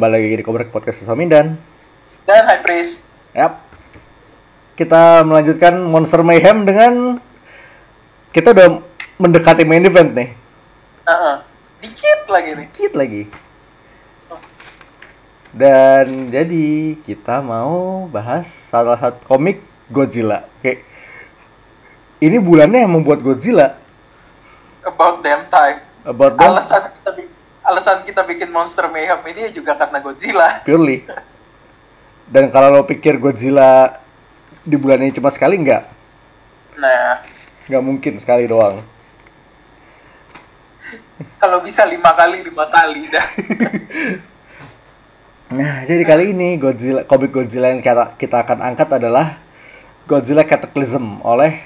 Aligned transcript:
kembali 0.00 0.16
lagi 0.16 0.40
di 0.40 0.46
Kobrek 0.48 0.72
Podcast 0.72 1.04
bersama 1.04 1.20
Mindan. 1.20 1.60
Dan 2.24 2.42
High 2.48 2.64
Priest. 2.64 3.12
Yap. 3.36 3.60
Kita 4.72 5.20
melanjutkan 5.28 5.76
Monster 5.76 6.24
Mayhem 6.24 6.64
dengan 6.64 7.20
kita 8.32 8.56
udah 8.56 8.80
mendekati 9.20 9.68
main 9.68 9.84
event 9.84 10.16
nih. 10.16 10.32
Uh-uh. 11.04 11.44
Dikit 11.84 12.32
lagi 12.32 12.50
nih. 12.56 12.66
Dikit 12.72 12.92
lagi. 12.96 13.22
Dan 15.52 16.32
jadi 16.32 16.96
kita 17.04 17.44
mau 17.44 18.08
bahas 18.08 18.48
salah 18.48 18.96
satu 18.96 19.20
komik 19.28 19.60
Godzilla. 19.92 20.48
Kayak 20.64 20.80
ini 22.24 22.40
bulannya 22.40 22.88
yang 22.88 22.96
membuat 22.96 23.20
Godzilla. 23.20 23.76
About 24.80 25.20
damn 25.20 25.44
time. 25.52 25.84
About 26.08 26.40
that, 26.40 26.56
Alasan 26.56 26.88
kita 26.88 27.10
alasan 27.70 28.02
kita 28.02 28.26
bikin 28.26 28.50
Monster 28.50 28.90
Mayhem 28.90 29.22
ini 29.30 29.54
juga 29.54 29.78
karena 29.78 30.02
Godzilla. 30.02 30.60
purely. 30.66 31.06
Dan 32.26 32.50
kalau 32.50 32.70
lo 32.70 32.82
pikir 32.82 33.16
Godzilla 33.16 33.98
di 34.60 34.74
bulan 34.74 35.00
ini 35.00 35.10
cuma 35.10 35.30
sekali 35.30 35.58
nggak? 35.58 35.82
Nah, 36.78 37.22
Nggak 37.66 37.82
mungkin 37.82 38.14
sekali 38.18 38.44
doang. 38.44 38.82
kalau 41.36 41.60
bisa 41.60 41.84
lima 41.84 42.10
kali 42.12 42.42
lima 42.42 42.66
kali 42.66 43.06
dah. 43.06 43.26
Nah, 45.50 45.82
jadi 45.82 46.06
kali 46.06 46.30
ini 46.30 46.54
Godzilla, 46.62 47.02
komik 47.02 47.34
Godzilla 47.34 47.74
yang 47.74 47.82
kita, 47.82 48.14
kita 48.14 48.46
akan 48.46 48.62
angkat 48.62 48.86
adalah 49.02 49.34
Godzilla 50.06 50.46
Cataclysm 50.46 51.18
oleh 51.26 51.58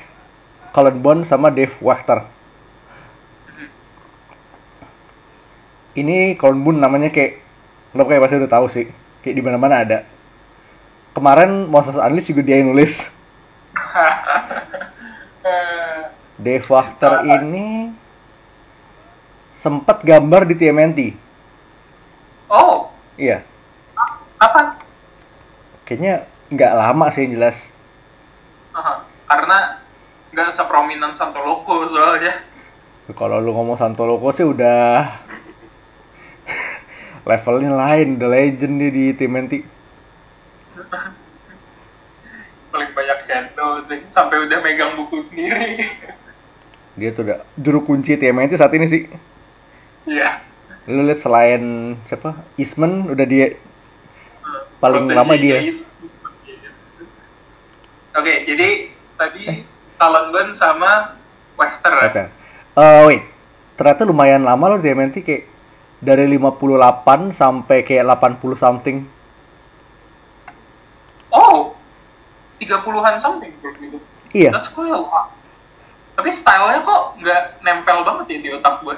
Colin 0.73 0.97
Bond 1.05 1.29
sama 1.29 1.53
Dave 1.53 1.77
Wachter. 1.85 2.25
Ini 5.95 6.35
Bond 6.37 6.83
namanya 6.83 7.09
kayak 7.09 7.41
lo 7.95 8.03
kayak 8.05 8.27
pasti 8.27 8.37
udah 8.43 8.51
tahu 8.51 8.67
sih, 8.67 8.91
kayak 9.23 9.35
di 9.39 9.43
mana-mana 9.43 9.87
ada. 9.87 9.99
Kemarin 11.15 11.71
Monsters 11.71 12.03
Unleashed 12.03 12.35
juga 12.35 12.43
dia 12.43 12.59
yang 12.59 12.75
nulis. 12.75 13.15
Dave 16.35 16.67
Wachter 16.67 16.99
Salah 16.99 17.23
satu. 17.23 17.31
ini 17.47 17.95
sempat 19.55 20.03
gambar 20.03 20.45
di 20.45 20.55
TMNT. 20.59 21.01
oh, 22.51 22.91
Iya, 23.15 23.47
apa? 24.37 24.83
kayaknya 25.87 26.27
nggak 26.51 26.73
lama 26.75 27.07
sih 27.15 27.25
yang 27.25 27.39
jelas. 27.39 27.71
Aha, 28.75 29.07
Karena 29.31 29.79
nggak 30.35 30.51
seprominent 30.51 31.15
Santo 31.15 31.39
Loco 31.39 31.87
soalnya. 31.87 32.35
Kalau 33.15 33.39
lu 33.39 33.53
ngomong 33.53 33.77
Santoloco 33.77 34.33
sih 34.33 34.43
udah 34.43 35.24
levelnya 37.25 37.73
lain, 37.73 38.21
the 38.21 38.29
legend 38.29 38.81
dia 38.81 38.91
di 38.93 39.05
TMNT. 39.17 39.53
Paling 42.69 42.91
banyak 42.93 43.19
handle 43.29 43.73
sampai 44.05 44.45
udah 44.45 44.59
megang 44.61 44.93
buku 44.97 45.25
sendiri. 45.25 45.81
Dia 46.95 47.11
tuh 47.11 47.27
udah 47.27 47.43
juru 47.59 47.83
kunci 47.83 48.15
TMNT 48.15 48.61
saat 48.61 48.73
ini 48.77 48.87
sih. 48.87 49.03
Iya. 50.05 50.45
Lu 50.85 51.01
lihat 51.01 51.21
selain 51.25 51.97
siapa? 52.05 52.37
Eastman 52.61 53.09
udah 53.09 53.25
dia 53.25 53.57
Paling 54.85 55.09
Protege 55.09 55.17
lama 55.17 55.35
dia. 55.41 55.59
Oke, 58.15 58.35
jadi 58.45 58.69
tadi 59.17 59.65
Talon 59.97 60.29
Bun 60.29 60.53
sama 60.53 61.17
Wester 61.57 61.89
ya? 61.89 62.05
Oke. 62.05 62.25
Eh 62.75 63.01
wait, 63.09 63.25
ternyata 63.81 64.05
lumayan 64.05 64.45
lama 64.45 64.77
loh 64.77 64.79
di 64.79 64.93
TMNT 64.93 65.25
kayak 65.25 65.43
dari 66.05 66.29
58 66.29 67.33
sampai 67.33 67.81
kayak 67.81 68.05
80 68.21 68.61
something. 68.61 68.97
Oh, 71.33 71.73
30-an 72.61 73.17
something 73.17 73.51
gitu. 73.51 73.99
Iya, 74.37 74.53
That's 74.53 74.69
quite 74.69 74.93
a 74.93 75.01
lot. 75.01 75.33
Tapi 76.15 76.31
stylenya 76.31 76.85
kok 76.85 77.19
nggak 77.19 77.43
nempel 77.67 78.07
banget 78.07 78.27
ya 78.31 78.39
di 78.39 78.51
otak 78.55 78.85
gue. 78.85 78.95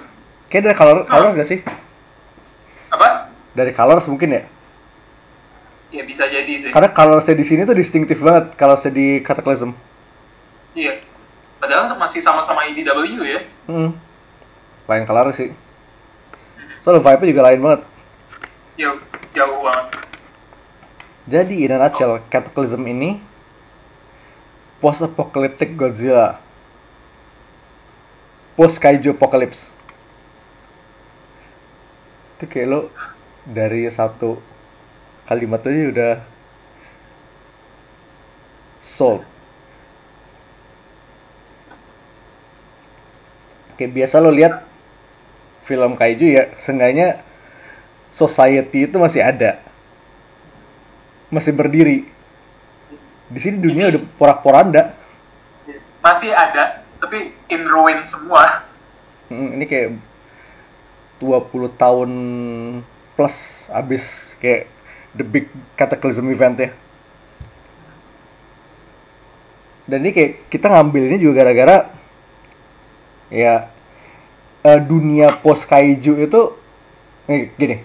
kayak 0.52 0.62
dari 0.68 0.76
color 0.76 0.96
color 1.08 1.32
gak 1.32 1.48
sih? 1.48 1.60
Apa? 2.92 3.32
Dari 3.56 3.72
colors 3.72 4.04
mungkin 4.04 4.36
ya. 4.36 4.42
Ya 5.94 6.02
bisa 6.04 6.28
jadi 6.28 6.52
sih. 6.60 6.70
Karena 6.74 6.92
colorsnya 6.92 7.32
di 7.32 7.46
sini 7.46 7.64
tuh 7.64 7.72
distintif 7.72 8.20
banget 8.20 8.52
kalau 8.60 8.76
di 8.76 9.24
Cataclysm. 9.24 9.72
Iya. 10.76 11.00
Padahal 11.56 11.88
masih 11.96 12.20
sama-sama 12.20 12.68
IDW 12.68 13.00
ya. 13.24 13.40
Hmm. 13.64 13.96
Lain 14.86 15.04
color 15.08 15.32
sih. 15.32 15.50
Soalnya 16.86 17.02
vibe-nya 17.02 17.32
juga 17.34 17.46
lain 17.50 17.60
banget. 17.66 17.80
Ya, 18.78 18.94
jauh 19.34 19.58
banget. 19.66 19.86
Jadi 21.26 21.66
in 21.66 21.74
a 21.74 21.82
nutshell, 21.82 22.22
Cataclysm 22.30 22.86
ini 22.86 23.18
post-apocalyptic 24.78 25.74
Godzilla. 25.74 26.38
Post 28.54 28.78
kaiju 28.78 29.18
apocalypse. 29.18 29.66
Itu 32.38 32.46
kayak 32.46 32.68
lo 32.70 32.80
dari 33.42 33.90
satu 33.90 34.38
kalimat 35.26 35.66
aja 35.66 35.90
udah 35.90 36.14
sold. 38.86 39.26
Kayak 43.74 43.90
biasa 43.90 44.22
lo 44.22 44.30
lihat 44.30 44.65
film 45.66 45.98
kaiju 45.98 46.26
ya, 46.30 46.44
seenggaknya 46.62 47.20
society 48.14 48.86
itu 48.86 48.96
masih 48.96 49.20
ada. 49.20 49.58
Masih 51.28 51.50
berdiri. 51.52 52.06
Di 53.26 53.38
sini 53.42 53.58
dunia 53.58 53.90
Ini- 53.90 53.98
udah 53.98 54.02
porak-poranda. 54.14 54.94
Masih 55.98 56.30
ada, 56.30 56.86
tapi 57.02 57.34
in 57.50 57.66
ruin 57.66 58.06
semua. 58.06 58.62
Hmm, 59.26 59.58
ini 59.58 59.66
kayak 59.66 59.98
20 61.18 61.66
tahun 61.74 62.10
plus 63.18 63.66
abis 63.74 64.30
kayak 64.38 64.70
the 65.18 65.26
big 65.26 65.50
cataclysm 65.74 66.30
event 66.30 66.56
ya. 66.62 66.70
Dan 69.90 70.06
ini 70.06 70.14
kayak 70.14 70.32
kita 70.46 70.70
ngambil 70.70 71.10
ini 71.10 71.18
juga 71.18 71.42
gara-gara 71.42 71.90
ya 73.30 73.66
eh, 74.66 74.80
dunia 74.82 75.30
post 75.46 75.70
kaiju 75.70 76.18
itu 76.18 76.40
nih, 77.30 77.54
gini, 77.54 77.76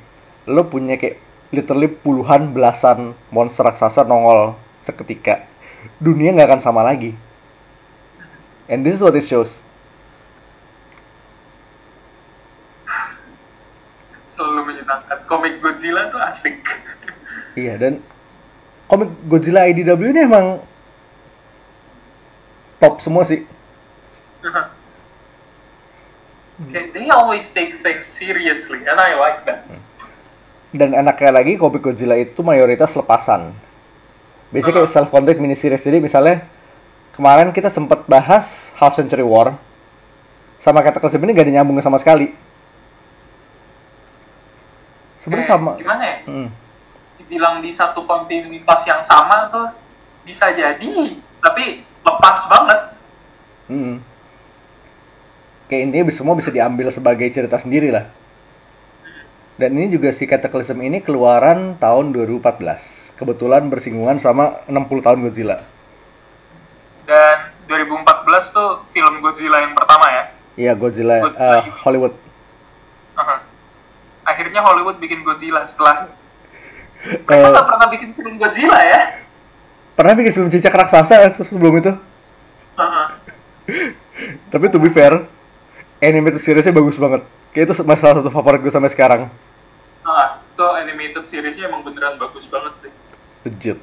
lo 0.50 0.66
punya 0.66 0.98
kayak 0.98 1.22
literally 1.54 1.92
puluhan 1.92 2.50
belasan 2.56 3.14
monster 3.30 3.62
raksasa 3.62 4.02
nongol 4.02 4.58
seketika. 4.82 5.46
Dunia 6.02 6.34
nggak 6.34 6.50
akan 6.50 6.62
sama 6.62 6.82
lagi. 6.82 7.14
And 8.72 8.82
this 8.82 8.98
is 8.98 9.04
what 9.04 9.14
it 9.14 9.28
shows. 9.28 9.62
Selalu 14.32 14.74
menyenangkan. 14.74 15.28
Komik 15.28 15.60
Godzilla 15.60 16.08
tuh 16.08 16.24
asik. 16.24 16.64
Iya 17.60 17.76
dan 17.76 18.00
komik 18.88 19.12
Godzilla 19.28 19.68
IDW 19.68 20.16
ini 20.16 20.24
emang 20.24 20.64
top 22.80 23.04
semua 23.04 23.28
sih. 23.28 23.44
Okay, 26.68 26.94
they 26.94 27.08
always 27.10 27.50
take 27.50 27.74
things 27.80 28.06
seriously, 28.06 28.86
and 28.86 28.98
I 29.00 29.18
like 29.18 29.48
that. 29.50 29.66
Dan 30.72 30.94
enaknya 30.94 31.32
lagi 31.34 31.58
komik 31.58 31.84
Godzilla 31.84 32.16
itu 32.16 32.40
mayoritas 32.46 32.94
lepasan. 32.96 33.52
Biasanya 34.52 34.84
kayak 34.84 34.92
self 34.92 35.10
contained 35.10 35.40
mini 35.40 35.56
series 35.56 35.80
jadi 35.80 36.04
misalnya 36.04 36.44
kemarin 37.16 37.56
kita 37.56 37.72
sempat 37.72 38.04
bahas 38.04 38.72
Half 38.76 39.00
Century 39.00 39.24
War 39.24 39.56
sama 40.60 40.84
Cataclysm 40.84 41.24
ini 41.24 41.32
gak 41.34 41.48
ada 41.48 41.54
nyambungnya 41.60 41.84
sama 41.84 41.98
sekali. 41.98 42.36
Sebenarnya 45.24 45.48
Kayak 45.48 45.56
sama. 45.56 45.72
Gimana 45.80 46.04
ya? 46.04 46.18
Hmm. 46.28 46.48
Dibilang 47.18 47.56
di 47.64 47.72
satu 47.72 48.04
kontinuitas 48.04 48.82
yang 48.86 49.02
sama 49.02 49.48
tuh 49.50 49.72
bisa 50.28 50.52
jadi, 50.52 51.18
tapi 51.40 51.82
lepas 52.04 52.38
banget. 52.52 52.80
Hmm. 53.72 53.96
Kayak 55.72 55.88
intinya 55.88 56.04
semua 56.12 56.36
bisa 56.36 56.52
diambil 56.52 56.92
sebagai 56.92 57.32
cerita 57.32 57.56
sendiri 57.56 57.96
lah. 57.96 58.12
Dan 59.56 59.80
ini 59.80 59.88
juga 59.96 60.12
si 60.12 60.28
Cataclysm 60.28 60.84
ini 60.84 61.00
keluaran 61.00 61.80
tahun 61.80 62.12
2014. 62.12 63.16
Kebetulan 63.16 63.72
bersinggungan 63.72 64.20
sama 64.20 64.60
60 64.68 65.00
tahun 65.00 65.24
Godzilla. 65.24 65.64
Dan 67.08 67.56
2014 67.72 68.04
tuh 68.52 68.84
film 68.92 69.24
Godzilla 69.24 69.64
yang 69.64 69.72
pertama 69.72 70.12
ya. 70.12 70.24
Iya, 70.60 70.72
Godzilla 70.76 71.24
Godzilla 71.24 71.40
eh, 71.40 71.64
Hollywood. 71.88 72.14
Aha. 73.16 73.36
Akhirnya 74.28 74.60
Hollywood 74.68 75.00
bikin 75.00 75.24
Godzilla 75.24 75.64
setelah 75.64 76.12
mereka 77.32 77.48
nggak 77.48 77.68
pernah 77.72 77.88
bikin 77.88 78.10
film 78.12 78.36
Godzilla 78.36 78.80
ya. 78.84 79.02
pernah 79.96 80.20
bikin 80.20 80.34
film 80.36 80.50
cicak 80.52 80.76
raksasa 80.76 81.32
sebelum 81.48 81.80
itu. 81.80 81.96
Aha. 82.76 83.16
Tapi 84.52 84.66
to 84.68 84.82
be 84.82 84.92
fair, 84.92 85.24
animated 86.02 86.42
seriesnya 86.42 86.74
bagus 86.74 86.98
banget. 86.98 87.22
Kayak 87.54 87.72
itu 87.72 87.74
salah 87.78 87.98
satu 88.20 88.32
favorit 88.34 88.60
gue 88.64 88.74
sampai 88.74 88.90
sekarang. 88.90 89.22
Nah, 90.02 90.42
itu 90.52 90.66
animated 90.78 91.24
seriesnya 91.26 91.72
emang 91.72 91.82
beneran 91.82 92.22
bagus 92.22 92.46
banget 92.46 92.86
sih 92.86 92.92
legit 93.42 93.82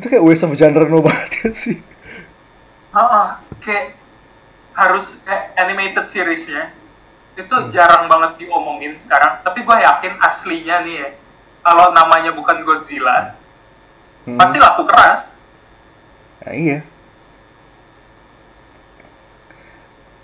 itu 0.00 0.06
kayak 0.08 0.24
waste 0.24 0.44
of 0.48 0.56
genre 0.56 0.88
no 0.88 1.04
banget 1.04 1.30
ya 1.44 1.48
sih 1.52 1.76
Ah, 2.96 3.04
ah, 3.04 3.28
kayak 3.60 3.92
harus 4.72 5.20
eh, 5.28 5.52
animated 5.60 6.08
seriesnya 6.08 6.72
itu 7.36 7.52
jarang 7.68 8.08
banget 8.08 8.40
diomongin 8.40 8.96
sekarang 8.96 9.44
tapi 9.44 9.60
gue 9.60 9.76
yakin 9.76 10.16
aslinya 10.24 10.80
nih 10.88 10.94
ya 11.04 11.08
kalau 11.60 11.92
namanya 11.92 12.32
bukan 12.32 12.64
Godzilla 12.64 13.36
Hmm. 14.26 14.34
pasti 14.42 14.58
laku 14.58 14.82
keras 14.88 15.22
Nah, 16.42 16.50
iya. 16.50 16.82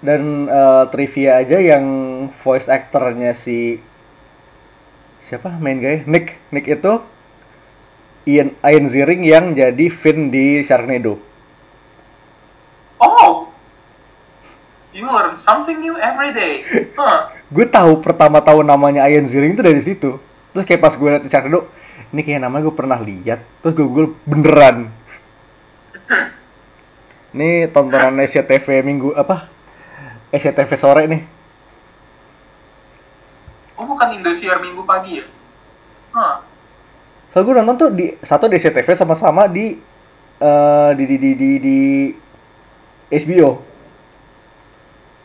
Dan 0.02 0.50
eh, 0.50 0.84
trivia 0.90 1.38
aja 1.38 1.62
yang 1.62 1.84
voice 2.42 2.66
actornya 2.66 3.38
si 3.38 3.78
siapa 5.30 5.48
main 5.62 5.78
guy 5.78 6.02
Nick 6.04 6.36
Nick 6.50 6.66
itu 6.68 7.00
Ian 8.26 8.52
Ian 8.60 8.86
Ziering 8.90 9.22
yang 9.22 9.54
jadi 9.54 9.86
Finn 9.88 10.28
di 10.28 10.60
Sharknado. 10.66 11.16
oh 13.02 13.48
you 14.92 15.08
learn 15.08 15.32
something 15.38 15.80
new 15.80 15.96
every 15.96 16.34
day 16.34 16.66
huh. 16.98 17.32
Gue 17.52 17.68
tahu 17.68 18.00
pertama 18.00 18.40
tahu 18.40 18.64
namanya 18.64 19.04
Ian 19.12 19.28
Ziering 19.28 19.52
itu 19.52 19.60
dari 19.60 19.80
situ. 19.84 20.16
Terus 20.56 20.64
kayak 20.64 20.80
pas 20.80 20.96
gue 20.96 21.04
liat 21.04 21.20
di 21.20 21.28
Sharknado, 21.28 21.68
ini 22.08 22.24
kayak 22.24 22.48
namanya 22.48 22.64
gue 22.64 22.76
pernah 22.76 22.96
lihat. 22.96 23.44
Terus 23.60 23.72
gue 23.76 23.84
Google 23.84 24.16
beneran. 24.24 24.88
Ini 27.32 27.68
tontonan 27.72 28.20
SCTV 28.24 28.84
minggu 28.84 29.16
apa? 29.16 29.48
SCTV 30.32 30.70
sore 30.74 31.04
nih. 31.06 31.22
oh 33.76 33.84
bukan 33.84 34.16
Indosiar 34.16 34.58
minggu 34.58 34.82
pagi 34.84 35.20
ya 35.20 35.26
huh. 36.16 36.36
So 37.32 37.40
gue 37.40 37.56
nonton 37.56 37.76
tuh 37.80 37.90
di 37.96 38.12
satu 38.20 38.44
di 38.44 38.60
SCTV 38.60 38.92
sama-sama 38.92 39.48
di 39.48 39.80
eh, 40.36 40.90
di 40.96 41.04
di 41.08 41.16
di 41.16 41.30
di, 41.32 41.50
di 41.60 41.78
HBO. 43.12 43.50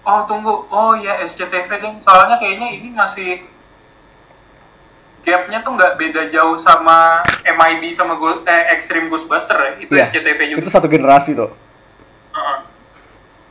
oh 0.08 0.22
tunggu 0.24 0.54
oh 0.72 0.96
ya 0.96 1.20
SCTV 1.28 1.68
ding 1.84 1.96
soalnya 2.08 2.40
kayaknya 2.40 2.68
ini 2.80 2.96
masih 2.96 3.44
gapnya 5.28 5.60
tuh 5.60 5.76
nggak 5.76 6.00
beda 6.00 6.32
jauh 6.32 6.56
sama 6.56 7.20
MIB 7.44 7.92
sama 7.92 8.16
Go 8.16 8.48
eh, 8.48 8.72
Extreme 8.72 9.12
Ghostbuster 9.12 9.60
ya 9.60 9.72
itu 9.84 9.92
Iya, 9.92 10.08
SCTV 10.08 10.40
juga 10.56 10.60
Itu 10.64 10.72
satu 10.72 10.88
generasi 10.88 11.36
tuh. 11.36 11.52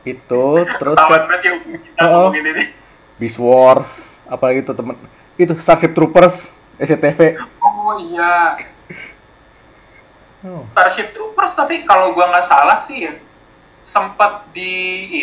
Itu 0.03 0.43
terus 0.77 0.97
Tamat 0.97 1.09
kayak 1.09 1.23
banget 1.25 1.41
ya 1.41 1.53
kita 1.79 2.03
Oh. 2.05 2.29
ini. 2.29 2.63
Beast 3.17 3.39
Wars, 3.39 3.89
apa 4.25 4.53
gitu 4.53 4.71
temen. 4.71 4.93
Itu 5.35 5.57
Starship 5.57 5.93
Troopers 5.93 6.49
SCTV. 6.77 7.41
Oh 7.57 7.97
iya, 7.97 8.61
Oh. 10.45 10.61
Starship 10.69 11.11
Troopers 11.11 11.53
tapi 11.53 11.81
kalau 11.81 12.13
gua 12.13 12.29
nggak 12.29 12.45
salah 12.45 12.77
sih 12.77 13.09
ya 13.09 13.13
sempat 13.81 14.45
di 14.51 14.73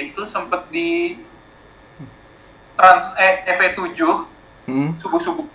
itu 0.02 0.26
sempat 0.26 0.66
di 0.68 1.14
trans 2.74 3.12
eh 3.14 3.46
FE7 3.46 4.00
Hmm. 4.64 4.96
subuh 4.96 5.20
subuh. 5.20 5.46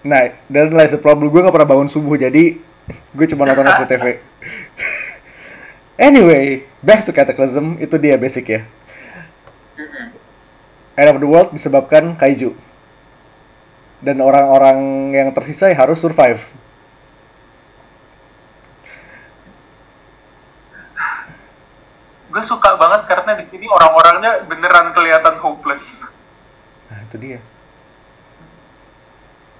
Nah, 0.00 0.32
dan 0.48 0.72
lain 0.72 0.88
problem 0.96 1.28
gue 1.28 1.44
gak 1.44 1.52
pernah 1.52 1.68
bangun 1.68 1.86
subuh, 1.86 2.16
jadi 2.16 2.56
gue 3.12 3.26
cuma 3.28 3.44
nonton 3.44 3.68
SCTV. 3.76 4.16
Anyway, 6.00 6.64
back 6.80 7.04
to 7.04 7.12
Cataclysm, 7.12 7.76
itu 7.76 7.94
dia 8.00 8.16
basic 8.16 8.48
ya. 8.48 8.62
End 10.96 11.08
of 11.12 11.20
the 11.20 11.28
world 11.28 11.52
disebabkan 11.52 12.16
kaiju. 12.16 12.56
Dan 14.00 14.24
orang-orang 14.24 15.12
yang 15.12 15.28
tersisa 15.36 15.68
harus 15.76 16.00
survive. 16.00 16.40
Gue 22.30 22.44
suka 22.46 22.78
banget 22.78 23.10
karena 23.10 23.36
di 23.36 23.44
sini 23.50 23.66
orang-orangnya 23.68 24.46
beneran 24.46 24.94
kelihatan 24.94 25.36
hopeless. 25.42 26.06
Nah, 26.88 27.02
itu 27.04 27.16
dia. 27.18 27.38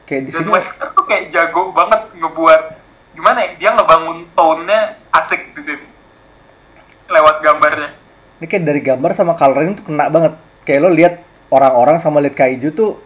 Kayak 0.07 0.23
di 0.27 0.31
Dan 0.31 0.43
sini 0.47 0.51
Webster 0.55 0.89
tuh 0.95 1.05
kayak 1.07 1.35
jago 1.35 1.75
banget 1.75 2.15
ngebuat 2.15 2.63
gimana 3.19 3.39
ya? 3.43 3.51
Dia 3.59 3.71
ngebangun 3.75 4.19
tone-nya 4.39 4.99
asik 5.11 5.51
di 5.55 5.63
sini. 5.67 5.87
Lewat 7.11 7.43
gambarnya. 7.43 7.91
ini 8.41 8.47
kayak 8.49 8.65
dari 8.65 8.81
gambar 8.81 9.11
sama 9.13 9.37
coloring 9.37 9.77
tuh 9.77 9.85
kena 9.85 10.09
banget. 10.09 10.33
Kayak 10.65 10.81
lo 10.81 10.89
lihat 10.89 11.15
orang-orang 11.51 12.01
sama 12.01 12.23
lihat 12.25 12.33
kaiju 12.33 12.73
tuh 12.73 12.97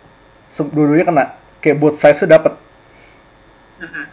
dua-duanya 0.70 1.06
kena. 1.08 1.24
Kayak 1.58 1.76
both 1.80 1.96
sides 1.98 2.22
tuh 2.22 2.30
dapet. 2.30 2.54
Mhm. 3.80 4.04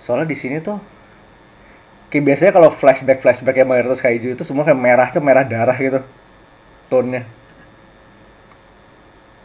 Soalnya 0.00 0.26
di 0.26 0.34
sini 0.34 0.58
tuh 0.58 0.80
kayak 2.10 2.24
biasanya 2.26 2.50
kalau 2.50 2.74
flashback 2.74 3.22
flashback 3.22 3.54
yang 3.54 3.70
mayoritas 3.70 4.02
kaiju 4.02 4.34
itu 4.34 4.42
semua 4.42 4.66
kayak 4.66 4.80
merah 4.80 5.08
tuh 5.12 5.22
merah 5.22 5.46
darah 5.46 5.76
gitu 5.78 6.02
tone-nya. 6.90 7.22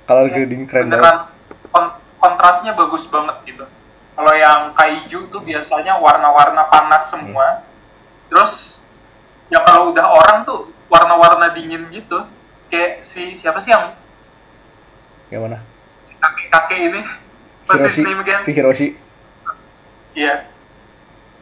Kalau 0.06 0.26
Iya, 0.26 0.42
grading 0.42 0.66
keren 0.66 0.90
banget. 0.90 1.30
kon- 1.70 1.94
kontrasnya 2.18 2.74
bagus 2.74 3.06
banget 3.06 3.36
gitu. 3.46 3.66
Kalau 4.16 4.32
yang 4.32 4.72
kaiju 4.72 5.28
tuh 5.28 5.42
biasanya 5.44 6.00
warna-warna 6.00 6.72
panas 6.72 7.12
semua. 7.12 7.68
Terus 8.32 8.80
ya 9.48 9.60
kalau 9.62 9.92
udah 9.92 10.08
orang 10.08 10.48
tuh 10.48 10.72
warna-warna 10.88 11.52
dingin 11.52 11.92
gitu. 11.92 12.24
Kayak 12.72 13.04
si 13.04 13.36
siapa 13.36 13.60
sih 13.60 13.76
yang 13.76 13.92
Yang 15.28 15.42
mana? 15.42 15.60
si 16.06 16.16
kakek-kakek 16.16 16.80
ini? 16.86 17.02
Hiroshi. 17.66 18.02
name 18.02 18.22
again? 18.22 18.42
Si 18.42 18.52
Hiroshi. 18.54 18.88
Iya. 20.14 20.48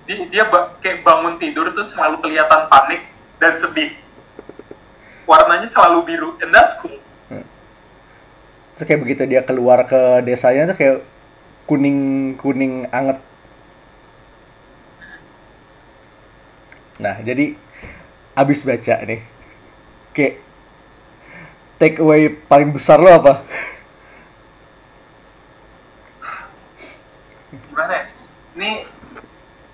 Dia, 0.04 0.18
dia 0.28 0.44
ba- 0.48 0.76
kayak 0.80 1.04
bangun 1.04 1.36
tidur 1.38 1.72
tuh 1.72 1.84
selalu 1.84 2.20
kelihatan 2.20 2.68
panik 2.68 3.06
dan 3.38 3.54
sedih. 3.54 3.92
Warnanya 5.24 5.68
selalu 5.68 6.00
biru, 6.04 6.30
and 6.40 6.52
that's 6.52 6.80
cool. 6.80 6.96
Terus 8.74 8.84
kayak 8.84 9.00
begitu 9.00 9.24
dia 9.24 9.40
keluar 9.40 9.86
ke 9.86 10.24
desanya 10.24 10.68
tuh 10.68 10.76
kayak 10.76 10.98
kuning 11.70 12.34
kuning 12.40 12.88
anget. 12.92 13.20
Nah 17.00 17.16
jadi 17.24 17.56
abis 18.34 18.66
baca 18.66 18.96
nih, 19.06 19.22
kayak 20.16 20.42
take 21.78 21.98
away 22.00 22.30
paling 22.30 22.74
besar 22.74 22.98
lo 22.98 23.12
apa? 23.12 23.44
gimana 27.74 27.94
ya? 27.98 28.06
Ini 28.54 28.72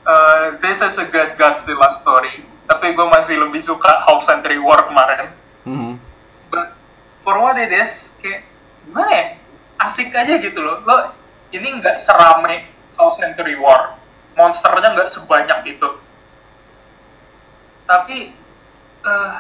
uh, 0.07 0.55
this 0.63 0.79
is 0.79 0.95
a 1.03 1.07
good 1.11 1.35
Godzilla 1.35 1.91
story, 1.91 2.39
tapi 2.63 2.95
gue 2.95 3.07
masih 3.11 3.43
lebih 3.43 3.59
suka 3.59 3.91
Half 4.07 4.23
Century 4.23 4.55
War 4.55 4.87
kemarin. 4.87 5.27
Hmm. 5.67 5.93
But 6.47 6.71
for 7.19 7.35
what 7.43 7.59
it 7.59 7.75
is, 7.75 8.15
kayak 8.23 8.47
gimana 8.87 9.11
ya? 9.11 9.25
Asik 9.83 10.15
aja 10.15 10.39
gitu 10.39 10.59
loh. 10.63 10.79
Lo 10.87 11.11
ini 11.53 11.67
nggak 11.81 11.97
serame 11.97 12.65
Half 12.99 13.17
Century 13.17 13.55
War, 13.57 13.95
monsternya 14.37 14.93
nggak 14.93 15.09
sebanyak 15.09 15.59
itu. 15.77 15.89
Tapi 17.89 18.35
uh, 19.01 19.37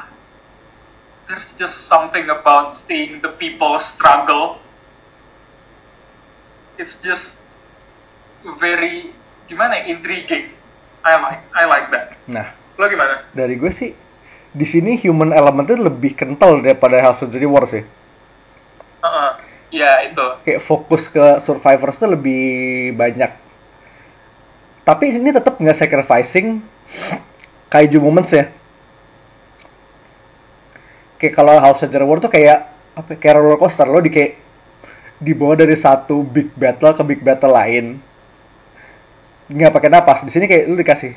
there's 1.29 1.53
just 1.53 1.85
something 1.85 2.25
about 2.33 2.73
seeing 2.73 3.21
the 3.21 3.29
people 3.29 3.77
struggle. 3.77 4.57
It's 6.79 7.03
just 7.03 7.45
very 8.57 9.11
gimana 9.51 9.83
ya, 9.83 9.93
intriguing. 9.93 10.55
I 11.03 11.13
like 11.19 11.41
I 11.51 11.63
like 11.67 11.87
that. 11.91 12.15
Nah 12.27 12.47
Lo 12.79 12.87
gimana? 12.87 13.27
dari 13.35 13.59
gue 13.59 13.71
sih 13.75 13.91
di 14.49 14.65
sini 14.65 14.95
human 14.95 15.35
elementnya 15.35 15.91
lebih 15.91 16.15
kental 16.15 16.63
daripada 16.63 16.95
Half 17.03 17.27
Century 17.27 17.43
War 17.43 17.67
sih. 17.67 17.83
Heeh. 19.03 19.28
Ya 19.69 20.01
itu. 20.05 20.25
Kayak 20.45 20.61
fokus 20.65 21.05
ke 21.09 21.37
survivors 21.41 21.97
tuh 21.97 22.09
lebih 22.09 22.41
banyak. 22.97 23.31
Tapi 24.85 25.13
ini 25.13 25.29
tetap 25.29 25.61
nggak 25.61 25.77
sacrificing 25.77 26.65
kaiju 27.69 28.01
moments 28.01 28.33
ya. 28.33 28.49
Kayak 31.21 31.33
kalau 31.37 31.53
Half 31.61 31.83
Century 31.83 32.01
War 32.01 32.17
tuh 32.17 32.31
kayak 32.33 32.73
apa? 32.97 33.13
ya, 33.13 33.17
Kayak 33.21 33.35
roller 33.37 33.59
coaster 33.61 33.85
lo 33.85 34.01
di 34.01 34.09
kayak 34.09 34.39
dibawa 35.19 35.53
dari 35.59 35.75
satu 35.75 36.23
big 36.23 36.49
battle 36.57 36.95
ke 36.95 37.03
big 37.05 37.21
battle 37.21 37.53
lain. 37.53 38.01
Nggak 39.51 39.73
pakai 39.75 39.89
napas. 39.93 40.25
Di 40.25 40.31
sini 40.33 40.49
kayak 40.49 40.65
lu 40.65 40.79
dikasih 40.79 41.13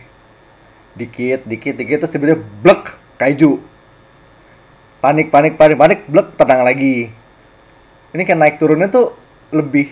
dikit, 0.92 1.48
dikit, 1.48 1.74
dikit 1.80 1.96
terus 2.04 2.12
tiba-tiba 2.12 2.44
blek 2.60 2.92
kaiju. 3.16 3.56
Panik, 5.00 5.32
panik, 5.32 5.56
panik, 5.56 5.76
panik, 5.80 6.00
blek 6.06 6.36
tenang 6.36 6.62
lagi. 6.62 7.21
Ini 8.12 8.22
kayak 8.28 8.40
naik 8.40 8.56
turunnya 8.60 8.92
tuh 8.92 9.16
lebih 9.52 9.88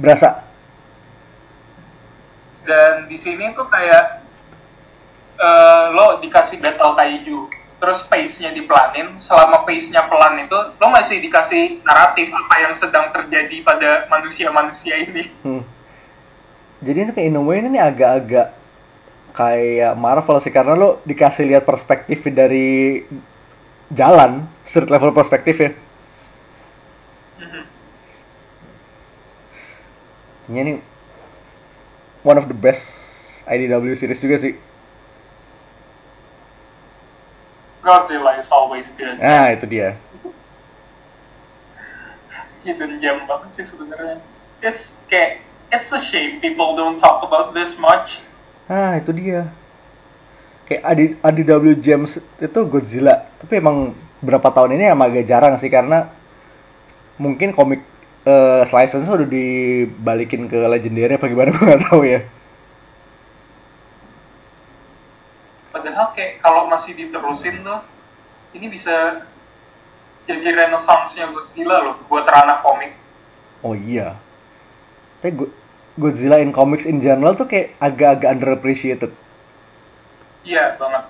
berasa. 0.00 0.40
Dan 2.64 3.06
di 3.08 3.16
sini 3.20 3.52
tuh 3.52 3.68
kayak 3.68 4.24
eh, 5.36 5.84
lo 5.92 6.18
dikasih 6.20 6.60
battle 6.60 6.96
kaiju. 6.96 7.40
terus 7.74 8.08
pace-nya 8.08 8.48
dipelanin 8.56 9.20
selama 9.20 9.68
pace-nya 9.68 10.08
pelan 10.08 10.40
itu 10.40 10.56
lo 10.56 10.88
masih 10.88 11.20
dikasih 11.20 11.84
naratif 11.84 12.32
apa 12.32 12.64
yang 12.64 12.72
sedang 12.72 13.12
terjadi 13.12 13.60
pada 13.60 14.08
manusia-manusia 14.08 15.04
ini 15.04 15.28
Hmm. 15.44 15.60
Jadi 16.80 16.98
ini 17.04 17.10
kayak 17.12 17.28
in 17.28 17.36
a 17.36 17.42
way 17.44 17.60
ini 17.60 17.76
agak-agak 17.76 18.56
kayak 19.36 19.92
Marvel 20.00 20.40
sih 20.40 20.48
karena 20.48 20.76
lo 20.76 21.04
dikasih 21.04 21.44
lihat 21.44 21.68
perspektif 21.68 22.24
dari 22.32 23.04
jalan, 23.92 24.48
street 24.64 24.88
level 24.88 25.12
perspektif 25.12 25.60
ya. 25.60 25.76
Ini 30.48 30.60
nih 30.60 30.76
one 32.20 32.36
of 32.36 32.46
the 32.48 32.56
best 32.56 32.84
IDW 33.48 33.96
series 33.96 34.20
juga 34.20 34.36
sih. 34.40 34.54
Godzilla 37.84 38.40
is 38.40 38.48
always 38.48 38.88
good 38.96 39.20
Nah, 39.20 39.52
itu 39.52 39.68
dia. 39.68 40.00
hidden 42.64 42.96
gem 42.96 43.28
banget 43.28 43.60
sih 43.60 43.76
sebenarnya 43.76 44.24
it's 44.64 45.04
kayak 45.04 45.44
it's 45.68 45.92
a 45.92 46.00
shame 46.00 46.40
people 46.40 46.72
don't 46.72 46.96
talk 46.96 47.20
about 47.20 47.52
this 47.52 47.76
much 47.76 48.24
Nah, 48.64 48.96
itu 48.96 49.12
dia. 49.12 49.52
Kayak 50.64 50.82
AD, 50.88 51.00
ADW 51.20 51.76
James 51.76 52.16
itu 52.16 52.60
Godzilla. 52.64 53.28
Tapi 53.36 53.60
emang 53.60 53.92
berapa 54.24 54.48
tahun 54.48 54.80
ini 54.80 54.88
emang 54.88 55.12
agak 55.12 55.28
jarang 55.28 55.54
sih 55.60 55.68
karena 55.68 56.08
mungkin 57.20 57.52
komik 57.52 57.84
eh 58.24 58.62
license 58.72 59.04
udah 59.08 59.28
dibalikin 59.28 60.48
ke 60.48 60.56
legendary 60.56 61.12
apa 61.16 61.26
gimana 61.28 61.52
gue 61.54 61.64
nggak 61.68 61.82
tahu 61.88 62.02
ya. 62.08 62.20
padahal 65.72 66.14
kayak 66.14 66.38
kalau 66.40 66.70
masih 66.70 66.94
diterusin 66.94 67.60
tuh 67.60 67.80
ini 68.54 68.66
bisa 68.70 69.20
jadi 70.24 70.56
renaissance-nya 70.56 71.28
Godzilla 71.34 71.84
loh 71.84 71.96
buat 72.08 72.24
ranah 72.24 72.60
komik 72.64 72.92
Oh 73.64 73.72
iya. 73.72 74.12
Tapi 75.24 75.32
Go- 75.32 75.54
Godzilla 75.96 76.36
in 76.36 76.52
comics 76.52 76.84
in 76.84 77.00
general 77.00 77.32
tuh 77.32 77.48
kayak 77.48 77.72
agak-agak 77.80 78.28
underappreciated. 78.36 79.10
iya 80.44 80.76
banget 80.76 81.04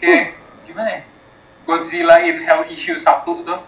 kayak 0.00 0.32
gimana 0.64 0.90
ya 0.96 1.00
Godzilla 1.64 2.24
in 2.24 2.40
Hell 2.42 2.68
issue 2.72 2.96
1 2.96 3.24
tuh 3.46 3.60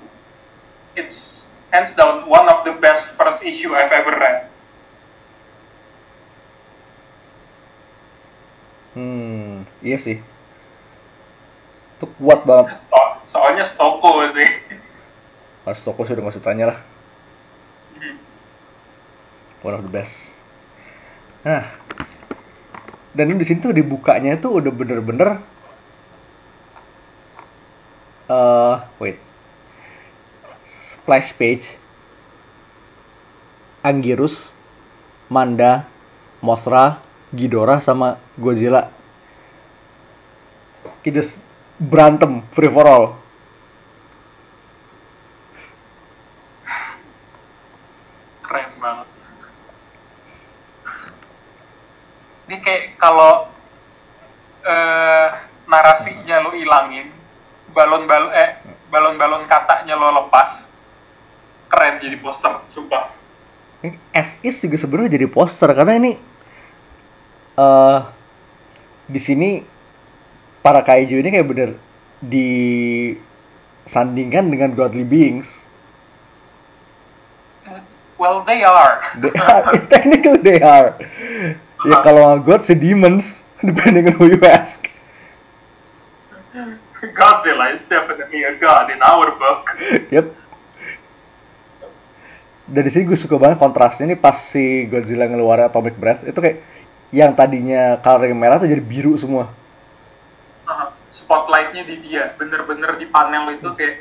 it's 0.97 1.49
hands 1.73 1.97
down 1.97 2.29
one 2.29 2.49
of 2.49 2.65
the 2.65 2.75
best 2.77 3.17
first 3.17 3.45
issue 3.45 3.73
I've 3.73 3.93
ever 3.93 4.15
read 4.17 4.53
Hmm, 8.93 9.65
iya 9.81 9.97
sih. 9.97 10.21
Itu 11.97 12.05
kuat 12.21 12.45
banget. 12.45 12.77
So- 12.93 13.17
soalnya 13.25 13.65
Stoko 13.65 14.21
sih 14.29 14.45
Mas 15.65 15.81
Toko 15.81 16.03
sih 16.03 16.13
udah 16.19 16.29
usah 16.29 16.43
tanya 16.43 16.75
lah. 16.75 16.79
Hmm. 17.97 18.19
One 19.63 19.75
of 19.79 19.83
the 19.87 19.93
best. 19.93 20.35
Nah, 21.47 21.71
dan 23.15 23.31
di 23.35 23.47
sini 23.47 23.63
tuh 23.63 23.75
dibukanya 23.75 24.39
tuh 24.39 24.59
udah 24.59 24.73
bener-bener 24.75 25.39
eh 28.31 28.77
wait. 29.03 29.19
Splash 30.67 31.35
page 31.35 31.67
Anggirus 33.83 34.55
Manda 35.27 35.91
Mothra 36.39 37.03
Ghidorah 37.35 37.83
sama 37.83 38.21
Godzilla. 38.39 38.93
Kita 41.03 41.27
berantem 41.83 42.47
free 42.55 42.71
for 42.71 42.87
all. 42.87 43.07
Keren 48.47 48.71
banget. 48.79 49.09
Ini 52.47 52.57
kayak 52.63 52.83
kalau 53.01 53.51
eh, 54.63 55.29
narasinya 55.67 56.47
lo 56.47 56.55
ilangin 56.55 57.02
balon-balon 57.73 58.31
eh 58.37 58.61
balon-balon 58.93 59.49
katanya 59.49 59.97
lo 59.97 60.13
lepas 60.25 60.73
keren 61.73 62.05
jadi 62.05 62.21
poster 62.21 62.61
sumpah 62.69 63.09
as 64.15 64.39
is 64.47 64.63
juga 64.63 64.79
sebenarnya 64.79 65.19
jadi 65.19 65.27
poster 65.27 65.67
karena 65.75 65.99
ini 65.99 66.15
eh 67.59 68.01
di 69.11 69.21
sini 69.21 69.67
para 70.63 70.87
kaiju 70.87 71.19
ini 71.19 71.35
kayak 71.35 71.49
bener 71.51 71.75
disandingkan 72.23 74.47
dengan 74.47 74.79
godly 74.79 75.03
beings. 75.03 75.51
well 78.15 78.47
they 78.47 78.63
are 78.63 79.03
They 79.19 79.35
are, 79.35 79.75
technically 79.93 80.39
they 80.39 80.63
are. 80.63 80.95
Ya 81.83 81.99
kalau 82.07 82.39
god 82.39 82.63
si 82.63 82.79
demons, 82.79 83.43
depending 83.67 84.07
on 84.07 84.15
who 84.15 84.31
you 84.31 84.39
ask. 84.47 84.87
Godzilla 87.19 87.75
is 87.75 87.83
definitely 87.85 88.47
a 88.47 88.55
god 88.57 88.91
in 88.91 89.03
our 89.03 89.35
book 89.35 89.75
Yep. 90.11 90.27
Dan 92.73 92.83
di 92.89 92.91
sini 92.95 93.05
gue 93.05 93.19
suka 93.19 93.37
banget 93.37 93.61
kontrasnya 93.61 94.09
nih 94.09 94.17
pas 94.17 94.33
si 94.33 94.89
Godzilla 94.89 95.29
ngeluarin 95.29 95.69
Atomic 95.69 95.99
Breath 95.99 96.25
itu 96.25 96.39
kayak 96.39 96.63
yang 97.13 97.37
tadinya 97.37 98.01
color 98.01 98.33
yang 98.33 98.41
merah 98.41 98.57
tuh 98.57 98.71
jadi 98.71 98.81
biru 98.81 99.13
semua. 99.21 99.53
Spotlightnya 101.13 101.85
di 101.85 102.01
dia 102.01 102.33
bener-bener 102.41 102.97
di 102.97 103.05
panel 103.05 103.53
itu 103.61 103.69
kayak 103.77 104.01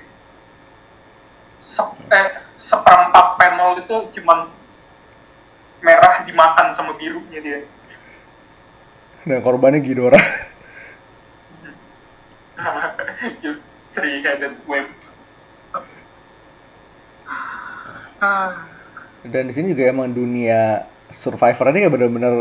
se- 1.59 1.99
eh, 2.07 2.39
seperempat 2.55 3.35
panel 3.35 3.83
itu 3.83 3.97
cuman 4.21 4.47
merah 5.83 6.23
dimakan 6.23 6.71
sama 6.71 6.95
birunya 6.95 7.43
dia 7.43 7.59
Dan 9.27 9.43
korbannya 9.43 9.83
Ghidorah. 9.83 10.23
three-headed 13.93 14.53
Ah, 18.21 18.69
Dan 19.25 19.49
di 19.49 19.53
sini 19.53 19.73
juga 19.73 19.89
emang 19.89 20.13
dunia 20.13 20.85
Survivor 21.09 21.73
ini 21.73 21.85
kayak 21.85 21.93
bener-bener 21.97 22.33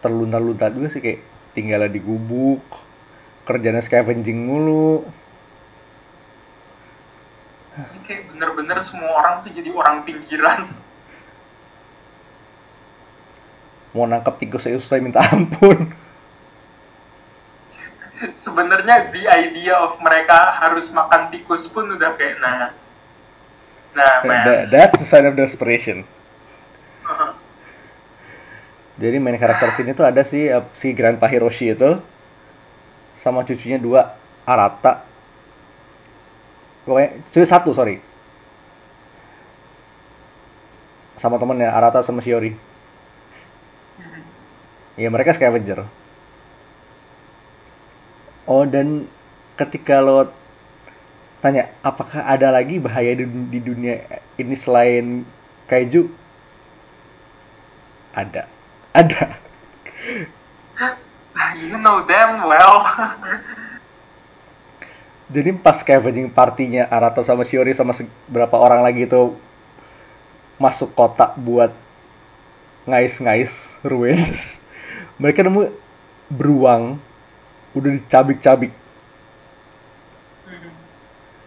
terlunta-lunta 0.00 0.72
juga 0.72 0.88
sih 0.88 1.04
kayak 1.04 1.20
tinggalnya 1.52 1.92
di 1.92 2.00
gubuk, 2.00 2.64
kerjanya 3.44 3.84
scavenging 3.84 4.48
mulu. 4.48 5.04
ini 7.72 7.98
kayak 8.04 8.28
bener-bener 8.32 8.78
semua 8.84 9.16
orang 9.20 9.40
tuh 9.40 9.48
jadi 9.48 9.72
orang 9.72 10.04
pinggiran 10.04 10.68
Mau 13.92 14.08
nangkap 14.08 14.40
tikus 14.40 14.64
aja 14.64 14.80
susah 14.80 14.96
minta 15.04 15.20
ampun. 15.20 15.92
Sebenarnya 18.34 19.10
the 19.10 19.24
idea 19.26 19.76
of 19.76 19.96
mereka 20.00 20.52
harus 20.56 20.90
makan 20.90 21.28
tikus 21.30 21.68
pun 21.68 21.86
udah 21.92 22.12
kayak 22.14 22.38
nah 22.40 22.72
nah 23.92 24.14
man 24.24 24.44
That- 24.44 24.68
that's 24.72 24.94
the 24.96 25.06
sign 25.06 25.28
of 25.28 25.36
desperation. 25.36 26.04
Aha. 27.04 27.36
Jadi 28.96 29.16
main 29.18 29.36
karakter 29.36 29.72
sini 29.72 29.92
tuh 29.92 30.04
ada 30.04 30.22
si 30.22 30.46
uh, 30.46 30.64
si 30.76 30.92
Grandpa 30.92 31.28
Hiroshi 31.28 31.72
itu 31.72 32.00
sama 33.20 33.44
cucunya 33.44 33.76
dua 33.76 34.14
Arata. 34.44 35.04
Pokoknya 36.84 37.20
cucu 37.30 37.46
satu 37.46 37.70
sorry. 37.72 38.02
Sama 41.16 41.38
temennya 41.38 41.70
Arata 41.70 42.02
sama 42.02 42.18
Shiori. 42.18 42.52
Ya 44.98 45.08
mereka 45.08 45.32
scavenger. 45.32 45.86
Oh 48.46 48.66
dan 48.66 49.06
ketika 49.54 50.02
lo 50.02 50.26
tanya 51.42 51.70
apakah 51.82 52.22
ada 52.22 52.54
lagi 52.54 52.78
bahaya 52.78 53.18
di, 53.18 53.26
di 53.26 53.60
dunia 53.62 54.02
ini 54.38 54.54
selain 54.54 55.26
kaiju? 55.66 56.06
Ada. 58.12 58.44
Ada. 58.92 59.22
You 61.52 61.80
know 61.80 62.04
damn 62.04 62.44
well 62.44 62.84
Jadi 65.32 65.56
pas 65.56 65.80
scavenging 65.80 66.28
partinya 66.28 66.84
Arata 66.92 67.24
sama 67.24 67.40
Shiori 67.40 67.72
sama 67.72 67.96
se- 67.96 68.10
berapa 68.28 68.52
orang 68.52 68.84
lagi 68.84 69.08
itu 69.08 69.32
masuk 70.60 70.92
kota 70.92 71.32
buat 71.40 71.72
ngais-ngais 72.84 73.80
ruins. 73.80 74.60
Mereka 75.22 75.40
nemu 75.40 75.72
beruang 76.28 77.00
udah 77.72 77.90
dicabik-cabik. 77.96 78.72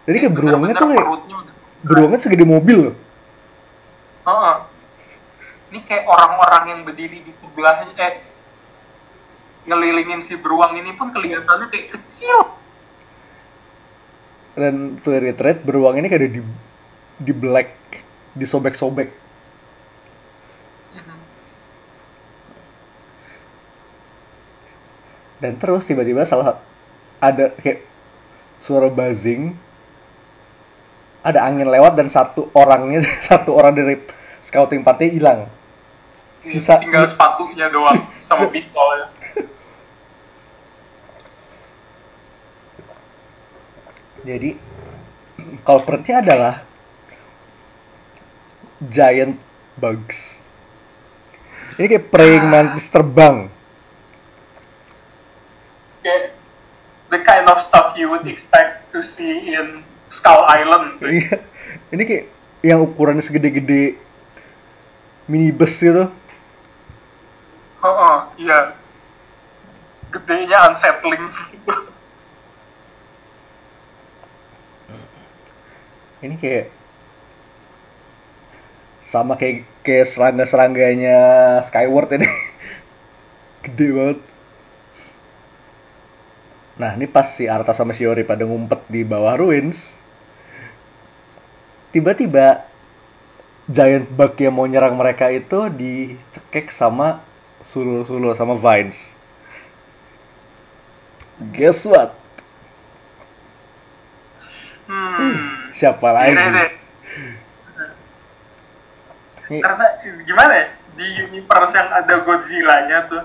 Jadi 0.06 0.16
kayak 0.22 0.34
beruangnya 0.38 0.74
tuh 0.78 0.88
kayak 0.94 1.06
beruangnya 1.82 2.20
segede 2.22 2.46
mobil 2.46 2.90
loh. 2.90 2.96
Heeh. 4.26 4.56
Ini 5.74 5.78
kayak 5.82 6.06
orang-orang 6.06 6.64
yang 6.70 6.80
berdiri 6.86 7.18
di 7.26 7.32
sebelahnya, 7.34 7.90
eh, 7.98 8.22
ngelilingin 9.66 10.22
si 10.22 10.38
beruang 10.38 10.78
ini 10.78 10.94
pun 10.94 11.10
kelihatannya 11.10 11.66
kayak 11.74 11.98
kecil. 11.98 12.54
Dan 14.54 14.96
Spirit 15.02 15.42
Red 15.42 15.66
beruang 15.66 15.98
ini 15.98 16.06
kayak 16.06 16.38
di 16.38 16.40
di 17.18 17.32
black, 17.34 17.74
disobek-sobek. 18.38 19.25
Dan 25.36 25.60
terus 25.60 25.84
tiba-tiba 25.84 26.24
salah 26.24 26.60
ada 27.20 27.52
kayak 27.60 27.84
suara 28.60 28.88
buzzing, 28.88 29.52
ada 31.20 31.44
angin 31.44 31.68
lewat 31.68 31.98
dan 31.98 32.08
satu 32.08 32.48
orangnya 32.56 33.04
satu 33.28 33.52
orang 33.52 33.74
dari 33.76 33.94
scouting 34.46 34.86
party 34.86 35.18
hilang. 35.18 35.50
Sisa 36.46 36.78
tinggal 36.78 37.02
sepatunya 37.04 37.66
doang 37.66 38.06
sama 38.22 38.46
pistolnya. 38.48 39.10
Jadi 44.26 44.58
culpritnya 45.62 46.18
adalah 46.18 46.54
giant 48.82 49.38
bugs. 49.78 50.42
Ini 51.76 51.86
kayak 51.86 52.08
praying 52.10 52.46
mantis 52.50 52.90
terbang. 52.90 53.46
Kayak 56.06 56.38
the 57.10 57.18
kind 57.26 57.50
of 57.50 57.58
stuff 57.58 57.98
you 57.98 58.06
would 58.06 58.30
expect 58.30 58.94
to 58.94 59.02
see 59.02 59.50
in 59.50 59.82
Skull 60.06 60.46
Island 60.46 61.02
sih. 61.02 61.18
Iya. 61.18 61.42
Ini 61.90 62.02
kayak 62.06 62.24
yang 62.62 62.82
ukurannya 62.86 63.22
segede-gede 63.22 63.98
minibus 65.26 65.82
gitu. 65.82 66.06
Oh, 67.82 67.90
oh, 67.90 68.18
iya. 68.38 68.74
Gedenya 70.14 70.70
unsettling. 70.70 71.26
Ini 76.22 76.34
kayak 76.38 76.66
sama 79.06 79.38
kayak 79.38 79.62
kayak 79.86 80.10
serangga-serangganya 80.10 81.18
Skyward 81.70 82.10
ini. 82.18 82.26
Gede 83.66 83.86
banget. 83.94 84.18
Nah, 86.76 86.92
ini 86.92 87.08
pas 87.08 87.24
si 87.24 87.48
Arta 87.48 87.72
sama 87.72 87.96
Shiori 87.96 88.20
pada 88.20 88.44
ngumpet 88.44 88.84
di 88.92 89.00
bawah 89.00 89.32
ruins. 89.40 89.96
Tiba-tiba 91.88 92.68
giant 93.66 94.06
bug 94.12 94.36
yang 94.36 94.52
mau 94.52 94.68
nyerang 94.68 94.92
mereka 94.94 95.32
itu 95.32 95.72
dicekek 95.72 96.68
sama 96.68 97.24
sulur-sulur 97.64 98.36
sama 98.36 98.60
vines. 98.60 99.00
Guess 101.56 101.88
what? 101.88 102.12
Hmm. 104.86 105.72
Siapa 105.72 106.08
lagi? 106.12 106.36
Ini 106.36 106.44
deh. 106.52 106.70
Ini- 109.50 109.62
Karena 109.64 109.86
gimana 110.22 110.52
ya? 110.54 110.66
Di 110.96 111.06
universe 111.28 111.76
yang 111.76 111.90
ada 111.92 112.14
Godzilla-nya 112.24 112.98
tuh 113.08 113.24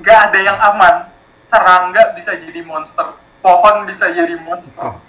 nggak 0.00 0.18
ada 0.32 0.38
yang 0.40 0.58
aman. 0.58 0.94
Serangga 1.48 2.12
bisa 2.12 2.36
jadi 2.36 2.60
monster, 2.60 3.16
pohon 3.40 3.88
bisa 3.88 4.12
jadi 4.12 4.36
monster. 4.44 5.00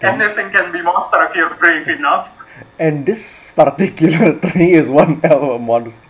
Anything 0.00 0.48
can 0.48 0.72
be 0.72 0.80
monster 0.80 1.20
if 1.24 1.36
you're 1.36 1.52
brave 1.60 1.84
enough. 1.88 2.32
And 2.76 3.04
this 3.04 3.52
particular 3.52 4.32
tree 4.48 4.72
is 4.72 4.88
one 4.88 5.20
hell 5.20 5.44
of 5.44 5.52
a 5.56 5.60
monster. 5.60 6.00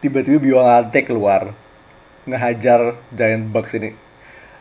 Tiba-tiba 0.00 0.36
Biollante 0.36 1.00
keluar 1.00 1.56
ngehajar 2.28 3.00
giant 3.08 3.48
bugs 3.48 3.72
ini. 3.72 3.96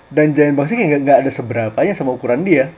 Dan 0.08 0.32
giant 0.32 0.56
bugs 0.56 0.72
ini 0.72 0.88
nggak- 0.96 1.28
ada 1.28 1.32
seberapanya 1.32 1.92
sama 1.96 2.16
ukuran 2.16 2.48
dia. 2.48 2.72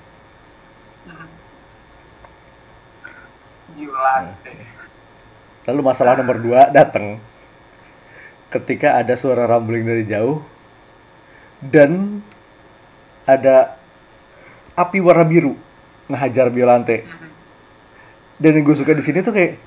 Lalu 5.65 5.81
masalah 5.81 6.13
nomor 6.17 6.37
dua 6.37 6.69
datang 6.69 7.17
ketika 8.53 9.01
ada 9.01 9.17
suara 9.17 9.49
rumbling 9.49 9.81
dari 9.83 10.05
jauh 10.05 10.45
dan 11.71 12.21
ada 13.25 13.77
api 14.77 15.01
warna 15.01 15.25
biru 15.25 15.57
ngehajar 16.11 16.53
Biollante. 16.53 17.05
Dan 18.35 18.59
yang 18.59 18.67
gue 18.67 18.75
suka 18.75 18.91
di 18.91 19.01
sini 19.01 19.23
tuh 19.23 19.31
kayak 19.31 19.57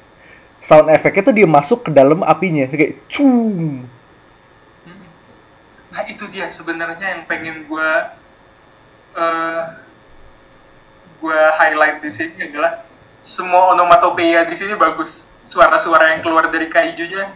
sound 0.60 0.92
efeknya 0.92 1.32
tuh 1.32 1.34
dia 1.34 1.48
masuk 1.48 1.88
ke 1.88 1.90
dalam 1.90 2.20
apinya 2.22 2.68
kayak 2.68 3.00
cung. 3.08 3.82
Nah 5.88 6.02
itu 6.06 6.28
dia 6.28 6.46
sebenarnya 6.52 7.16
yang 7.16 7.22
pengen 7.24 7.64
gue 7.64 7.90
eh 9.18 9.62
gue 11.18 11.40
highlight 11.58 11.98
di 11.98 12.10
sini 12.12 12.38
adalah 12.46 12.86
semua 13.24 13.74
onomatopeia 13.74 14.46
di 14.46 14.54
sini 14.54 14.78
bagus. 14.78 15.32
Suara-suara 15.42 16.14
yang 16.14 16.22
keluar 16.22 16.52
dari 16.52 16.70
kaijunya 16.70 17.32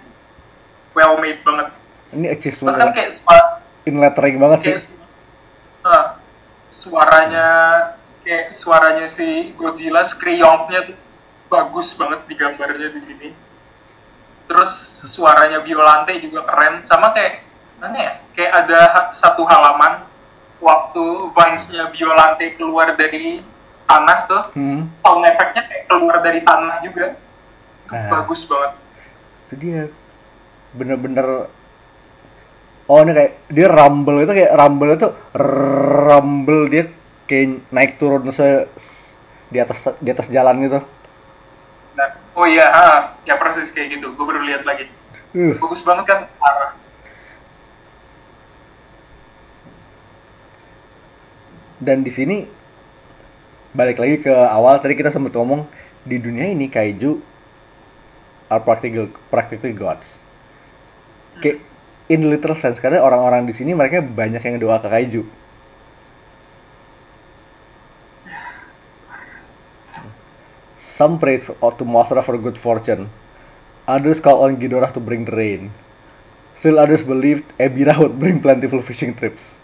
well 0.95 1.19
made 1.19 1.41
banget. 1.43 1.73
Ini 2.13 2.29
achievement 2.37 2.77
Bahkan 2.77 2.89
kayak 2.93 3.11
suara, 3.17 3.52
in 3.85 3.99
lettering 3.99 4.37
banget 4.39 4.59
kayak 4.63 4.79
sih. 4.79 4.93
eh, 5.83 6.05
suaranya 6.69 7.47
kayak 8.23 8.51
suaranya 8.51 9.07
si 9.07 9.51
Godzilla 9.55 10.03
Skriyongnya 10.03 10.87
tuh 10.87 10.97
bagus 11.47 11.93
banget 11.95 12.25
di 12.27 12.35
gambarnya 12.35 12.89
di 12.89 13.01
sini. 13.01 13.29
Terus 14.47 14.71
suaranya 15.07 15.61
Biolante 15.61 16.17
juga 16.19 16.45
keren 16.45 16.81
sama 16.81 17.11
kayak 17.13 17.43
mana 17.79 17.99
ya? 17.99 18.13
Kayak 18.33 18.53
ada 18.65 18.81
ha- 18.89 19.11
satu 19.11 19.43
halaman 19.43 20.07
waktu 20.59 21.05
vines-nya 21.35 21.91
Biolante 21.91 22.55
keluar 22.55 22.95
dari 22.95 23.43
tanah 23.85 24.19
tuh, 24.25 24.43
Hmm. 24.55 24.89
sound 25.03 25.27
efeknya 25.27 25.63
kayak 25.67 25.85
keluar 25.85 26.17
dari 26.23 26.41
tanah 26.41 26.79
juga. 26.81 27.07
Nah. 27.93 28.09
bagus 28.09 28.49
banget. 28.49 28.73
Itu 29.45 29.55
dia 29.61 29.81
bener-bener 30.73 31.53
Oh 32.93 33.01
ini 33.01 33.17
kayak 33.17 33.33
dia 33.49 33.73
rumble 33.73 34.21
itu 34.21 34.33
kayak 34.37 34.53
rumble 34.53 34.93
itu 34.93 35.09
rumble 36.05 36.69
dia 36.69 36.85
kayak 37.25 37.65
naik 37.73 37.97
turun 37.97 38.29
se 38.29 38.69
di 39.49 39.57
atas 39.57 39.97
di 39.97 40.13
atas 40.13 40.29
jalan 40.29 40.61
gitu. 40.61 40.85
Nah, 41.97 42.09
oh 42.37 42.45
iya, 42.45 42.69
ha, 42.69 43.17
ya 43.25 43.41
persis 43.41 43.73
kayak 43.73 43.97
gitu. 43.97 44.13
Gue 44.13 44.29
baru 44.29 44.45
lihat 44.45 44.69
lagi. 44.69 44.93
Uh, 45.33 45.57
Bagus 45.57 45.81
banget 45.89 46.05
kan? 46.05 46.21
Parah. 46.37 46.83
dan 51.83 52.07
di 52.07 52.13
sini 52.15 52.47
balik 53.75 53.99
lagi 53.99 54.23
ke 54.23 54.31
awal 54.31 54.79
tadi 54.79 54.95
kita 54.95 55.11
sempat 55.11 55.35
ngomong 55.35 55.67
di 56.07 56.23
dunia 56.23 56.55
ini 56.55 56.71
kaiju 56.71 57.19
are 58.47 58.63
practical 58.63 59.11
practically 59.35 59.75
gods. 59.75 60.23
Kayak 61.43 61.65
in 62.09 62.27
literal 62.27 62.59
sense 62.59 62.83
karena 62.83 63.03
orang-orang 63.03 63.47
di 63.47 63.55
sini 63.55 63.77
mereka 63.77 64.03
banyak 64.03 64.43
yang 64.43 64.57
doa 64.59 64.79
ke 64.83 64.89
kaiju. 64.91 65.23
Some 70.83 71.19
pray 71.19 71.43
for, 71.43 71.57
to 71.59 71.85
Mothra 71.85 72.23
for 72.23 72.39
good 72.39 72.59
fortune. 72.59 73.11
Others 73.89 74.23
call 74.23 74.47
on 74.47 74.55
Ghidorah 74.59 74.95
to 74.95 75.01
bring 75.03 75.27
the 75.27 75.35
rain. 75.35 75.75
Still 76.55 76.79
others 76.79 77.03
believed 77.03 77.49
Ebira 77.59 77.99
would 77.99 78.21
bring 78.23 78.39
plentiful 78.39 78.79
fishing 78.83 79.15
trips. 79.19 79.59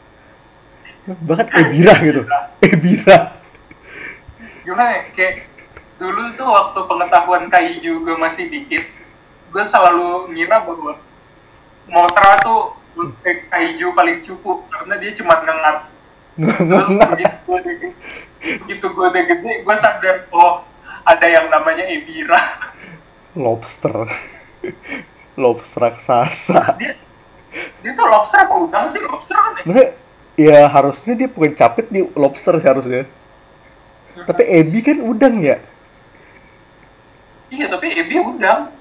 Bahkan 1.07 1.47
Ebira 1.55 1.95
gitu. 2.03 2.23
Ebira. 2.65 3.39
gimana 4.69 5.01
ya, 5.01 5.03
kayak 5.17 5.35
dulu 5.97 6.37
tuh 6.37 6.45
waktu 6.45 6.81
pengetahuan 6.85 7.49
kaiju 7.49 8.05
gue 8.05 8.17
masih 8.21 8.53
dikit 8.53 8.85
gue 9.49 9.65
selalu 9.65 10.29
ngira 10.37 10.61
bahwa 10.61 11.01
Mothra 11.89 12.37
tuh 12.45 12.77
kaiju 13.25 13.95
paling 13.95 14.19
cupu 14.23 14.67
karena 14.69 14.95
dia 14.99 15.11
cuma 15.15 15.39
ngengat 15.41 15.77
terus 16.39 16.91
begitu 16.95 17.37
gue 17.47 17.57
udah 17.59 17.75
gede, 17.75 17.89
begitu 18.63 18.87
gue 18.87 19.07
udah 19.11 19.25
gede 19.27 19.53
gue 19.67 19.77
sadar 19.79 20.17
oh 20.31 20.63
ada 21.03 21.27
yang 21.27 21.47
namanya 21.51 21.89
Ebira 21.89 22.39
Lobster. 23.39 23.95
Lobster 25.43 25.79
raksasa. 25.79 26.75
dia 26.75 26.99
dia 27.81 27.93
tuh 27.95 28.07
lobster 28.11 28.43
apa 28.43 28.55
udang 28.59 28.91
sih 28.91 28.99
lobster 29.07 29.39
kan 29.39 29.55
ya 29.55 29.63
Maksudnya 29.63 29.89
ya 30.35 30.59
harusnya 30.67 31.13
dia 31.15 31.29
bukan 31.31 31.53
capit 31.55 31.87
di 31.89 32.03
lobster 32.19 32.59
sih 32.59 32.67
harusnya. 32.67 33.07
Tapi 34.27 34.43
Ebi 34.43 34.83
kan 34.83 34.99
udang 34.99 35.39
ya. 35.39 35.63
iya 37.49 37.71
tapi 37.71 37.95
Ebi 37.95 38.19
udang 38.19 38.75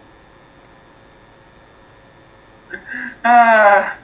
ah 3.27 3.99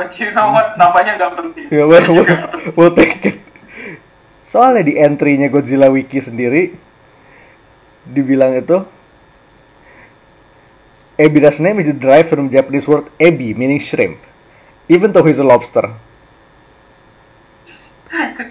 but 0.00 0.08
you 0.16 0.32
know 0.32 0.48
what 0.56 0.72
namanya 0.80 1.20
nggak 1.20 1.32
penting 1.36 1.66
Ya, 1.68 1.84
well, 1.84 2.00
well, 2.08 2.24
nggak 2.24 2.94
penting. 2.94 3.42
Soalnya 4.46 4.86
di 4.86 4.94
entry-nya 4.96 5.50
Godzilla 5.50 5.90
Wiki 5.90 6.22
sendiri 6.22 6.72
dibilang 8.06 8.54
itu 8.54 8.86
Ebira's 11.18 11.58
name 11.58 11.80
is 11.80 11.88
derived 11.96 12.28
from 12.28 12.52
Japanese 12.52 12.84
word 12.84 13.08
ebi, 13.16 13.56
meaning 13.56 13.80
shrimp. 13.80 14.20
Even 14.86 15.10
though 15.16 15.24
he's 15.24 15.40
a 15.40 15.48
lobster. 15.48 15.96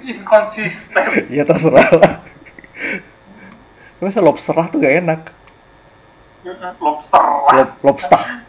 Inconsistent. 0.01 1.29
ya 1.37 1.45
terserah 1.45 1.89
lah. 1.93 2.13
Masa 4.01 4.19
lobster 4.19 4.57
lah 4.57 4.67
tuh 4.73 4.81
gak 4.81 4.97
enak. 4.97 5.21
Lobster 6.81 7.21
lah. 7.21 7.53
Lob 7.53 7.69
lobster. 7.85 8.44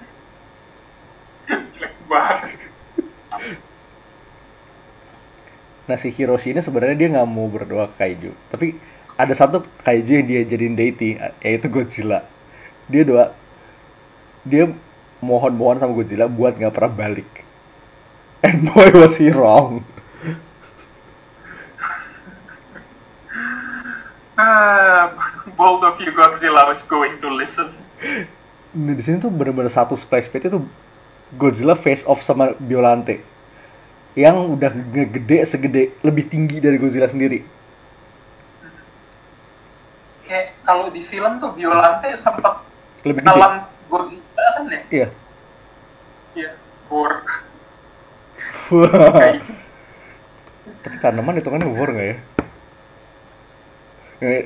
Jelek 1.47 1.95
banget. 2.11 2.59
Nah 5.87 5.95
si 5.95 6.11
Hiroshi 6.11 6.51
ini 6.51 6.59
sebenarnya 6.59 6.99
dia 6.99 7.09
nggak 7.15 7.29
mau 7.31 7.47
berdoa 7.47 7.87
ke 7.87 7.95
kaiju, 8.03 8.35
tapi 8.51 8.75
ada 9.15 9.31
satu 9.33 9.63
kaiju 9.87 10.13
yang 10.19 10.27
dia 10.27 10.41
jadiin 10.43 10.75
deity, 10.75 11.15
yaitu 11.41 11.71
Godzilla. 11.71 12.27
Dia 12.91 13.07
doa, 13.07 13.31
dia 14.43 14.67
mohon-mohon 15.23 15.79
sama 15.79 15.95
Godzilla 15.95 16.27
buat 16.27 16.59
nggak 16.59 16.75
pernah 16.75 16.93
balik. 16.93 17.31
And 18.43 18.67
boy 18.67 18.91
was 18.99 19.17
he 19.17 19.31
wrong. 19.31 19.87
Ah, 24.37 25.17
bold 25.57 25.81
of 25.87 25.97
you 26.03 26.13
Godzilla 26.13 26.69
was 26.69 26.85
going 26.85 27.17
to 27.25 27.33
listen. 27.33 27.73
Nah, 28.77 28.93
di 28.93 29.01
sini 29.01 29.17
tuh 29.17 29.33
bener-bener 29.33 29.73
satu 29.73 29.97
splash 29.97 30.29
page 30.29 30.53
itu 30.53 30.61
Godzilla 31.35 31.75
face 31.75 32.07
off 32.07 32.23
sama 32.23 32.55
Biolante 32.63 33.19
yang 34.17 34.57
udah 34.57 34.73
ngegede 34.73 35.45
segede 35.45 35.83
lebih 36.01 36.25
tinggi 36.31 36.63
dari 36.63 36.79
Godzilla 36.79 37.11
sendiri. 37.11 37.43
Kayak 40.27 40.59
kalau 40.67 40.91
di 40.91 41.03
film 41.03 41.39
tuh 41.43 41.55
Violante 41.55 42.11
sempat 42.17 42.63
Lebih 43.07 43.23
gede. 43.23 43.39
kenalan 43.39 43.53
Godzilla 43.91 44.47
kan 44.57 44.65
ya? 44.71 44.81
Iya. 44.91 45.09
Iya. 46.35 46.51
For 46.87 47.23
kayak 49.19 49.47
Tapi 50.83 50.97
tanaman 51.03 51.39
itu 51.39 51.47
kan 51.51 51.63
war 51.63 51.91
nggak 51.91 52.09
ya? 52.11 52.17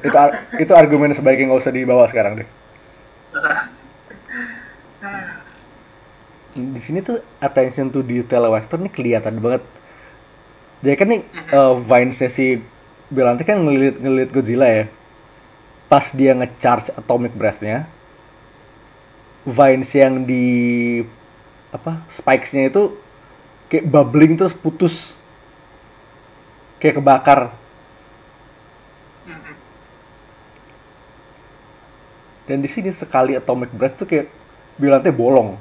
Itu 0.04 0.18
itu 0.66 0.72
argumen 0.74 1.14
sebaiknya 1.14 1.52
nggak 1.52 1.62
usah 1.62 1.72
dibawa 1.72 2.04
sekarang 2.10 2.42
deh. 2.42 2.48
Di 6.54 6.80
sini 6.82 6.98
tuh 7.02 7.18
attention 7.38 7.90
to 7.94 8.02
detail 8.02 8.50
Vector 8.50 8.78
nih 8.82 8.92
kelihatan 8.92 9.38
banget. 9.38 9.62
Jadi 10.80 10.94
kan 10.96 11.08
nih 11.12 11.22
uh, 11.52 11.74
Vines-nya 11.76 12.30
si 12.32 12.60
Belante 13.10 13.42
kan 13.44 13.58
ngelilit 13.60 13.96
ngelilit 14.00 14.30
Godzilla 14.32 14.68
ya. 14.68 14.84
Pas 15.90 16.06
dia 16.14 16.32
nge-charge 16.38 16.88
atomic 16.96 17.32
breath-nya, 17.36 17.90
Vines 19.44 19.90
yang 19.96 20.24
di 20.28 20.44
apa 21.72 22.02
spikes-nya 22.10 22.68
itu 22.70 22.82
kayak 23.70 23.86
bubbling 23.88 24.34
terus 24.38 24.54
putus 24.54 25.14
kayak 26.80 26.98
kebakar 26.98 27.40
Mhm. 29.26 29.54
dan 32.48 32.58
di 32.64 32.68
sini 32.68 32.90
sekali 32.90 33.32
atomic 33.38 33.70
breath 33.72 33.96
tuh 34.02 34.08
kayak 34.08 34.26
bilangnya 34.80 35.12
bolong 35.14 35.56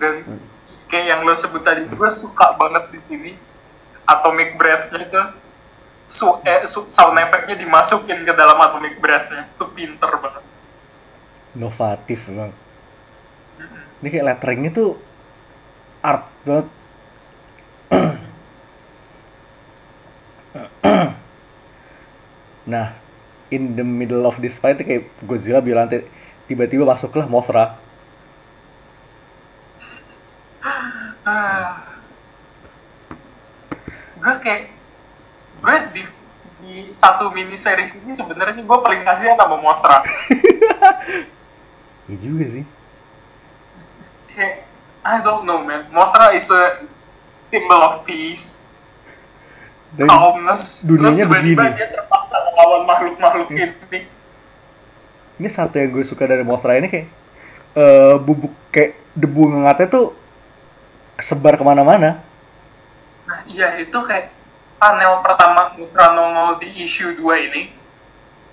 dan 0.00 0.24
kayak 0.88 1.06
yang 1.06 1.20
lo 1.22 1.36
sebut 1.36 1.62
tadi 1.62 1.86
gue 1.86 2.10
suka 2.10 2.56
banget 2.56 2.90
di 2.96 3.00
sini 3.06 3.32
atomic 4.08 4.56
breath-nya 4.56 5.06
itu 5.06 5.22
su 6.10 6.26
eh, 6.42 6.66
su 6.66 6.88
sound 6.90 7.20
effect-nya 7.20 7.54
dimasukin 7.60 8.26
ke 8.26 8.32
dalam 8.34 8.58
atomic 8.58 8.98
breath-nya. 8.98 9.46
Itu 9.54 9.70
pinter 9.70 10.10
banget. 10.18 10.42
Inovatif 11.54 12.26
bang 12.26 12.50
ini 14.00 14.08
kayak 14.08 14.26
letteringnya 14.32 14.70
tuh 14.72 14.96
art 16.00 16.24
banget. 16.48 16.66
Nah 22.64 22.96
in 23.52 23.76
the 23.76 23.84
middle 23.84 24.24
of 24.24 24.40
this 24.40 24.56
fight 24.56 24.80
kayak 24.80 25.10
Godzilla 25.26 25.60
bilang 25.60 25.90
tiba-tiba 26.48 26.88
masuklah 26.88 27.28
Mothra 27.28 27.76
ah. 30.64 31.80
gue 34.20 34.34
kayak 34.44 34.62
gue 35.60 35.76
di 35.96 36.02
di 36.60 36.74
satu 36.92 37.32
mini 37.32 37.56
series 37.56 37.96
ini 37.96 38.12
sebenarnya 38.12 38.60
gue 38.60 38.78
paling 38.84 39.02
kasihan 39.02 39.36
sama 39.40 39.56
Mothra 39.56 40.04
iya 42.08 42.16
juga 42.24 42.44
sih. 42.46 42.64
Kayak 44.30 44.68
I 45.00 45.16
don't 45.24 45.48
know 45.48 45.64
man. 45.64 45.88
Mothra 45.88 46.36
is 46.36 46.52
a 46.52 46.84
symbol 47.48 47.80
of 47.80 48.04
peace 48.04 48.60
dan 49.96 50.06
calmness. 50.06 50.84
dunianya 50.86 51.26
terus 51.26 51.32
begini. 51.32 51.66
dia 51.74 51.88
terpaksa 51.90 52.36
melawan 52.52 52.82
makhluk-makhluk 52.86 53.48
ini. 53.50 54.00
Ini 55.40 55.48
satu 55.48 55.80
yang 55.80 55.90
gue 55.90 56.04
suka 56.04 56.28
dari 56.28 56.44
Mothra 56.44 56.76
ini 56.76 56.86
kayak 56.92 57.08
eh, 57.74 58.14
bubuk 58.20 58.52
kayak 58.68 59.00
debu 59.16 59.50
ngengatnya 59.50 59.88
tuh 59.88 60.19
kesebar 61.20 61.60
ke 61.60 61.64
mana-mana 61.64 62.24
Nah, 63.30 63.46
iya 63.46 63.78
itu 63.78 63.94
kayak 63.94 64.34
panel 64.82 65.22
pertama 65.22 65.70
Mothra 65.78 66.10
Normal 66.18 66.58
di 66.58 66.66
issue 66.82 67.14
2 67.14 67.46
ini 67.46 67.70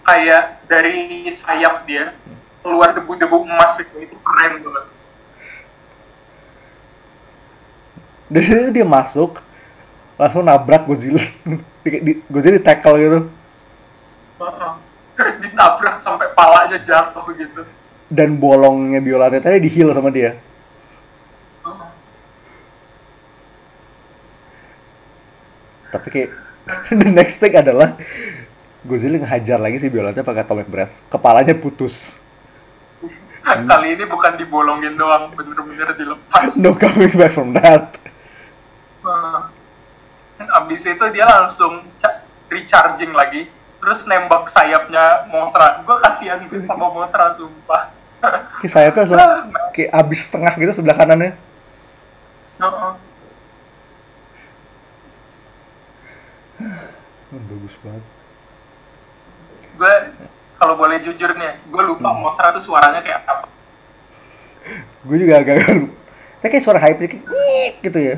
kayak 0.06 0.70
dari 0.70 1.26
sayap 1.34 1.90
dia 1.90 2.14
keluar 2.62 2.94
debu-debu 2.94 3.42
emas 3.42 3.82
itu 3.82 4.06
itu 4.06 4.14
keren 4.22 4.62
banget. 4.62 4.86
dari 8.38 8.70
dia 8.70 8.86
masuk 8.86 9.42
langsung 10.22 10.46
nabrak 10.46 10.86
Godzilla 10.86 11.26
di, 11.84 11.90
di, 12.06 12.12
Godzilla 12.30 12.62
di 12.62 12.64
tackle 12.64 12.98
gitu 13.02 13.20
Heeh. 14.38 14.74
Ditabrak 15.42 15.98
sampai 15.98 16.30
palanya 16.38 16.78
jatuh 16.78 17.26
gitu. 17.34 17.66
dan 18.14 18.38
bolongnya 18.38 19.02
Biolante 19.02 19.42
tadi 19.42 19.58
di 19.66 19.74
heal 19.74 19.90
sama 19.90 20.14
dia 20.14 20.38
tapi 25.98 26.08
kayak 26.14 26.30
the 27.02 27.10
next 27.10 27.42
thing 27.42 27.54
adalah 27.58 27.98
Godzilla 28.86 29.20
ngehajar 29.20 29.60
lagi 29.60 29.82
si 29.82 29.92
Biolante 29.92 30.22
pakai 30.22 30.46
atomic 30.46 30.70
breath 30.70 30.94
kepalanya 31.10 31.58
putus 31.58 32.16
Kali 33.48 33.96
ini 33.96 34.04
bukan 34.04 34.36
dibolongin 34.36 35.00
doang, 35.00 35.32
bener-bener 35.32 35.96
dilepas. 35.96 36.60
no 36.60 36.76
coming 36.76 37.16
back 37.16 37.32
from 37.32 37.56
that. 37.56 37.96
Abis 40.52 40.84
itu 40.84 41.06
dia 41.16 41.24
langsung 41.24 41.88
recharging 42.52 43.16
lagi, 43.16 43.48
terus 43.80 44.04
nembak 44.04 44.52
sayapnya 44.52 45.32
Mothra. 45.32 45.80
Gue 45.88 45.96
kasihan 45.96 46.44
gitu 46.44 46.60
sama 46.60 46.92
Mothra, 46.92 47.32
sumpah. 47.32 47.96
kayak 48.60 48.72
sayapnya 48.74 49.02
langsung 49.06 49.22
kayak 49.78 49.92
abis 49.94 50.20
setengah 50.26 50.54
gitu 50.58 50.72
sebelah 50.82 50.98
kanannya 50.98 51.32
Heeh. 52.58 52.92
Hmm, 57.28 57.44
bagus 57.44 57.76
banget. 57.84 58.04
Gue 59.76 59.94
kalau 60.58 60.74
boleh 60.74 60.98
jujur 61.04 61.32
nih, 61.36 61.60
gue 61.70 61.84
lupa 61.86 62.10
Mothra 62.16 62.56
tuh 62.56 62.63
suaranya 62.63 63.04
kayak 63.04 63.22
apa. 63.28 63.46
gue 65.08 65.18
juga 65.24 65.40
agak 65.40 65.63
tapi 66.44 66.50
kayak 66.52 66.63
suara 66.63 66.80
kayak 66.84 67.24
"Nyiik" 67.24 67.74
gitu 67.88 68.00
ya. 68.00 68.16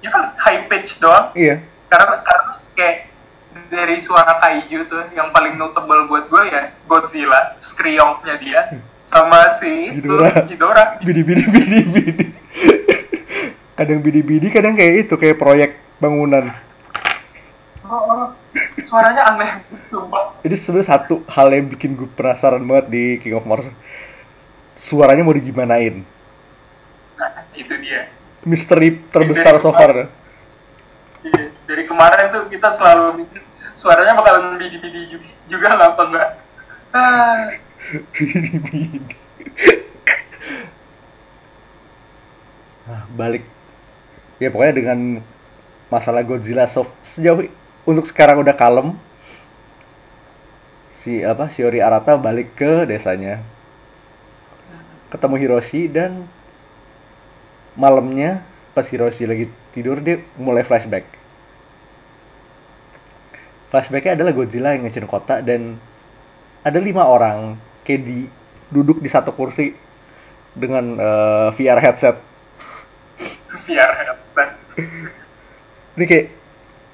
Ya 0.00 0.08
kan 0.08 0.32
high 0.40 0.64
pitch 0.68 0.96
doang, 1.00 1.32
iya. 1.36 1.60
Karena 1.92 2.24
karena 2.24 2.52
kayak 2.72 2.96
dari 3.68 3.96
suara 4.00 4.40
kaiju 4.40 4.88
tuh 4.88 5.04
yang 5.12 5.32
paling 5.32 5.60
notable 5.60 6.08
buat 6.08 6.28
gue 6.28 6.42
ya 6.48 6.72
Godzilla, 6.88 7.56
skriongnya 7.60 8.36
dia, 8.40 8.60
sama 9.04 9.48
si 9.48 9.92
itu, 9.92 10.04
Ghidorah. 10.04 10.34
Ghidorah. 10.44 10.88
bidi 11.04 11.22
bidi 11.24 11.44
bidi 11.48 11.78
bidi 11.84 12.26
kadang 13.76 14.00
bidi 14.00 14.20
bidi 14.24 14.48
kadang 14.48 14.72
kayak 14.72 15.06
itu 15.06 15.14
kayak 15.20 15.36
proyek 15.36 15.70
bangunan 16.00 16.48
Oh, 17.86 18.02
oh. 18.02 18.26
suaranya 18.82 19.22
aneh, 19.30 19.62
sumpah. 19.86 20.34
jadi 20.42 20.54
sebenarnya 20.58 20.88
satu 20.90 21.22
hal 21.30 21.54
yang 21.54 21.70
bikin 21.70 21.94
gue 21.94 22.10
penasaran 22.12 22.62
banget 22.62 22.86
di 22.90 23.04
King 23.22 23.38
of 23.38 23.46
Mars 23.46 23.66
suaranya 24.74 25.22
mau 25.22 25.34
digimanain 25.34 26.02
Nah, 27.16 27.32
itu 27.54 27.72
dia. 27.80 28.12
misteri 28.42 29.00
terbesar 29.08 29.56
so 29.56 29.72
far 29.72 30.10
Iya, 31.22 31.50
dari 31.64 31.82
kemarin 31.82 32.30
tuh 32.30 32.46
kita 32.46 32.68
selalu 32.70 33.24
mikir 33.24 33.42
suaranya 33.72 34.14
bakalan 34.14 34.54
bidi-bidi 34.56 35.00
juga, 35.10 35.28
juga 35.46 35.68
lah 35.74 35.86
apa 35.92 36.02
enggak. 36.06 36.28
Ah, 36.90 37.42
bidi 38.14 38.40
bidi 38.62 38.82
nah, 42.86 43.02
balik 43.14 43.42
ya 44.38 44.48
pokoknya 44.50 44.74
dengan 44.76 44.98
masalah 45.88 46.22
Godzilla 46.22 46.66
so 46.66 46.86
sejauh 47.02 47.46
untuk 47.86 48.04
sekarang 48.10 48.42
udah 48.42 48.52
kalem 48.58 48.98
si 50.90 51.22
apa 51.22 51.46
Shiori 51.46 51.78
Arata 51.78 52.18
balik 52.18 52.58
ke 52.58 52.82
desanya. 52.82 53.38
Ketemu 55.06 55.38
Hiroshi 55.38 55.86
dan 55.86 56.26
malamnya 57.78 58.42
pas 58.74 58.82
Hiroshi 58.82 59.22
lagi 59.22 59.46
tidur 59.70 60.02
dia 60.02 60.18
mulai 60.34 60.66
flashback. 60.66 61.06
Flashbacknya 63.70 64.18
adalah 64.18 64.34
Godzilla 64.34 64.74
yang 64.74 64.90
ngecun 64.90 65.06
kota 65.06 65.38
dan 65.46 65.78
ada 66.66 66.82
lima 66.82 67.06
orang 67.06 67.54
kayak 67.86 68.02
di 68.02 68.26
duduk 68.74 68.98
di 68.98 69.06
satu 69.06 69.30
kursi 69.30 69.70
dengan 70.58 70.98
eh, 70.98 71.48
VR 71.54 71.78
headset. 71.78 72.18
VR 73.54 73.92
headset. 73.94 74.50
ini 75.96 76.04
kayak 76.04 76.26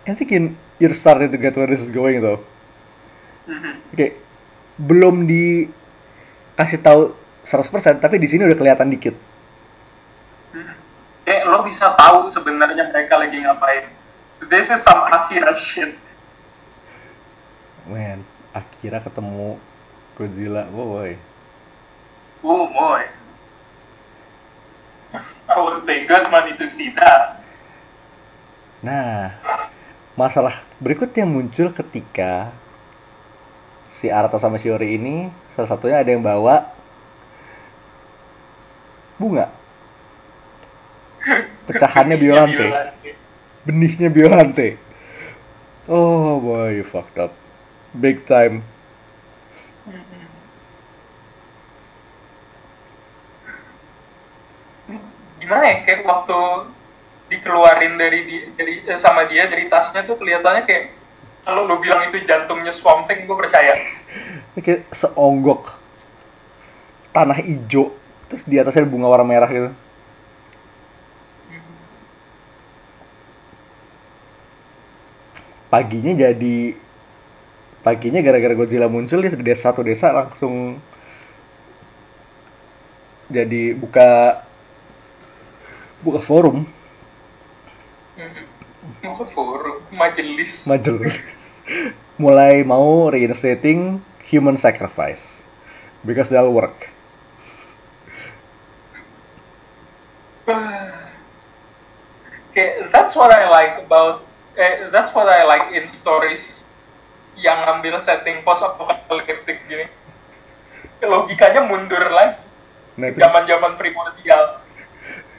I 0.02 0.18
think 0.18 0.30
you- 0.34 0.56
you're 0.82 0.96
starting 0.96 1.30
to 1.30 1.38
get 1.38 1.54
where 1.54 1.70
this 1.70 1.82
is 1.82 1.92
going 1.94 2.18
though 2.18 2.42
Mhm. 3.46 3.94
kayak 3.94 4.18
belum 4.78 5.26
dikasih 5.26 6.80
tahu 6.82 7.14
100% 7.46 8.02
tapi 8.02 8.18
di 8.18 8.26
sini 8.26 8.46
udah 8.46 8.58
kelihatan 8.58 8.90
dikit 8.90 9.14
Mhm. 10.52 10.74
Kayak 11.22 11.44
lo 11.48 11.62
bisa 11.62 11.94
tahu 11.94 12.28
sebenarnya 12.28 12.90
mereka 12.90 13.14
lagi 13.14 13.40
ngapain. 13.40 13.86
This 14.50 14.74
is 14.74 14.82
some 14.82 15.06
Akira 15.06 15.54
shit. 15.70 15.94
Man, 17.86 18.26
Akira 18.50 18.98
ketemu 18.98 19.56
Godzilla, 20.18 20.66
oh 20.74 20.98
boy. 20.98 21.14
Oh 22.42 22.66
boy. 22.68 23.06
I 25.48 25.56
would 25.62 25.86
pay 25.86 26.04
good 26.04 26.26
money 26.28 26.58
to 26.58 26.66
see 26.66 26.90
that. 26.98 27.38
Nah, 28.82 29.38
masalah 30.12 30.60
berikutnya 30.76 31.24
muncul 31.24 31.72
ketika 31.72 32.52
si 33.92 34.12
Arata 34.12 34.36
sama 34.36 34.60
Shiori 34.60 34.98
ini 35.00 35.32
salah 35.56 35.68
satunya 35.72 36.00
ada 36.00 36.10
yang 36.12 36.24
bawa 36.24 36.68
bunga. 39.16 39.46
Pecahannya 41.70 42.18
Iya, 42.18 42.22
Biolante, 42.22 42.66
benihnya 43.62 44.08
Biolante. 44.10 44.74
Oh 45.86 46.38
boy, 46.42 46.82
you 46.82 46.84
fucked 46.86 47.18
up. 47.18 47.32
Big 47.94 48.26
time. 48.26 48.66
Gimana 55.38 55.64
ya 55.66 55.76
kayak 55.82 56.06
waktu 56.06 56.38
dikeluarin 57.32 57.96
dari 57.96 58.20
di- 58.28 58.46
dari 58.52 58.74
eh, 58.84 59.00
sama 59.00 59.24
dia 59.24 59.48
dari 59.48 59.66
tasnya 59.72 60.04
tuh 60.04 60.20
kelihatannya 60.20 60.68
kayak 60.68 60.84
kalau 61.42 61.64
lo 61.66 61.80
bilang 61.80 62.06
itu 62.06 62.20
jantungnya 62.22 62.70
Swamp 62.70 63.08
Thing 63.08 63.24
gue 63.24 63.36
percaya. 63.36 63.74
Kayak 64.60 64.84
seonggok 64.92 65.72
tanah 67.16 67.40
hijau, 67.40 67.92
terus 68.28 68.44
di 68.44 68.60
atasnya 68.60 68.84
bunga 68.84 69.08
warna 69.08 69.26
merah 69.26 69.48
gitu. 69.48 69.72
paginya 75.72 76.12
jadi 76.12 76.76
paginya 77.80 78.20
gara-gara 78.20 78.52
Godzilla 78.52 78.92
muncul 78.92 79.24
dia 79.24 79.32
di 79.32 79.40
desa 79.40 79.72
satu 79.72 79.80
desa 79.80 80.12
langsung 80.12 80.76
jadi 83.32 83.72
buka 83.72 84.44
buka 86.04 86.20
forum. 86.20 86.68
Ke 89.02 89.26
forum 89.26 89.82
majelis. 89.98 90.70
majelis. 90.70 91.18
Mulai 92.22 92.62
mau 92.62 93.10
reinstating 93.10 93.98
human 94.30 94.54
sacrifice. 94.54 95.42
Because 96.06 96.30
that'll 96.30 96.54
work. 96.54 96.86
Kayak 102.54 102.94
that's 102.94 103.18
what 103.18 103.34
I 103.34 103.50
like 103.50 103.86
about 103.86 104.22
eh, 104.54 104.86
that's 104.94 105.10
what 105.14 105.26
I 105.26 105.42
like 105.50 105.74
in 105.74 105.90
stories 105.90 106.62
yang 107.38 107.58
ngambil 107.66 107.98
setting 107.98 108.46
post 108.46 108.62
apokaliptik 108.62 109.66
gini. 109.66 109.90
Logikanya 111.02 111.66
mundur 111.66 112.06
lagi 112.06 112.38
nah 112.92 113.08
itu. 113.08 113.18
Zaman 113.18 113.42
zaman 113.48 113.72
primordial. 113.80 114.62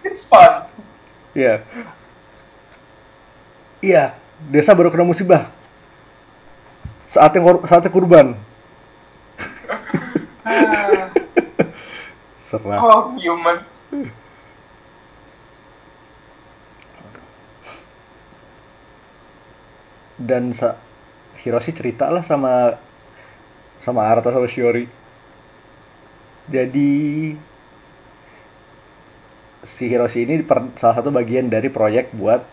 It's 0.03 0.27
fun. 0.27 0.67
Iya 1.37 1.63
iya 3.83 4.15
desa 4.51 4.71
baru 4.75 4.89
kena 4.91 5.05
musibah. 5.05 5.51
Saatnya 7.07 7.39
kor- 7.45 7.63
saatnya 7.69 7.91
kurban. 7.93 8.27
Ah, 10.45 11.09
serah. 12.49 12.79
Oh 12.83 13.15
humans 13.17 13.81
dan 20.19 20.53
sa 20.53 20.77
Hiroshi 21.41 21.75
cerita 21.75 22.07
lah 22.07 22.23
sama 22.23 22.77
sama 23.83 24.01
Arata 24.07 24.31
sama 24.31 24.47
Shiori. 24.47 24.87
Jadi 26.47 26.91
si 29.63 29.83
Hiroshi 29.91 30.27
ini 30.27 30.43
per- 30.43 30.75
salah 30.79 30.95
satu 30.99 31.09
bagian 31.11 31.47
dari 31.47 31.67
proyek 31.71 32.11
buat 32.15 32.43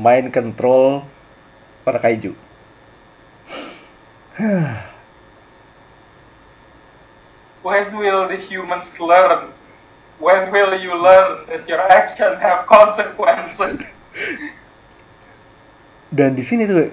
mind 0.00 0.32
control 0.32 1.04
para 1.84 2.00
kaiju. 2.00 2.32
When 7.60 7.92
will 7.92 8.24
the 8.24 8.40
humans 8.40 8.96
learn? 8.96 9.52
When 10.16 10.48
will 10.48 10.72
you 10.80 10.96
learn 10.96 11.44
that 11.52 11.68
your 11.68 11.84
action 11.92 12.40
have 12.40 12.64
consequences? 12.64 13.84
Dan 16.16 16.32
di 16.32 16.42
sini 16.42 16.64
tuh 16.64 16.88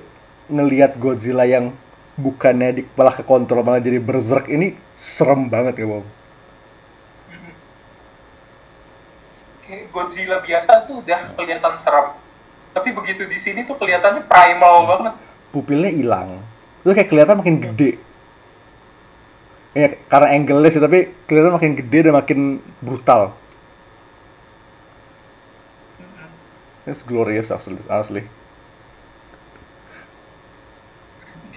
ngelihat 0.51 0.99
Godzilla 0.99 1.47
yang 1.47 1.71
bukannya 2.17 2.69
di, 2.73 2.81
malah 2.97 3.13
ke 3.13 3.23
kontrol 3.23 3.61
malah 3.61 3.77
jadi 3.77 4.01
berserk 4.01 4.49
ini 4.49 4.73
serem 4.97 5.45
banget 5.53 5.77
ya 5.77 5.85
Bang 5.85 6.05
kayak 9.61 9.91
Godzilla 9.93 10.41
biasa 10.41 10.89
tuh 10.89 11.05
udah 11.05 11.21
kelihatan 11.37 11.75
serem 11.77 12.17
tapi 12.73 12.89
begitu 12.95 13.23
di 13.27 13.37
sini 13.39 13.63
tuh 13.63 13.75
kelihatannya 13.79 14.25
primal 14.25 14.87
banget. 14.89 15.13
Pupilnya 15.53 15.91
hilang. 15.91 16.41
Itu 16.83 16.91
kayak 16.91 17.09
kelihatan 17.09 17.39
makin 17.39 17.57
gede. 17.63 17.91
Ya 19.77 19.93
karena 20.09 20.27
angle 20.33 20.67
sih 20.73 20.81
tapi 20.81 21.13
kelihatan 21.29 21.53
makin 21.55 21.73
gede 21.77 21.99
dan 22.09 22.13
makin 22.17 22.39
brutal. 22.81 23.37
It's 26.87 27.03
glorious 27.03 27.51
actually 27.51 27.83
honestly 27.91 28.23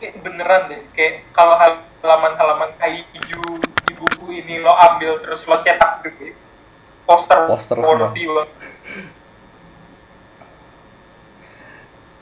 kayak 0.00 0.16
beneran 0.24 0.62
deh 0.72 0.80
kayak 0.96 1.28
kalau 1.36 1.54
halaman-halaman 1.60 2.72
kaiju 2.80 3.44
di 3.84 3.92
buku 3.92 4.40
ini 4.40 4.64
lo 4.64 4.72
ambil 4.72 5.20
terus 5.20 5.44
lo 5.44 5.60
cetak 5.60 6.08
gede 6.08 6.32
poster 7.04 7.44
Poster 7.44 7.76
semua. 7.76 8.08
banget 8.08 8.48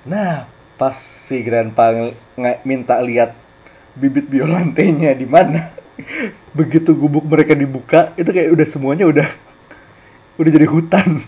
nah 0.09 0.49
pas 0.81 0.97
si 0.97 1.45
Grandpa 1.45 1.93
minta 2.65 2.97
lihat 3.05 3.37
bibit 3.93 4.31
biolantenya 4.31 5.13
di 5.13 5.27
mana 5.29 5.75
begitu 6.59 6.97
gubuk 6.97 7.29
mereka 7.29 7.53
dibuka 7.53 8.17
itu 8.17 8.31
kayak 8.33 8.55
udah 8.55 8.67
semuanya 8.67 9.05
udah 9.05 9.29
udah 10.39 10.51
jadi 10.55 10.67
hutan. 10.71 11.27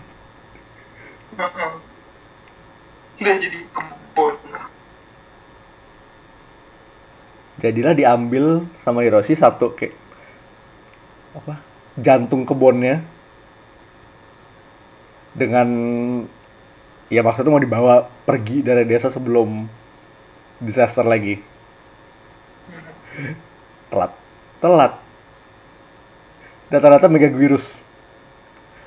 Udah 3.21 3.35
jadi 3.37 3.59
kebun. 3.69 4.35
Jadilah 7.61 7.93
diambil 7.93 8.65
sama 8.81 9.05
Hiroshi 9.05 9.37
satu 9.37 9.75
kayak 9.75 9.93
apa 11.31 11.59
jantung 11.99 12.43
kebunnya 12.47 13.03
dengan 15.35 15.69
ya 17.11 17.19
maksudnya 17.19 17.51
mau 17.51 17.59
dibawa 17.59 18.07
pergi 18.23 18.63
dari 18.63 18.87
desa 18.87 19.11
sebelum 19.11 19.67
disaster 20.63 21.03
lagi. 21.03 21.35
Telat. 23.91 24.11
Telat. 24.63 24.93
Data-data 26.71 27.11
Megaguirus 27.11 27.83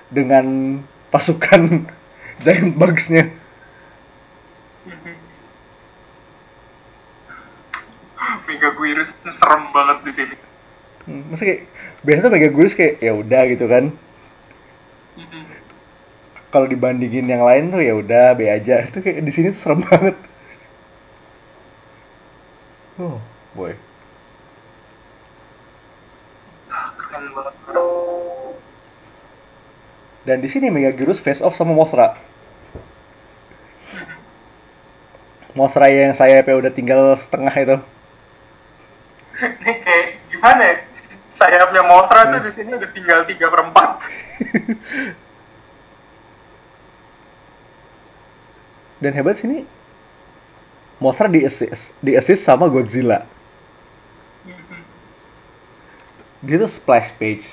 dengan 0.09 0.81
pasukan 1.13 1.85
giant 2.45 2.73
bugs-nya. 2.81 3.29
Mega 8.45 8.71
Guirus 8.81 9.17
serem 9.29 9.69
banget 9.77 9.99
di 10.05 10.13
sini. 10.13 10.37
Hmm, 11.05 11.21
Maksudnya 11.29 11.49
kayak 11.53 11.63
biasanya 12.01 12.33
Megaguirus 12.33 12.73
kayak 12.73 12.95
ya 13.05 13.13
udah 13.13 13.43
gitu 13.53 13.69
kan 13.69 13.93
kalau 16.55 16.71
dibandingin 16.71 17.27
yang 17.27 17.43
lain 17.43 17.75
tuh 17.75 17.83
ya 17.83 17.99
udah 17.99 18.39
be 18.39 18.47
aja 18.47 18.87
itu 18.87 19.03
kayak 19.03 19.27
di 19.27 19.33
sini 19.35 19.51
tuh 19.51 19.59
serem 19.59 19.83
banget 19.83 20.15
oh 23.03 23.19
boy. 23.59 23.75
Dan 30.25 30.41
di 30.41 30.49
sini 30.49 30.73
Megaguirus 30.73 31.21
face 31.21 31.45
off 31.45 31.53
sama 31.53 31.77
Mothra. 31.77 32.17
Mothra 35.53 35.87
yang 35.93 36.17
sayapnya 36.17 36.57
udah 36.57 36.73
tinggal 36.73 37.13
setengah 37.15 37.53
itu. 37.53 37.77
Ini 39.39 39.73
kayak 39.85 40.07
gimana 40.33 40.63
ya? 40.65 40.77
Sayapnya 41.29 41.83
Mothra 41.85 42.33
tuh 42.33 42.41
di 42.41 42.51
sini 42.57 42.73
udah 42.73 42.91
tinggal 42.91 43.29
tiga 43.29 43.53
perempat. 43.53 44.09
Dan 49.03 49.15
hebat 49.15 49.39
sini 49.39 49.67
Mothra 51.03 51.27
di 51.27 51.43
assist, 51.43 51.91
di 51.99 52.15
assist 52.15 52.47
sama 52.47 52.71
Godzilla. 52.71 53.27
Dia 56.45 56.57
tuh 56.61 56.71
splash 56.71 57.11
page. 57.19 57.45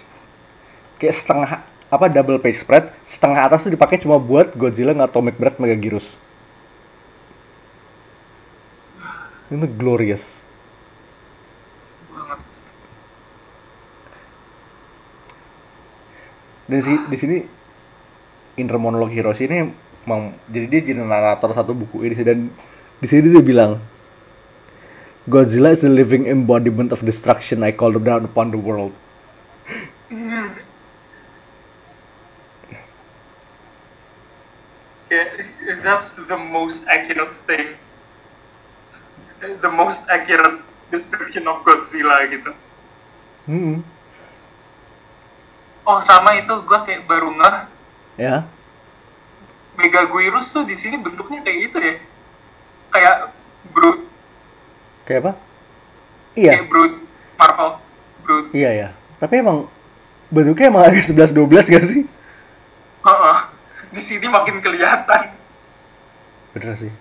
Kayak 1.01 1.15
setengah 1.17 1.51
apa 1.91 2.06
double 2.08 2.39
page 2.39 2.62
spread, 2.62 2.88
setengah 3.04 3.49
atas 3.49 3.65
tuh 3.65 3.73
dipakai 3.73 3.99
cuma 3.99 4.21
buat 4.21 4.54
Godzilla 4.56 4.93
nge-atomic 4.93 5.36
breath 5.36 5.58
Megaguirus. 5.58 6.15
Ini 9.51 9.67
glorious. 9.75 10.23
Dan 16.71 16.80
si, 16.80 16.95
di 17.12 17.17
sini 17.19 17.38
inner 18.56 18.80
monolog 18.80 19.12
Hiroshi 19.12 19.43
ini 19.43 19.67
emang 20.05 20.33
jadi 20.49 20.65
dia 20.67 20.81
jadi 20.81 21.01
narator 21.05 21.53
satu 21.53 21.73
buku 21.77 22.05
ini 22.05 22.13
sih 22.17 22.25
dan 22.25 22.49
di 23.01 23.07
sini 23.09 23.29
dia 23.29 23.41
bilang 23.41 23.77
Godzilla 25.29 25.69
is 25.69 25.85
the 25.85 25.89
living 25.89 26.25
embodiment 26.25 26.89
of 26.89 27.05
destruction 27.05 27.61
I 27.61 27.77
call 27.77 27.93
down 28.01 28.25
upon 28.25 28.49
the 28.49 28.57
world. 28.57 28.89
Kayak, 35.11 35.45
that's 35.85 36.17
the 36.25 36.39
most 36.41 36.89
accurate 36.89 37.37
thing. 37.45 37.77
The 39.61 39.69
most 39.69 40.09
accurate 40.09 40.57
description 40.89 41.45
of 41.45 41.61
Godzilla 41.61 42.25
gitu. 42.25 42.57
Hmm. 43.45 43.85
Oh 45.85 45.99
sama 46.01 46.37
itu 46.37 46.53
gue 46.65 46.79
kayak 46.85 47.05
baru 47.09 47.33
ngeh 47.33 47.55
Ya. 48.21 48.45
Megaguirus 49.79 50.51
tuh 50.51 50.63
di 50.67 50.75
sini 50.75 50.99
bentuknya 50.99 51.39
kayak 51.43 51.57
gitu 51.69 51.77
ya. 51.79 51.95
Kayak 52.91 53.15
Brute, 53.71 54.03
Kayak 55.07 55.19
apa? 55.23 55.31
Iya. 56.36 56.51
kayak 56.60 56.67
Brute 56.67 56.97
Marvel. 57.39 57.69
Brute. 58.23 58.47
Iya 58.55 58.69
ya. 58.71 58.89
Tapi 59.19 59.34
emang 59.39 59.67
bentuknya 60.31 60.67
emang 60.71 60.84
agak 60.88 61.03
11 61.07 61.36
12 61.36 61.71
gak 61.71 61.86
sih? 61.88 62.01
Heeh. 63.01 63.38
Di 63.91 64.01
sini 64.01 64.27
makin 64.31 64.63
kelihatan. 64.63 65.36
Bener 66.55 66.75
sih. 66.79 66.91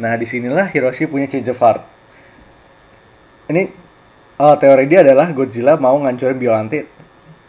Nah, 0.00 0.16
di 0.16 0.24
sinilah 0.24 0.70
Hiroshi 0.70 1.04
punya 1.10 1.28
change 1.28 1.50
of 1.52 1.60
heart. 1.60 1.84
Ini 3.50 3.68
eh, 4.38 4.54
teori 4.62 4.84
dia 4.86 5.02
adalah 5.02 5.28
Godzilla 5.34 5.74
mau 5.76 5.98
ngancurin 5.98 6.38
Biollante 6.38 6.86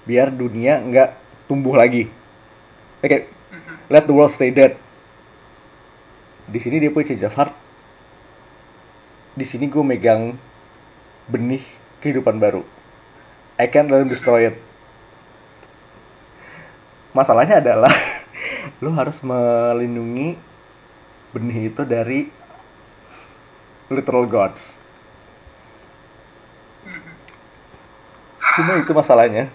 biar 0.04 0.34
dunia 0.34 0.82
nggak 0.82 1.10
tumbuh 1.46 1.78
lagi. 1.78 2.10
Oke, 3.02 3.26
let 3.90 4.06
the 4.06 4.14
world 4.14 4.30
stay 4.30 4.54
dead. 4.54 4.78
Di 6.46 6.62
sini 6.62 6.78
dia 6.78 6.94
punya 6.94 7.10
change 7.10 7.26
of 7.26 7.34
heart. 7.34 7.54
Di 9.34 9.42
sini 9.42 9.66
gue 9.66 9.82
megang 9.82 10.38
benih 11.26 11.66
kehidupan 11.98 12.38
baru. 12.38 12.62
I 13.58 13.66
can't 13.66 13.90
let 13.90 14.06
them 14.06 14.10
destroy 14.14 14.54
it. 14.54 14.58
Masalahnya 17.18 17.58
adalah 17.58 17.90
lu 18.86 18.94
harus 18.94 19.18
melindungi 19.26 20.38
benih 21.34 21.74
itu 21.74 21.82
dari 21.82 22.30
literal 23.90 24.30
gods. 24.30 24.78
Cuma 28.62 28.78
itu 28.78 28.92
masalahnya. 28.94 29.50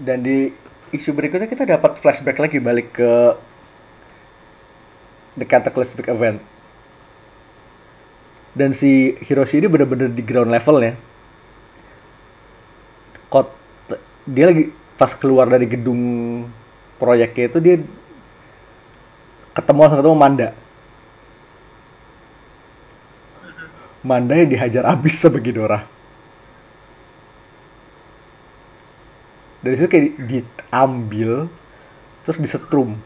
Dan 0.00 0.24
di 0.24 0.48
isu 0.96 1.12
berikutnya 1.12 1.46
kita 1.46 1.68
dapat 1.68 2.00
flashback 2.00 2.40
lagi 2.40 2.56
balik 2.56 2.96
ke 2.96 3.36
The 5.36 5.44
Cataclysmic 5.44 6.08
Event. 6.08 6.40
Dan 8.56 8.74
si 8.74 9.14
Hiroshi 9.22 9.62
ini 9.62 9.70
bener-bener 9.70 10.10
di 10.10 10.24
ground 10.24 10.50
level 10.50 10.82
ya. 10.82 10.92
Kot 13.30 13.52
dia 14.26 14.50
lagi 14.50 14.74
pas 14.98 15.14
keluar 15.14 15.46
dari 15.46 15.70
gedung 15.70 16.00
proyeknya 16.98 17.44
itu 17.46 17.58
dia 17.62 17.76
ketemu 19.54 19.78
langsung 19.86 20.00
ketemu 20.02 20.16
Manda. 20.18 20.48
Manda 24.00 24.32
yang 24.32 24.48
dihajar 24.48 24.84
abis 24.88 25.20
sama 25.20 25.38
Ghidorah. 25.38 25.99
Dari 29.60 29.74
situ 29.76 29.88
kayak 29.92 30.04
di- 30.04 30.16
diambil 30.24 31.44
terus 32.24 32.40
disetrum. 32.40 32.96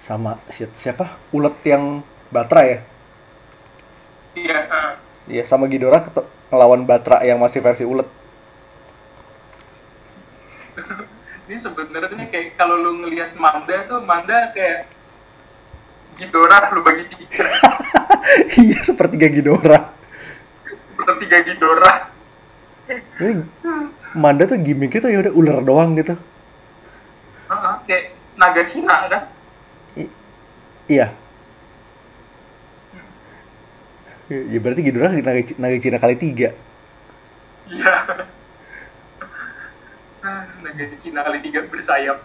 Sama 0.00 0.40
si- 0.48 0.70
siapa? 0.80 1.20
Ulet 1.34 1.52
yang 1.68 2.00
Batra 2.32 2.62
ya? 2.64 2.78
Iya. 4.36 4.60
Iya 5.26 5.42
sama 5.44 5.66
Ghidorah 5.68 6.08
ngelawan 6.48 6.86
Batra 6.88 7.20
yang 7.26 7.36
masih 7.42 7.60
versi 7.60 7.84
ulet. 7.84 8.06
Ini 11.46 11.56
sebenarnya 11.58 12.24
kayak 12.32 12.56
kalau 12.56 12.80
lu 12.80 13.04
ngelihat 13.04 13.36
Manda 13.36 13.84
tuh 13.84 14.00
Manda 14.06 14.54
kayak 14.56 14.88
Ghidorah 16.16 16.72
lu 16.72 16.80
bagi 16.80 17.04
tiga. 17.12 17.44
iya 18.62 18.80
sepertiga 18.80 19.28
Ghidorah. 19.28 19.95
Bertiga 21.06 21.38
Ghidorah. 21.46 21.96
Ini 22.90 23.46
Manda 24.16 24.48
tuh 24.48 24.58
gimmicknya 24.58 25.06
tuh 25.06 25.10
ya 25.12 25.18
udah 25.22 25.32
ular 25.34 25.58
doang 25.62 25.94
gitu. 25.94 26.18
Heeh, 27.46 27.74
kayak 27.86 28.04
naga 28.34 28.62
Cina 28.66 29.06
kan? 29.06 29.22
I- 29.94 30.14
iya. 30.90 31.14
Ya 34.26 34.58
berarti 34.58 34.82
Ghidorah 34.82 35.14
naga, 35.14 35.42
naga 35.62 35.78
Cina 35.78 36.02
kali 36.02 36.18
tiga. 36.18 36.50
Iya. 37.70 37.94
Naga 40.64 40.84
Cina 40.98 41.22
kali 41.22 41.38
tiga 41.44 41.62
bersayap. 41.70 42.18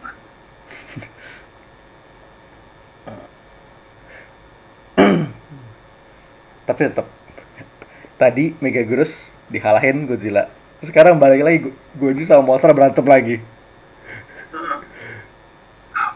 Tapi 6.66 6.82
tetap 6.88 7.08
tadi 8.22 8.54
Megaguirus 8.62 9.34
dihalahin 9.50 10.06
Godzilla. 10.06 10.46
Sekarang 10.86 11.18
balik 11.18 11.42
lagi 11.42 11.58
Go- 11.66 11.78
Godzilla 11.98 12.38
sama 12.38 12.54
Mothra 12.54 12.70
berantem 12.70 13.02
lagi. 13.02 13.42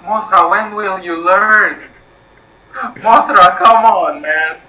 Mothra, 0.05 0.45
when 0.45 0.77
will 0.77 1.01
you 1.01 1.17
learn? 1.17 1.81
Mothra, 3.01 3.57
come 3.57 3.83
on, 3.89 4.13
man. 4.21 4.61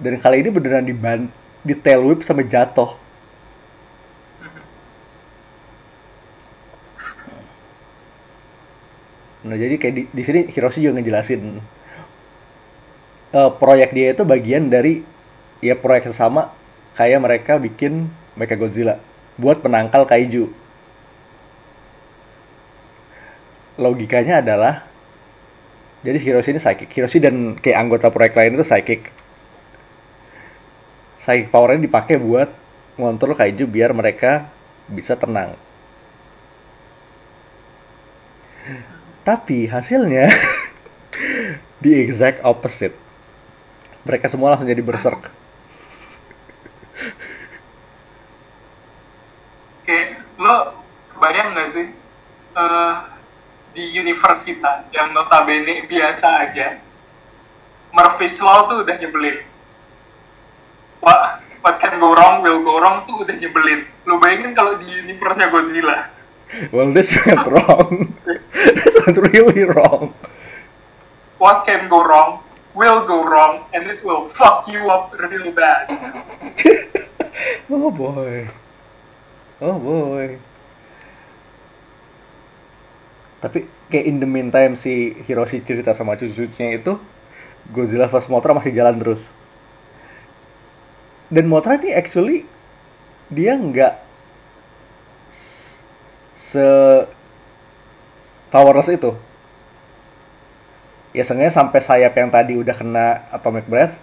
Dan 0.00 0.16
kali 0.16 0.40
ini 0.40 0.48
beneran 0.48 0.88
diban 0.88 1.28
di 1.60 1.76
tail 1.76 2.00
whip 2.00 2.24
sama 2.24 2.40
jatuh. 2.40 2.96
Nah 9.44 9.56
jadi 9.58 9.74
kayak 9.76 9.94
di, 9.94 10.02
di 10.10 10.22
sini 10.22 10.40
Hiroshi 10.48 10.82
juga 10.82 10.98
ngejelasin 10.98 11.60
eh, 13.34 13.50
proyek 13.56 13.90
dia 13.92 14.14
itu 14.16 14.22
bagian 14.24 14.68
dari 14.72 15.02
ya 15.58 15.74
proyek 15.74 16.10
sesama 16.12 16.54
kayak 16.94 17.20
mereka 17.22 17.52
bikin 17.58 18.10
Mecha 18.38 18.54
Godzilla 18.54 19.02
buat 19.38 19.62
penangkal 19.62 20.06
kaiju. 20.06 20.50
Logikanya 23.78 24.42
adalah 24.42 24.88
jadi 26.02 26.18
Hiroshi 26.18 26.54
ini 26.54 26.60
psychic. 26.62 26.90
Hiroshi 26.90 27.18
dan 27.18 27.58
kayak 27.58 27.78
anggota 27.78 28.10
proyek 28.10 28.34
lain 28.38 28.58
itu 28.58 28.66
psychic. 28.66 29.10
Psychic 31.22 31.50
powernya 31.50 31.86
dipakai 31.86 32.18
buat 32.18 32.50
ngontrol 32.98 33.34
kaiju 33.34 33.66
biar 33.66 33.90
mereka 33.94 34.46
bisa 34.90 35.18
tenang. 35.18 35.54
Tapi 39.26 39.66
hasilnya 39.70 40.30
the 41.82 41.92
exact 41.98 42.42
opposite 42.46 43.07
mereka 44.08 44.32
semua 44.32 44.56
langsung 44.56 44.64
jadi 44.64 44.80
berserk. 44.80 45.28
Oke, 49.84 49.98
lo 50.40 50.80
kebayang 51.12 51.52
gak 51.52 51.68
sih 51.68 51.92
uh, 52.56 53.04
di 53.76 53.84
universitas 54.00 54.88
yang 54.96 55.12
notabene 55.12 55.84
biasa 55.84 56.48
aja, 56.48 56.80
Murphy's 57.92 58.40
Law 58.40 58.64
tuh 58.72 58.80
udah 58.80 58.96
nyebelin. 58.96 59.44
Wah, 61.04 61.44
what 61.60 61.76
can 61.76 62.00
go 62.00 62.16
wrong 62.16 62.40
will 62.40 62.64
go 62.64 62.80
wrong 62.80 63.04
tuh 63.04 63.28
udah 63.28 63.36
nyebelin. 63.36 63.84
Lo 64.08 64.16
bayangin 64.16 64.56
kalau 64.56 64.80
di 64.80 64.88
universe-nya 65.04 65.52
Godzilla. 65.52 66.16
Well, 66.72 66.96
this 66.96 67.12
went 67.28 67.44
wrong. 67.44 68.16
this 68.56 68.96
went 69.04 69.20
really 69.20 69.68
wrong. 69.68 70.16
What 71.36 71.68
can 71.68 71.92
go 71.92 72.00
wrong 72.00 72.47
will 72.78 73.02
go 73.02 73.26
wrong 73.26 73.66
and 73.74 73.90
it 73.90 73.98
will 74.06 74.22
fuck 74.30 74.70
you 74.70 74.86
up 74.86 75.10
really 75.18 75.50
bad 75.50 75.90
oh 77.70 77.90
boy. 77.90 78.48
Oh 79.58 79.76
boy. 79.78 80.38
Tapi 83.38 83.66
kayak 83.90 84.06
in 84.06 84.16
the 84.18 84.28
meantime 84.28 84.74
si 84.74 85.14
Hiroshi 85.26 85.62
cerita 85.62 85.94
sama 85.94 86.18
cucunya 86.18 86.78
itu 86.78 86.98
Godzilla 87.70 88.10
vs 88.10 88.30
Mothra 88.30 88.54
masih 88.56 88.74
jalan 88.74 88.98
terus. 88.98 89.30
Dan 91.28 91.46
Mothra 91.46 91.78
ini 91.78 91.94
actually 91.94 92.48
dia 93.28 93.54
nggak 93.54 93.94
se 96.34 96.66
powerless 98.48 98.90
itu. 98.90 99.12
Ya 101.16 101.24
seenggaknya 101.24 101.54
sampai 101.54 101.80
sayap 101.80 102.12
yang 102.14 102.28
tadi 102.28 102.52
udah 102.56 102.76
kena 102.76 103.24
atomic 103.32 103.64
breath, 103.64 103.96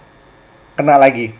kena 0.74 0.98
lagi. 0.98 1.30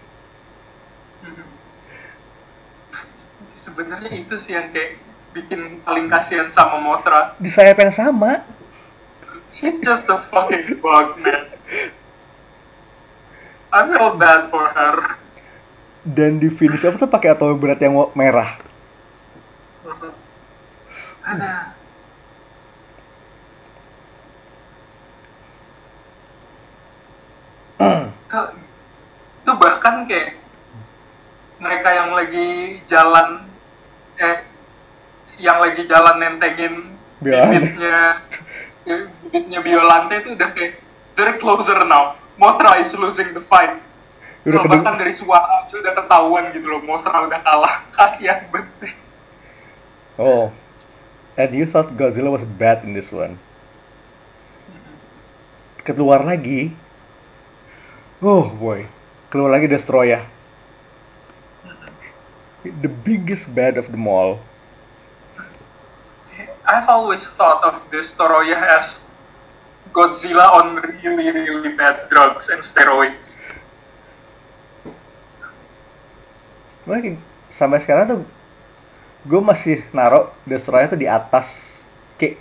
sebenarnya 3.53 4.15
itu 4.15 4.35
sih 4.39 4.55
yang 4.55 4.71
kayak 4.71 5.03
bikin 5.35 5.83
paling 5.85 6.09
kasihan 6.09 6.49
sama 6.49 6.81
Mothra 6.81 7.37
Di 7.37 7.53
sayap 7.53 7.77
yang 7.77 7.93
sama. 7.93 8.41
she's 9.53 9.81
just 9.81 10.09
a 10.09 10.17
fucking 10.17 10.81
bug 10.81 11.17
man 11.21 11.49
I 13.73 13.85
feel 13.85 14.17
bad 14.17 14.49
for 14.49 14.65
her 14.65 15.19
Dan 16.07 16.39
di 16.39 16.49
finish 16.49 16.87
off 16.87 16.97
tuh 16.97 17.11
pakai 17.11 17.35
atomic 17.35 17.59
breath 17.59 17.83
yang 17.83 17.99
merah. 18.15 18.55
ada 21.27 21.75
tuh, 28.27 28.47
tuh 29.43 29.57
bahkan 29.59 30.05
kayak 30.05 30.39
mereka 31.57 31.89
yang 31.95 32.11
lagi 32.13 32.81
jalan 32.85 33.49
eh 34.21 34.45
yang 35.41 35.61
lagi 35.61 35.85
jalan 35.89 36.17
nentengin 36.21 36.97
bibitnya 37.21 38.21
bibitnya 38.85 39.61
Biolante 39.61 40.15
itu 40.21 40.37
udah 40.37 40.51
kayak 40.53 40.81
they're 41.17 41.37
closer 41.41 41.81
now 41.85 42.17
Mothra 42.37 42.77
is 42.77 42.93
losing 42.97 43.33
the 43.33 43.41
fight 43.41 43.81
Udah 44.47 44.63
Loh, 44.63 44.71
bahkan 44.71 44.95
dari 44.95 45.11
suara 45.11 45.67
aja 45.67 45.75
udah 45.75 45.93
ketahuan 45.97 46.55
gitu 46.55 46.71
loh 46.71 46.81
Mothra 46.85 47.25
udah 47.25 47.41
kalah 47.41 47.75
kasihan 47.97 48.47
banget 48.53 48.87
sih 48.87 48.93
Oh. 50.17 50.53
And 51.37 51.53
you 51.53 51.69
thought 51.69 51.93
Godzilla 51.93 52.33
was 52.33 52.45
bad 52.45 52.81
in 52.85 52.97
this 52.97 53.13
one. 53.13 53.37
Keluar 55.85 56.25
lagi. 56.25 56.73
Oh 58.25 58.49
boy. 58.49 58.89
Keluar 59.29 59.53
lagi 59.53 59.69
Destroya. 59.69 60.25
The 62.65 62.89
biggest 62.89 63.53
bad 63.53 63.77
of 63.77 63.93
them 63.93 64.09
all. 64.09 64.41
I've 66.67 66.91
always 66.91 67.23
thought 67.29 67.63
of 67.63 67.79
Destoroyah 67.95 68.59
as 68.59 69.07
Godzilla 69.95 70.51
on 70.51 70.83
really 70.83 71.31
really 71.31 71.71
bad 71.79 72.11
drugs 72.11 72.51
and 72.51 72.59
steroids. 72.59 73.39
Makanya 76.89 77.23
sampai 77.55 77.79
sekarang 77.85 78.05
tuh 78.11 78.21
gue 79.31 79.41
masih 79.45 79.87
naruh 79.95 80.35
Destroyer 80.43 80.91
tuh 80.91 80.99
di 80.99 81.07
atas 81.07 81.55
kayak 82.19 82.41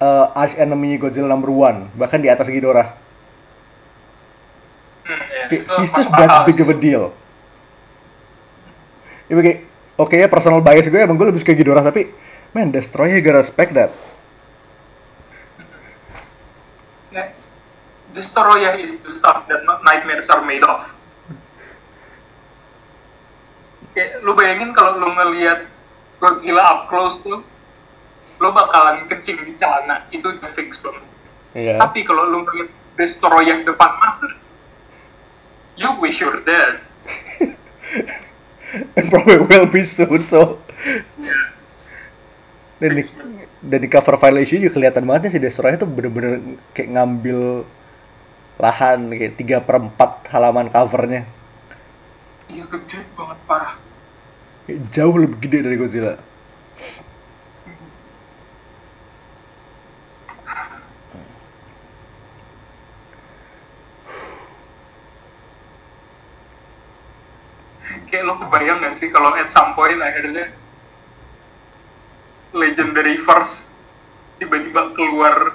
uh, 0.00 0.32
arch 0.32 0.56
enemy 0.56 0.96
Godzilla 0.96 1.28
number 1.28 1.52
one 1.52 1.92
bahkan 1.98 2.22
di 2.22 2.32
atas 2.32 2.48
Ghidorah. 2.48 2.96
Ya, 5.50 5.60
just 5.66 5.92
masuk 5.98 6.12
that 6.14 6.46
big 6.46 6.58
of 6.62 6.70
a 6.70 6.76
deal. 6.78 7.04
Ya 9.30 9.34
oke 10.00 10.14
ya 10.16 10.26
personal 10.26 10.62
bias 10.64 10.90
gue 10.90 10.98
emang 10.98 11.18
gue 11.18 11.28
lebih 11.30 11.42
suka 11.42 11.54
Ghidorah 11.54 11.86
tapi 11.86 12.10
man 12.50 12.74
Destroyer 12.74 13.18
you 13.18 13.22
gotta 13.22 13.42
respect 13.42 13.74
that. 13.74 13.90
Ya, 17.10 17.34
Destoroyah 18.14 18.78
is 18.78 19.02
the 19.02 19.10
stuff 19.10 19.46
that 19.46 19.62
nightmares 19.86 20.30
are 20.30 20.42
made 20.42 20.62
of. 20.66 20.82
Kayak 23.94 24.22
lu 24.22 24.34
bayangin 24.34 24.70
kalau 24.74 24.98
lu 24.98 25.10
ngelihat 25.14 25.66
Godzilla 26.22 26.62
up 26.62 26.80
close 26.90 27.22
tuh, 27.22 27.42
lu 28.38 28.48
bakalan 28.52 29.08
kencing 29.08 29.40
di 29.40 29.54
celana, 29.56 30.04
itu 30.12 30.26
udah 30.26 30.50
fix 30.52 30.84
banget. 30.84 31.06
Iya. 31.56 31.74
Tapi 31.80 32.04
kalau 32.06 32.28
lu 32.28 32.44
ngeliat 32.44 32.70
Destoroyah 32.98 33.64
depan 33.64 33.90
mata, 33.98 34.28
you 35.76 35.90
wish 36.00 36.20
you're 36.22 36.40
dead. 36.42 36.80
And 38.96 39.06
probably 39.10 39.38
will 39.42 39.66
be 39.66 39.82
soon 39.82 40.26
so. 40.26 40.62
Dan 42.80 42.96
di, 42.96 43.02
dan 43.60 43.78
di 43.84 43.88
cover 43.92 44.16
file 44.16 44.40
issue 44.40 44.56
juga 44.56 44.80
kelihatan 44.80 45.04
banget 45.04 45.28
ya 45.28 45.30
si 45.36 45.38
Destroyer 45.42 45.76
tuh 45.76 45.90
bener-bener 45.90 46.40
kayak 46.72 46.96
ngambil 46.96 47.68
lahan 48.56 49.12
kayak 49.12 49.36
3 49.36 49.66
per 49.66 49.76
4 49.84 50.32
halaman 50.32 50.72
covernya. 50.72 51.22
Iya 52.48 52.64
gede 52.66 53.04
banget 53.12 53.38
parah. 53.44 53.74
Kayak 54.64 54.80
jauh 54.96 55.16
lebih 55.18 55.38
gede 55.44 55.58
dari 55.66 55.76
Godzilla. 55.76 56.14
Kayak 68.10 68.26
lo 68.26 68.34
kebayang 68.42 68.82
gak 68.82 68.94
sih 68.98 69.08
kalau 69.14 69.30
at 69.38 69.46
some 69.46 69.72
point 69.78 70.02
akhirnya 70.02 70.50
Legendary 72.50 73.14
Force 73.14 73.70
tiba-tiba 74.42 74.90
keluar 74.98 75.54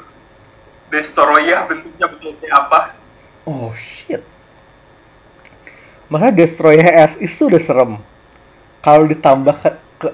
Destoroyah 0.88 1.68
bentuknya 1.68 2.08
betul 2.08 2.32
kayak 2.40 2.56
apa? 2.56 2.80
Oh 3.44 3.76
shit. 3.76 4.24
Malah 6.08 6.32
Destroyer 6.32 6.86
as 6.86 7.20
is 7.20 7.36
tuh 7.36 7.52
udah 7.52 7.60
serem. 7.60 7.94
Kalau 8.80 9.10
ditambah 9.10 9.58
ke, 9.60 9.70
ke 10.00 10.10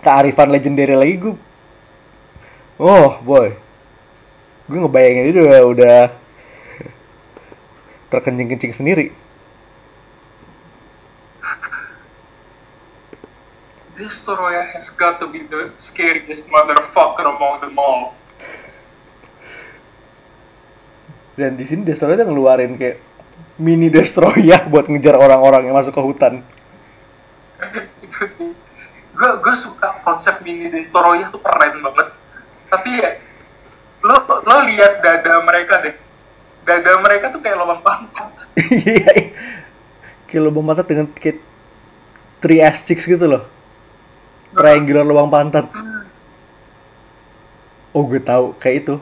kearifan 0.00 0.48
legendary 0.54 0.94
lagi 0.94 1.14
gue 1.18 1.36
Oh 2.78 3.18
boy. 3.26 3.58
Gue 4.70 4.78
ngebayangin 4.78 5.34
itu 5.34 5.40
udah, 5.42 5.62
udah 5.66 6.00
terkencing-kencing 8.14 8.70
sendiri. 8.70 9.10
Destoroyah 13.98 14.78
has 14.78 14.94
got 14.94 15.18
to 15.18 15.26
be 15.26 15.42
the 15.42 15.74
scariest 15.74 16.46
motherfucker 16.48 17.26
among 17.26 17.58
them 17.66 17.74
all. 17.76 18.14
Dan 21.34 21.58
di 21.58 21.66
sini 21.66 21.82
Destroyer 21.86 22.18
tuh 22.18 22.26
ngeluarin 22.30 22.78
kayak 22.78 23.02
mini 23.58 23.90
Destroyer 23.90 24.66
buat 24.70 24.86
ngejar 24.86 25.18
orang-orang 25.18 25.66
yang 25.66 25.74
masuk 25.74 25.94
ke 25.94 26.02
hutan. 26.02 26.42
gue 29.18 29.30
gue 29.42 29.54
suka 29.58 29.98
konsep 30.06 30.38
mini 30.46 30.70
Destoroyah 30.70 31.26
tuh 31.34 31.42
keren 31.42 31.82
banget 31.82 32.08
tapi 32.70 33.02
ya 33.02 33.18
lo 34.06 34.14
lo 34.22 34.56
lihat 34.62 35.02
dada 35.02 35.42
mereka 35.42 35.82
deh 35.82 35.94
dada 36.62 37.02
mereka 37.02 37.34
tuh 37.34 37.42
kayak 37.42 37.58
lubang 37.58 37.82
pantat 37.82 38.46
Iya. 38.70 39.34
kayak 40.30 40.42
lubang 40.44 40.70
pantat 40.70 40.86
dengan 40.86 41.10
kayak 41.10 41.42
three 42.38 42.62
ass 42.62 42.86
cheeks 42.86 43.02
gitu 43.10 43.26
loh. 43.26 43.42
Triangular 44.54 45.04
lubang 45.04 45.28
pantat. 45.28 45.66
Oh 47.92 48.04
gue 48.04 48.20
tahu 48.22 48.56
kayak 48.56 48.76
itu. 48.84 48.96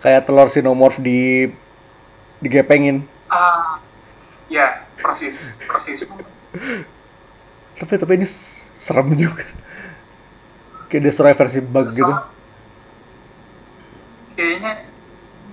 Kayak 0.00 0.24
telur 0.26 0.48
sinomorph 0.48 0.98
di 0.98 1.50
digepengin. 2.40 3.04
ah 3.30 3.78
ya 4.50 4.82
persis 4.98 5.60
persis 5.62 6.02
Tapi 7.78 7.92
tapi 7.94 8.12
ini 8.18 8.26
serem 8.80 9.14
juga. 9.14 9.46
Kayak 10.90 11.02
destroy 11.06 11.34
versi 11.36 11.60
bug 11.62 11.86
gitu. 11.94 12.02
Sama- 12.10 12.26
kayaknya 14.34 14.72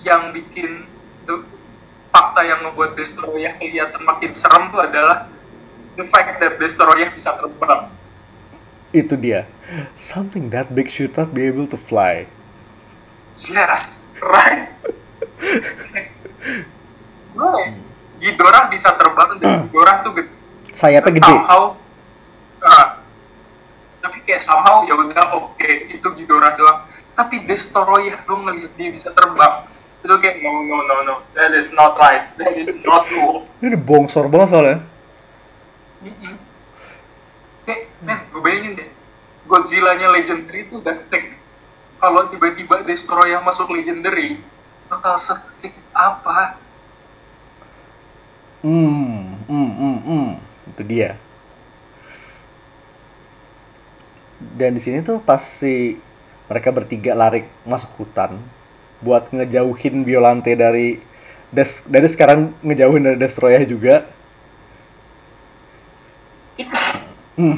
yang 0.08 0.32
bikin 0.32 0.88
tuh 1.28 1.44
fakta 2.10 2.42
yang 2.48 2.64
ngebuat 2.64 2.96
Destoroyah 2.96 3.60
kelihatan 3.60 4.02
makin 4.08 4.32
serem 4.32 4.72
tuh 4.72 4.80
adalah 4.80 5.28
the 6.00 6.08
fact 6.08 6.40
that 6.40 6.56
Destoroyah 6.56 7.12
bisa 7.12 7.36
terbang 7.36 7.92
itu 9.02 9.16
dia 9.16 9.46
something 9.96 10.50
that 10.50 10.72
big 10.72 10.88
should 10.88 11.12
not 11.14 11.30
be 11.32 11.46
able 11.46 11.68
to 11.68 11.78
fly 11.78 12.26
Yes, 13.38 14.10
right. 14.18 14.74
Gue 17.38 17.54
Ghidorah 18.18 18.66
bisa 18.66 18.98
terbang 18.98 19.38
dan 19.38 19.70
Ghidorah 19.70 20.02
tuh 20.02 20.12
gede. 20.18 20.34
sayapnya 20.74 21.22
gede 21.22 21.22
Somehow, 21.22 21.78
ah, 22.66 22.98
tapi 24.02 24.26
kayak 24.26 24.42
somehow 24.42 24.82
ya 24.90 24.98
udah 24.98 25.38
oke 25.38 25.72
itu 25.94 26.02
Ghidorah 26.02 26.58
doang. 26.58 26.82
Tapi 27.14 27.46
Destoroyah 27.46 28.18
lo 28.26 28.42
ngeliat 28.42 28.74
dia 28.74 28.90
bisa 28.90 29.14
terbang. 29.14 29.70
Itu 30.02 30.18
kayak 30.18 30.42
no 30.42 30.66
no 30.66 30.82
no 30.82 30.96
no, 31.06 31.16
that 31.38 31.54
is 31.54 31.70
not 31.78 31.94
right, 32.02 32.26
that 32.42 32.58
is 32.58 32.82
not 32.82 33.06
cool. 33.14 33.46
ini 33.58 33.78
bongsor 33.78 34.26
banget 34.30 34.50
soalnya 34.50 34.78
Mm-mm. 36.02 36.34
Kayak, 37.68 37.92
men, 38.00 38.20
gue 38.32 38.40
bayangin 38.40 38.80
deh, 38.80 38.90
Godzilla-nya 39.44 40.08
Legendary 40.08 40.64
itu 40.64 40.80
udah 40.80 40.96
tek. 41.12 41.36
Kalau 42.00 42.32
tiba-tiba 42.32 42.88
Destroyer 42.88 43.44
masuk 43.44 43.76
Legendary, 43.76 44.40
bakal 44.88 45.20
setik 45.20 45.76
apa? 45.92 46.56
hmm 48.68 49.48
hmm 49.48 49.72
hmm 49.78 49.98
hmm 50.02 50.30
itu 50.74 50.84
dia 50.84 51.10
dan 54.58 54.74
di 54.74 54.82
sini 54.82 55.06
tuh 55.06 55.22
pas 55.22 55.40
si 55.40 55.98
mereka 56.52 56.74
bertiga 56.74 57.14
lari 57.14 57.46
masuk 57.64 57.90
hutan 58.02 58.36
buat 59.00 59.30
ngejauhin 59.30 60.04
Violante 60.04 60.58
dari 60.58 60.98
des 61.54 61.86
dari 61.86 62.08
sekarang 62.10 62.52
ngejauhin 62.66 63.08
dari 63.08 63.18
Destroyer 63.22 63.64
juga 63.64 64.04
hmm. 67.38 67.58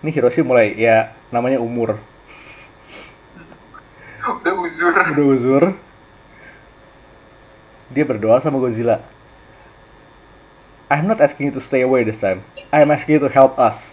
ini 0.00 0.10
Hiroshi 0.14 0.46
mulai 0.46 0.78
ya 0.78 1.12
namanya 1.34 1.58
umur. 1.58 1.98
Udah 4.22 4.54
uzur. 4.60 4.94
udah 4.94 5.26
uzur. 5.26 5.64
Dia 7.90 8.04
berdoa 8.04 8.38
sama 8.38 8.60
Godzilla. 8.60 9.00
I'm 10.88 11.04
not 11.04 11.20
asking 11.20 11.52
you 11.52 11.54
to 11.56 11.60
stay 11.60 11.84
away 11.84 12.04
this 12.04 12.20
time. 12.20 12.44
I'm 12.72 12.88
asking 12.92 13.20
you 13.20 13.22
to 13.28 13.32
help 13.32 13.58
us. 13.60 13.92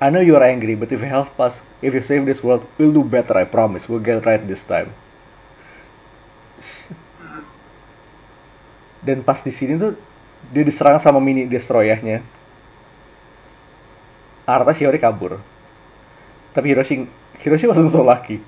I 0.00 0.08
know 0.08 0.24
you 0.24 0.32
are 0.36 0.44
angry 0.44 0.74
but 0.76 0.88
if 0.92 1.00
you 1.00 1.08
help 1.08 1.36
us 1.36 1.60
if 1.84 1.92
you 1.92 2.00
save 2.00 2.24
this 2.24 2.40
world 2.40 2.64
we'll 2.80 2.92
do 2.92 3.04
better 3.04 3.36
I 3.36 3.44
promise. 3.44 3.84
We'll 3.88 4.00
get 4.00 4.24
right 4.24 4.40
this 4.40 4.64
time. 4.64 4.92
Dan 9.04 9.24
pas 9.24 9.40
di 9.44 9.52
sini 9.52 9.76
tuh 9.76 9.96
dia 10.52 10.64
diserang 10.64 10.96
sama 11.00 11.20
mini 11.20 11.44
destroyernya 11.44 12.24
Arta 14.50 14.74
Shiori 14.74 14.98
kabur. 14.98 15.38
Tapi 16.50 16.66
Hiroshi 16.74 17.06
Hiroshi 17.40 17.66
wasn't 17.70 17.94
so 17.94 18.02
lucky 18.02 18.42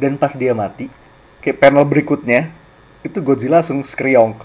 dan 0.00 0.16
pas 0.16 0.32
dia 0.32 0.56
mati 0.56 0.88
kayak 1.44 1.60
panel 1.60 1.84
berikutnya 1.84 2.48
itu 3.04 3.20
Godzilla 3.20 3.60
langsung 3.60 3.84
skriong. 3.84 4.36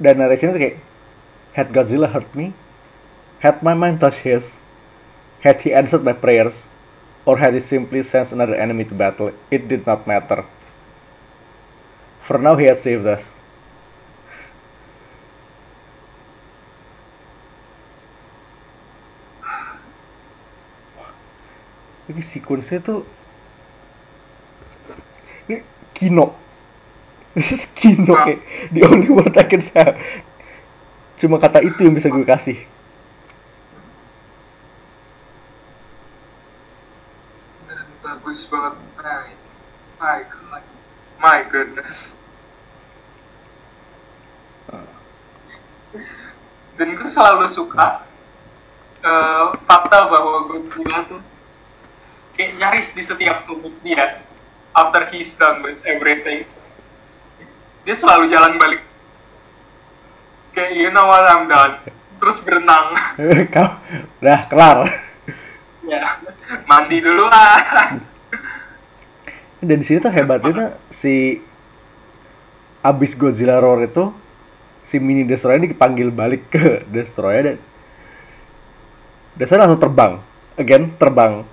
Dan 0.00 0.16
narasinya 0.16 0.54
tuh 0.54 0.62
kayak 0.62 0.76
had 1.54 1.68
Godzilla 1.74 2.08
hurt 2.08 2.30
me? 2.32 2.54
Had 3.42 3.60
my 3.60 3.74
mind 3.74 3.98
touched 4.00 4.22
his? 4.22 4.56
Had 5.42 5.60
he 5.60 5.74
answered 5.74 6.06
my 6.06 6.14
prayers? 6.14 6.64
Or 7.28 7.36
had 7.36 7.52
he 7.52 7.60
simply 7.60 8.00
sensed 8.00 8.32
another 8.32 8.56
enemy 8.56 8.88
to 8.88 8.96
battle? 8.96 9.28
It 9.52 9.68
did 9.68 9.84
not 9.84 10.08
matter 10.08 10.46
for 12.30 12.38
now 12.38 12.54
he 12.54 12.70
had 12.70 12.78
saved 12.78 13.02
us. 13.10 13.26
Ini 22.06 22.22
sequence 22.22 22.70
tuh 22.86 23.02
ini 25.50 25.66
kino. 25.90 26.38
This 27.34 27.50
is 27.58 27.66
kino 27.74 28.14
kayak 28.14 28.46
the 28.70 28.86
only 28.86 29.10
word 29.10 29.34
I 29.34 29.50
can 29.50 29.58
say. 29.58 29.98
Cuma 31.18 31.42
kata 31.42 31.66
itu 31.66 31.82
yang 31.82 31.98
bisa 31.98 32.14
gue 32.14 32.22
kasih. 32.22 32.62
Bagus 38.06 38.46
banget. 38.46 38.78
My, 39.02 39.26
my 39.98 40.22
god. 40.30 40.79
My 41.20 41.44
goodness. 41.44 42.16
Dan 46.80 46.96
gue 46.96 47.04
selalu 47.04 47.44
suka 47.44 48.08
eh, 49.04 49.46
fakta 49.60 50.08
bahwa 50.08 50.48
Godzilla 50.48 51.04
tuh 51.04 51.20
kayak 52.40 52.56
nyaris 52.56 52.96
di 52.96 53.04
setiap 53.04 53.44
move 53.52 53.68
dia 53.84 54.24
after 54.72 55.04
he's 55.12 55.36
done 55.36 55.60
with 55.60 55.76
everything. 55.84 56.48
Dia 57.84 57.92
selalu 57.92 58.32
jalan 58.32 58.56
balik. 58.56 58.80
Kayak 60.56 60.72
you 60.72 60.88
know 60.88 61.04
what 61.04 61.28
I'm 61.28 61.52
done. 61.52 61.84
Terus 62.16 62.40
berenang. 62.40 62.96
Kau 63.54 63.76
udah 64.24 64.40
kelar. 64.48 64.88
Ya 65.84 66.16
mandi 66.64 67.04
dulu 67.04 67.28
ah 67.28 67.60
dan 69.60 69.76
di 69.76 69.84
sini 69.84 70.00
tuh 70.00 70.08
hebatnya 70.08 70.80
si 70.88 71.36
abis 72.80 73.12
Godzilla 73.12 73.60
roar 73.60 73.84
itu 73.84 74.08
si 74.88 74.96
mini 74.96 75.28
destroyer 75.28 75.60
ini 75.60 75.76
dipanggil 75.76 76.08
balik 76.08 76.48
ke 76.48 76.80
destroyer 76.94 77.54
dan 77.54 77.56
destroyer 79.36 79.68
langsung 79.68 79.80
terbang. 79.80 80.12
Again 80.56 80.96
terbang. 80.96 81.44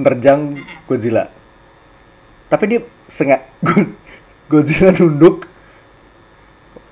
Menerjang 0.00 0.64
Godzilla. 0.88 1.28
Tapi 2.48 2.64
dia 2.66 2.80
sengaja 3.04 3.44
Godzilla 4.50 4.96
nunduk. 4.96 5.44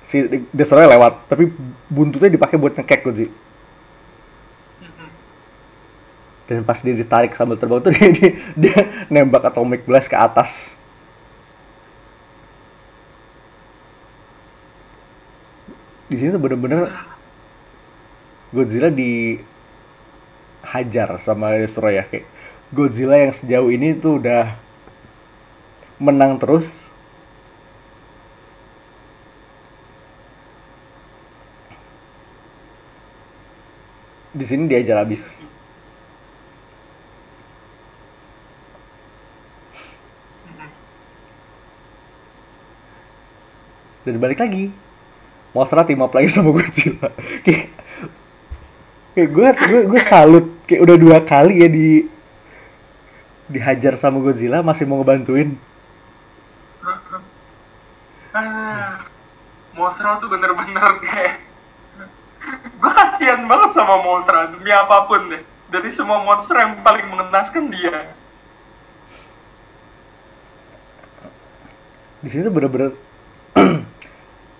Si 0.05 0.45
destroyer 0.53 0.89
lewat 0.89 1.25
tapi 1.25 1.49
buntutnya 1.89 2.29
dipakai 2.29 2.57
buat 2.61 2.77
ngekek 2.77 3.01
Godzilla 3.01 3.48
dan 6.49 6.65
pas 6.65 6.81
dia 6.81 6.97
ditarik 6.97 7.37
sambil 7.37 7.61
terbang 7.61 7.77
tuh 7.77 7.93
dia, 7.93 8.09
dia, 8.17 8.31
dia 8.57 9.05
nembak 9.05 9.53
atomic 9.53 9.85
blast 9.85 10.09
ke 10.09 10.17
atas. 10.17 10.73
Di 16.09 16.17
sini 16.17 16.33
tuh 16.33 16.41
bener-bener 16.41 16.89
Godzilla 18.49 18.89
dihajar 18.89 19.61
sama 21.21 21.53
Destroyer. 21.53 22.09
Kayak 22.09 22.25
Godzilla 22.73 23.21
yang 23.21 23.29
sejauh 23.29 23.69
ini 23.69 23.93
tuh 23.93 24.17
udah 24.17 24.57
menang 26.01 26.41
terus. 26.41 26.73
Di 34.33 34.49
sini 34.49 34.65
diajar 34.65 35.05
habis 35.05 35.29
dan 44.09 44.17
balik 44.17 44.41
lagi. 44.41 44.73
Mothra 45.53 45.85
team 45.85 46.01
up 46.01 46.13
lagi 46.13 46.29
sama 46.29 46.53
Godzilla 46.53 47.09
kayak 47.45 47.73
kayak 49.13 49.29
gue 49.29 49.47
gue 49.53 49.81
gue 49.89 50.01
salut. 50.01 50.45
Kayak 50.65 50.81
udah 50.85 50.95
dua 50.97 51.17
kali 51.25 51.65
ya 51.65 51.67
di 51.69 52.05
dihajar 53.49 53.97
sama 53.97 54.21
Godzilla 54.21 54.61
masih 54.61 54.85
mau 54.85 55.01
ngebantuin. 55.01 55.57
Ah, 58.29 59.01
Mothra 59.73 60.21
tuh 60.21 60.29
bener-bener 60.29 61.01
kayak 61.01 61.41
gue 62.77 62.91
kasihan 62.93 63.41
banget 63.49 63.73
sama 63.73 64.01
Mothra 64.05 64.53
demi 64.53 64.69
apa 64.69 65.05
pun 65.09 65.33
deh. 65.33 65.41
Dari 65.69 65.89
semua 65.93 66.25
monster 66.25 66.57
yang 66.57 66.81
paling 66.81 67.05
mengenaskan 67.13 67.69
dia. 67.69 68.09
Di 72.19 72.27
sini 72.27 72.41
tuh 72.41 72.53
bener-bener 72.53 72.97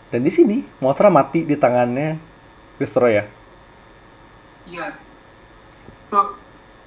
dan 0.10 0.26
di 0.26 0.32
sini 0.34 0.58
Mothra 0.82 1.10
mati 1.14 1.46
di 1.46 1.54
tangannya 1.54 2.18
Destroyer 2.82 3.26
iya. 4.70 4.94
Tuh 6.10 6.38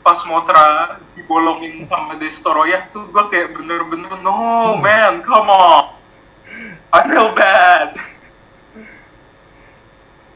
pas 0.03 0.19
Mothra 0.27 0.99
dibolongin 1.15 1.87
sama 1.87 2.19
Destoroyah 2.19 2.91
tuh 2.91 3.07
gue 3.07 3.25
kayak 3.31 3.55
bener-bener 3.55 4.19
no 4.19 4.79
man 4.83 5.23
come 5.23 5.51
on. 5.51 5.95
I 6.93 7.01
feel 7.09 7.31
bad. 7.33 7.97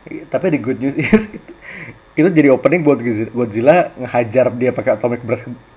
Tapi 0.07 0.47
the 0.55 0.61
good 0.63 0.79
news 0.79 0.95
is 0.97 1.29
itu, 1.37 1.53
itu 2.17 2.29
jadi 2.31 2.49
opening 2.55 2.87
buat 2.87 3.03
Godzilla- 3.03 3.35
Godzilla 3.35 3.77
ngehajar 3.99 4.55
dia 4.55 4.71
pakai 4.71 4.97
atomic 4.97 5.21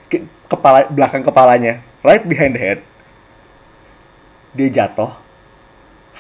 ke 0.07 0.23
kepala 0.47 0.85
belakang 0.87 1.25
kepalanya. 1.25 1.81
Right 2.05 2.23
behind 2.23 2.55
the 2.55 2.61
head. 2.61 2.79
Dia 4.53 4.69
jatuh 4.69 5.11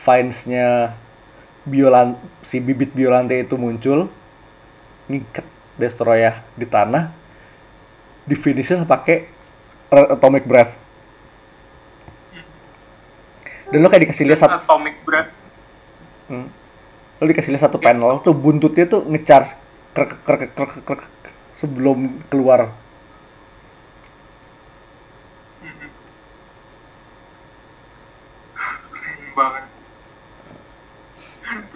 Vines-nya 0.05 0.95
Biolan 1.67 2.15
si 2.41 2.63
bibit 2.63 2.95
Biolante 2.95 3.35
itu 3.35 3.59
muncul 3.59 4.07
ngikat 5.11 5.45
Destroyer 5.79 6.43
di 6.59 6.67
tanah 6.67 7.11
di 8.27 8.35
finishin 8.35 8.83
pakai 8.83 9.25
Atomic 9.89 10.45
Breath. 10.45 10.75
Dan 13.69 13.85
lo 13.85 13.87
kayak 13.89 14.09
dikasih 14.09 14.25
lihat 14.25 14.43
satu 14.43 14.59
Atomic 14.59 14.95
Breath. 15.05 15.31
hmm, 16.29 16.47
lo 17.21 17.23
dikasih 17.25 17.51
lihat 17.53 17.63
satu 17.69 17.77
panel 17.81 18.21
tuh 18.21 18.33
buntutnya 18.33 18.85
tuh 18.85 19.05
ngecharge 19.05 19.53
krek 19.93 20.19
krek 20.25 20.53
krek 20.53 20.71
krek 20.85 20.85
krek 20.85 21.33
sebelum 21.57 22.21
keluar 22.31 22.71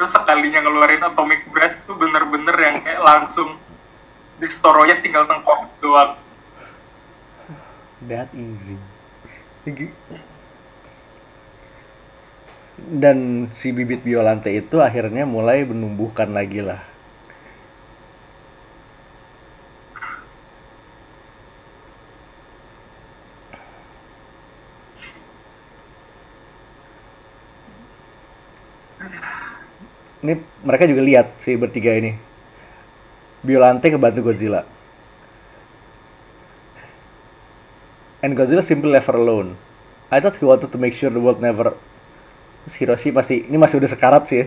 Terus 0.03 0.19
sekalinya 0.19 0.59
ngeluarin 0.67 0.99
Atomic 0.99 1.47
Breath 1.47 1.87
tuh 1.87 1.95
bener-bener 1.95 2.51
yang 2.59 2.83
kayak 2.83 2.99
langsung 3.07 3.55
Destoroyah 4.35 4.99
tinggal 4.99 5.23
tengkok 5.23 5.71
doang. 5.79 6.19
that 8.11 8.27
easy. 8.35 8.75
Dan 12.75 13.47
si 13.55 13.71
bibit 13.71 14.03
Biolante 14.03 14.51
itu 14.51 14.83
akhirnya 14.83 15.23
mulai 15.23 15.63
menumbuhkan 15.63 16.35
lagi 16.35 16.59
lah 16.59 16.83
ini 30.23 30.39
mereka 30.63 30.87
juga 30.87 31.03
lihat 31.03 31.27
si 31.43 31.53
bertiga 31.59 31.93
ini 31.93 32.15
Biolante 33.43 33.91
ngebantu 33.91 34.31
Godzilla 34.31 34.63
and 38.23 38.33
Godzilla 38.33 38.63
simply 38.63 38.89
left 38.89 39.11
her 39.11 39.19
alone 39.19 39.59
I 40.07 40.23
thought 40.23 40.39
he 40.39 40.47
wanted 40.47 40.71
to 40.71 40.79
make 40.79 40.95
sure 40.95 41.11
the 41.11 41.19
world 41.19 41.43
never 41.43 41.75
Terus 42.63 42.79
Hiroshi 42.79 43.11
masih 43.11 43.43
ini 43.51 43.59
masih 43.59 43.75
udah 43.75 43.91
sekarat 43.91 44.23
sih 44.31 44.37
ya. 44.39 44.45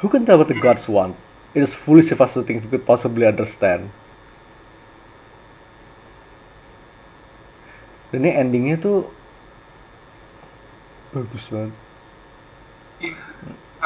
Who 0.00 0.08
can 0.08 0.24
tell 0.24 0.40
what 0.40 0.48
the 0.48 0.56
gods 0.56 0.88
want? 0.88 1.16
It 1.52 1.60
is 1.60 1.76
foolish 1.76 2.12
of 2.12 2.20
us 2.24 2.32
to 2.36 2.44
think 2.44 2.64
we 2.64 2.68
could 2.72 2.88
possibly 2.88 3.28
understand. 3.28 3.92
Dan 8.12 8.24
ini 8.24 8.32
endingnya 8.32 8.76
tuh 8.80 9.08
bagus 11.12 11.44
banget. 11.52 11.72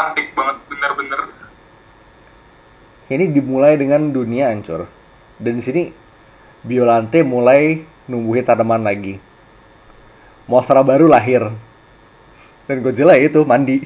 Cantik 0.01 0.33
banget, 0.33 0.57
bener-bener. 0.73 1.21
Ini 3.13 3.25
dimulai 3.37 3.77
dengan 3.77 4.09
dunia 4.09 4.49
hancur. 4.49 4.89
Dan 5.37 5.61
di 5.61 5.63
sini 5.65 5.83
Biolante 6.65 7.21
mulai 7.21 7.85
numbuhin 8.09 8.45
tanaman 8.49 8.81
lagi. 8.81 9.21
Monster 10.49 10.81
baru 10.81 11.05
lahir. 11.05 11.53
Dan 12.65 12.81
Godzilla 12.81 13.13
itu 13.21 13.45
mandi, 13.45 13.85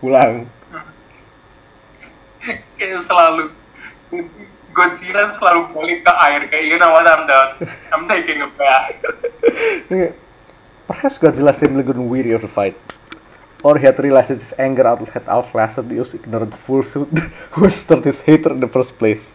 pulang. 0.00 0.48
Kayak 2.80 3.04
selalu 3.04 3.52
Godzilla 4.72 5.28
selalu 5.28 5.76
balik 5.76 6.00
ke 6.08 6.12
air 6.24 6.40
kayak 6.48 6.64
you 6.64 6.80
know 6.80 6.88
what 6.88 7.04
I'm 7.04 7.28
done. 7.28 7.68
I'm 7.92 8.08
taking 8.08 8.40
a 8.40 8.48
bath. 8.48 8.96
Perhaps 10.88 11.20
Godzilla 11.20 11.52
simply 11.52 11.84
grown 11.84 12.08
weary 12.08 12.32
of 12.32 12.40
the 12.40 12.48
fight. 12.48 12.80
Or 13.62 13.76
he 13.76 13.84
had 13.84 13.98
realized 13.98 14.30
his 14.30 14.54
anger 14.58 14.86
out 14.86 15.04
had 15.10 15.28
outlasted 15.28 15.88
the 15.88 16.00
ignorant 16.00 16.54
fools 16.54 16.92
who 17.52 17.70
stirred 17.70 18.04
his 18.04 18.20
hatred 18.22 18.56
in 18.56 18.60
the 18.60 18.68
first 18.68 18.96
place. 18.96 19.34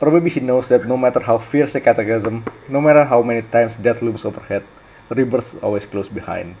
Or 0.00 0.10
maybe 0.10 0.30
he 0.30 0.40
knows 0.40 0.68
that 0.68 0.86
no 0.86 0.96
matter 0.96 1.20
how 1.20 1.38
fierce 1.38 1.74
a 1.74 1.80
cataclysm, 1.80 2.44
no 2.68 2.80
matter 2.80 3.04
how 3.04 3.20
many 3.20 3.42
times 3.42 3.76
death 3.76 4.00
looms 4.00 4.24
overhead, 4.24 4.64
rebirth 5.10 5.54
is 5.54 5.60
always 5.60 5.84
close 5.84 6.08
behind. 6.08 6.54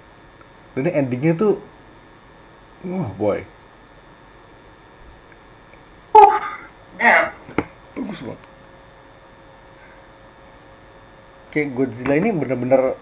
Dan 0.74 0.84
ini 0.84 0.92
endingnya 0.92 1.34
tuh, 1.38 1.54
wah 2.84 3.08
boy, 3.16 3.46
Man, 6.98 7.30
bagus 7.94 8.20
banget. 8.26 8.42
Kayak 11.54 11.68
Godzilla 11.78 12.14
ini 12.18 12.34
bener-bener 12.34 12.98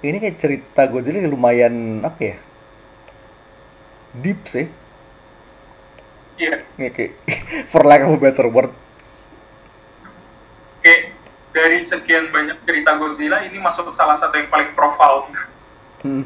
ini 0.00 0.16
kayak 0.18 0.38
cerita 0.38 0.86
Godzilla 0.86 1.18
lumayan 1.26 2.04
apa 2.06 2.20
ya 2.22 2.36
deep 4.14 4.40
sih 4.46 4.66
iya. 6.38 6.62
Nih 6.78 6.90
kayak 6.94 7.12
for 7.74 7.82
lack 7.82 8.06
of 8.06 8.14
a 8.14 8.18
better 8.18 8.46
word 8.46 8.70
Kayak 10.78 11.10
dari 11.50 11.82
sekian 11.82 12.30
banyak 12.30 12.62
cerita 12.62 12.94
Godzilla 12.94 13.42
ini 13.42 13.58
masuk 13.58 13.90
salah 13.90 14.14
satu 14.14 14.38
yang 14.38 14.46
paling 14.46 14.70
profound. 14.78 15.34
hmm. 16.06 16.24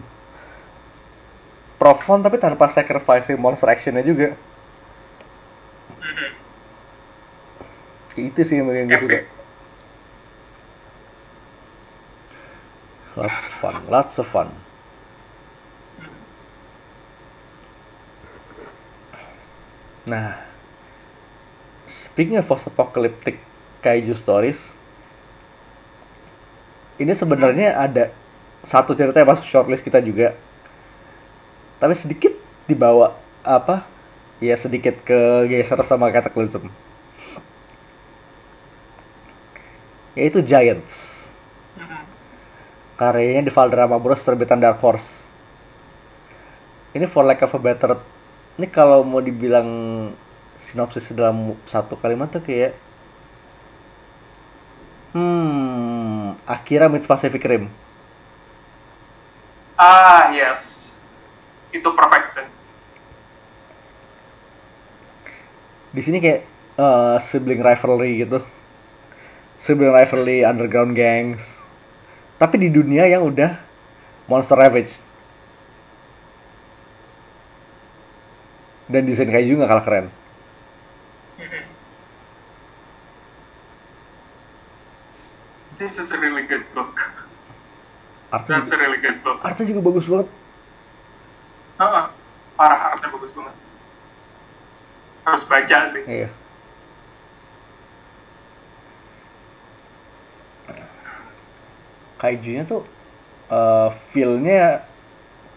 profound 1.81 2.23
tapi 2.23 2.37
tanpa 2.37 2.68
sacrifice 2.68 3.33
monster 3.35 3.68
actionnya 3.68 4.05
juga 4.05 4.37
Mhm. 6.03 6.31
Kayak 8.12 8.25
itu 8.29 8.41
sih 8.45 8.57
yang 8.61 8.68
gue 8.68 8.99
suka 9.01 9.18
lots 13.17 13.37
of 13.47 13.55
fun 13.61 13.75
lots 13.89 14.15
of 14.19 14.27
fun. 14.27 14.49
Nah 20.07 20.35
speaking 21.87 22.41
of 22.41 22.49
post 22.49 22.67
apocalyptic 22.67 23.39
kaiju 23.85 24.17
stories 24.17 24.73
ini 27.03 27.13
sebenarnya 27.17 27.75
ada 27.75 28.15
satu 28.63 28.95
cerita 28.95 29.19
yang 29.19 29.31
masuk 29.35 29.47
shortlist 29.49 29.83
kita 29.83 29.99
juga. 29.99 30.39
Tapi 31.83 31.95
sedikit 31.99 32.31
dibawa 32.71 33.19
apa 33.43 33.83
ya 34.39 34.55
sedikit 34.55 35.03
kegeser 35.03 35.83
sama 35.83 36.15
Cataclysm. 36.15 36.71
Yaitu 40.15 40.45
Giants. 40.45 41.22
Karyanya 43.01 43.43
di 43.47 43.53
Valderrama 43.57 43.97
Bros 44.03 44.22
terbitan 44.26 44.61
Dark 44.64 44.78
Horse 44.84 45.11
ini 46.97 47.07
for 47.09 47.24
lack 47.24 47.40
of 47.45 47.53
a 47.57 47.61
better 47.61 47.97
ini 48.61 48.66
kalau 48.68 49.01
mau 49.05 49.20
dibilang 49.24 49.68
sinopsis 50.57 51.11
dalam 51.16 51.57
satu 51.66 51.97
kalimat 51.99 52.28
tuh 52.30 52.43
kayak 52.45 52.72
hmm 55.14 56.36
Akira 56.49 56.88
meets 56.88 57.07
Pacific 57.09 57.43
Rim 57.45 57.68
Ah, 59.78 60.32
yes. 60.32 60.93
Itu 61.72 61.93
perfect 61.97 62.32
sih. 62.32 62.47
di 65.93 66.01
sini 66.01 66.18
kayak 66.24 66.40
eh, 66.80 67.16
sibling 67.20 67.61
rivalry 67.61 68.24
gitu 68.24 68.40
sibling 69.61 69.93
rivalry 69.93 70.45
underground 70.45 70.93
gangs 70.97 71.62
tapi 72.43 72.59
di 72.59 72.74
dunia 72.74 73.07
yang 73.07 73.22
udah 73.22 73.55
monster 74.26 74.59
ravage 74.59 74.90
dan 78.90 79.07
desain 79.07 79.30
kayu 79.30 79.55
juga 79.55 79.70
kalah 79.70 79.86
keren 79.86 80.07
Mhm. 81.38 81.62
This 85.78 85.99
is 85.99 86.11
a 86.11 86.18
really 86.18 86.43
good 86.45 86.66
book. 86.74 86.99
artnya 88.30 88.59
That's 88.59 88.70
a 88.70 88.78
really 88.78 88.99
good 88.99 89.22
book. 89.22 89.38
artnya 89.43 89.64
juga 89.64 89.80
bagus 89.80 90.11
banget 90.11 90.28
Heeh. 91.78 92.05
Parah 92.53 92.80
artnya 92.90 93.09
bagus 93.11 93.30
banget. 93.32 93.55
Harus 95.22 95.45
baca 95.47 95.78
sih. 95.86 96.03
iya 96.05 96.28
kaijunya 102.23 102.62
tuh 102.62 102.87
eh 103.51 103.89
feel-nya 104.14 104.87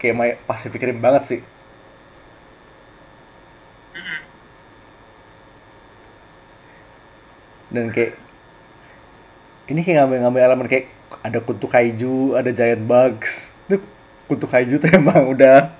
kayak 0.02 0.42
Pacific 0.44 0.82
Rim 0.82 0.98
banget 1.00 1.22
sih 1.30 1.40
dan 7.70 7.90
kayak 7.90 8.14
ini 9.66 9.82
kayak 9.82 10.06
ngambil-ngambil 10.06 10.42
elemen 10.46 10.66
kayak 10.70 10.86
ada 11.26 11.42
kutu 11.42 11.66
kaiju, 11.66 12.38
ada 12.38 12.54
giant 12.54 12.86
bugs. 12.86 13.50
Itu 13.66 13.82
kutu 14.30 14.46
kaiju 14.46 14.78
tuh 14.78 14.90
emang 14.98 15.34
udah 15.34 15.74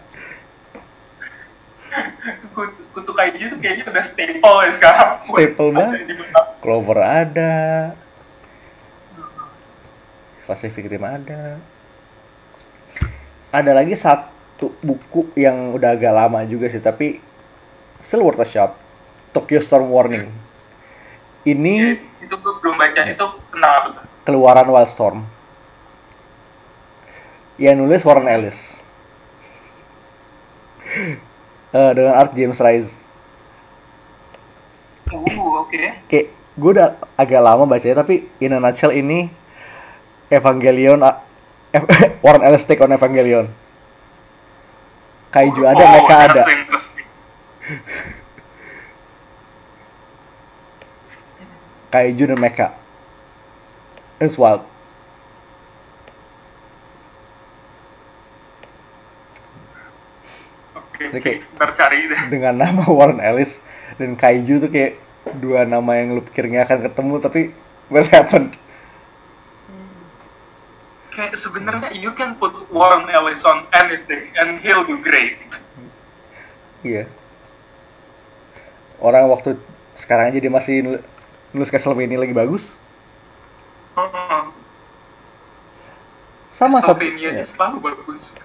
Kut- 2.50 2.74
Kutu 2.92 3.12
kaiju 3.12 3.44
tuh 3.52 3.58
kayaknya 3.60 3.84
udah 3.92 4.04
staple 4.04 4.56
ya 4.66 4.72
sekarang. 4.72 5.10
Staple 5.22 5.70
banget. 5.70 6.00
Clover 6.64 6.98
ada, 7.04 7.54
Pacific 10.46 10.86
Rim 10.86 11.02
ada. 11.02 11.58
ada 13.50 13.72
lagi 13.72 13.98
satu 13.98 14.70
buku 14.84 15.32
yang 15.34 15.74
udah 15.74 15.96
agak 15.96 16.12
lama 16.12 16.44
juga 16.44 16.70
sih 16.70 16.82
tapi 16.82 17.18
still 18.06 18.22
worth 18.22 18.42
a 18.42 18.46
shot. 18.46 18.72
Tokyo 19.34 19.60
Storm 19.60 19.92
Warning. 19.92 20.30
Ini 21.44 22.00
itu 22.24 22.34
gue 22.38 22.54
belum 22.62 22.78
baca. 22.78 23.04
Itu 23.04 23.26
tentang 23.52 23.72
apa 23.82 23.88
tuh? 23.92 24.04
Keluaran 24.26 24.66
Wildstorm 24.70 25.22
yang 27.60 27.76
nulis 27.80 28.04
Warren 28.06 28.30
Ellis. 28.30 28.58
Eh, 31.76 31.92
dengan 31.92 32.16
art 32.16 32.32
James 32.32 32.56
Rice. 32.56 32.88
Uh 35.12 35.60
oke. 35.60 36.08
Kayak 36.08 36.32
gue 36.56 36.70
udah 36.72 36.96
agak 37.20 37.42
lama 37.42 37.68
bacanya 37.68 38.00
tapi 38.00 38.24
in 38.40 38.56
a 38.56 38.58
nutshell 38.62 38.96
ini 38.96 39.28
Evangelion 40.30 41.00
Ev- 41.72 41.90
Warren 42.24 42.42
Ellis 42.46 42.64
take 42.66 42.80
on 42.82 42.92
Evangelion. 42.92 43.46
Kaiju 45.30 45.62
ada 45.66 45.82
Oh, 45.84 45.88
mereka 45.92 46.14
ada. 46.30 46.42
kaiju 51.92 52.24
dan 52.32 52.38
mecha. 52.40 52.68
It's 54.20 54.38
wild. 54.38 54.64
Oke, 60.96 61.30
ntar 61.36 61.70
cari 61.76 62.08
deh. 62.08 62.20
dengan 62.32 62.56
nama 62.56 62.84
Warren 62.88 63.20
Ellis 63.20 63.60
dan 64.00 64.16
kaiju 64.16 64.64
tuh 64.64 64.70
kayak 64.72 64.96
dua 65.40 65.66
nama 65.68 65.98
yang 65.98 66.16
lu 66.16 66.22
pikir 66.24 66.48
nggak 66.48 66.64
akan 66.70 66.80
ketemu 66.88 67.14
tapi 67.20 67.40
will 67.92 68.06
happen 68.08 68.52
Kayak 71.16 71.32
sebenarnya 71.34 71.96
you 71.96 72.12
can 72.12 72.36
put 72.36 72.52
Warren 72.68 73.08
Ellis 73.08 73.40
on 73.42 73.64
anything 73.72 74.28
and 74.36 74.60
he'll 74.60 74.84
do 74.84 75.00
great. 75.00 75.40
iya 76.84 77.08
orang 78.96 79.26
waktu 79.26 79.56
sekarang 79.96 80.28
aja 80.28 80.38
dia 80.38 80.52
masih 80.52 80.76
nul- 80.78 81.04
nulis 81.50 81.66
Castlevania 81.66 82.14
lagi 82.16 82.30
bagus 82.30 82.68
Hmm. 83.92 84.52
sama 86.52 86.78
Castlevania 86.78 87.32
ya, 87.32 87.42
selalu 87.42 87.80
bagus. 87.82 88.36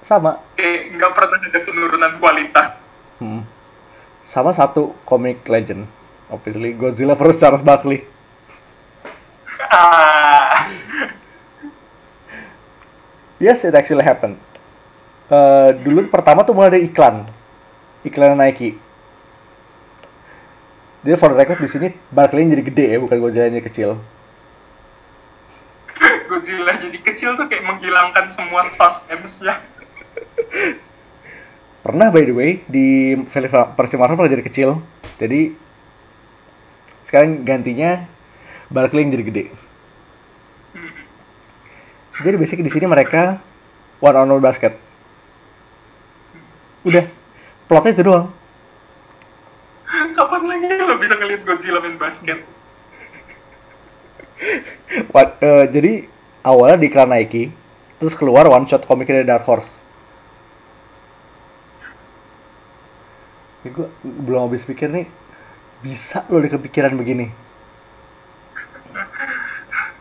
sama 0.00 0.38
Kayak 0.54 0.96
nggak 0.96 1.10
pernah 1.12 1.38
ada 1.42 1.60
penurunan 1.60 2.12
kualitas. 2.16 2.68
Hmm. 3.18 3.42
sama 4.22 4.54
satu 4.54 4.94
comic 5.02 5.42
legend 5.44 5.84
obviously 6.26 6.72
Godzilla 6.72 7.12
versus 7.12 7.36
Charles 7.36 7.60
Barkley 7.60 8.06
Ah, 9.66 10.70
yes 13.40 13.64
it 13.64 13.74
actually 13.74 14.04
happened. 14.04 14.38
Eh, 15.30 15.70
dulu 15.80 16.10
pertama 16.10 16.42
tuh 16.42 16.52
mulai 16.52 16.74
ada 16.74 16.80
iklan. 16.82 17.22
Iklan 18.02 18.36
Nike. 18.36 18.74
Dia 21.00 21.16
for 21.16 21.32
the 21.32 21.40
record 21.40 21.62
di 21.64 21.68
sini 21.70 21.88
Barkley 22.12 22.44
jadi 22.44 22.60
gede 22.60 22.86
ya 22.92 22.98
bukan 23.00 23.16
Godzilla 23.22 23.48
kecil. 23.64 23.96
Godzilla 26.28 26.76
jadi 26.76 26.98
kecil 27.00 27.40
tuh 27.40 27.48
kayak 27.48 27.64
menghilangkan 27.64 28.28
semua 28.28 28.66
suspense-nya. 28.68 29.56
pernah 31.80 32.12
by 32.12 32.22
the 32.28 32.34
way 32.36 32.50
di 32.68 33.16
film 33.32 33.48
versi 33.48 33.96
Marvel 33.96 34.28
pernah 34.28 34.34
jadi 34.34 34.44
kecil. 34.44 34.70
Jadi 35.16 35.56
sekarang 37.08 37.46
gantinya 37.46 38.04
yang 38.70 39.10
jadi 39.14 39.24
gede. 39.24 39.44
Jadi 42.20 42.36
basic 42.36 42.60
di 42.60 42.72
sini 42.72 42.86
mereka 42.86 43.40
one 44.00 44.16
on 44.16 44.28
one 44.28 44.44
basket. 44.44 44.76
Udah. 46.84 47.04
Plotnya 47.68 47.94
itu 47.94 48.02
doang. 48.02 48.26
Kapan 49.90 50.42
lagi 50.46 50.66
lo 50.80 50.98
bisa 50.98 51.14
ngeliat 51.14 51.42
Godzilla 51.46 51.78
main 51.78 51.96
basket? 51.96 52.42
What, 55.14 55.38
eh, 55.38 55.64
jadi 55.70 55.92
awalnya 56.42 56.82
di 56.82 56.88
iklan 56.90 57.12
Nike 57.12 57.52
terus 58.00 58.16
keluar 58.16 58.48
one 58.48 58.66
shot 58.66 58.88
komiknya 58.88 59.22
dari 59.22 59.28
Dark 59.28 59.44
Horse. 59.46 59.70
Ya, 63.60 63.68
gue 63.76 63.86
belum 64.02 64.48
habis 64.48 64.64
pikir 64.64 64.88
nih 64.88 65.04
bisa 65.84 66.24
loh 66.32 66.40
di 66.40 66.48
kepikiran 66.48 66.96
begini? 66.96 67.28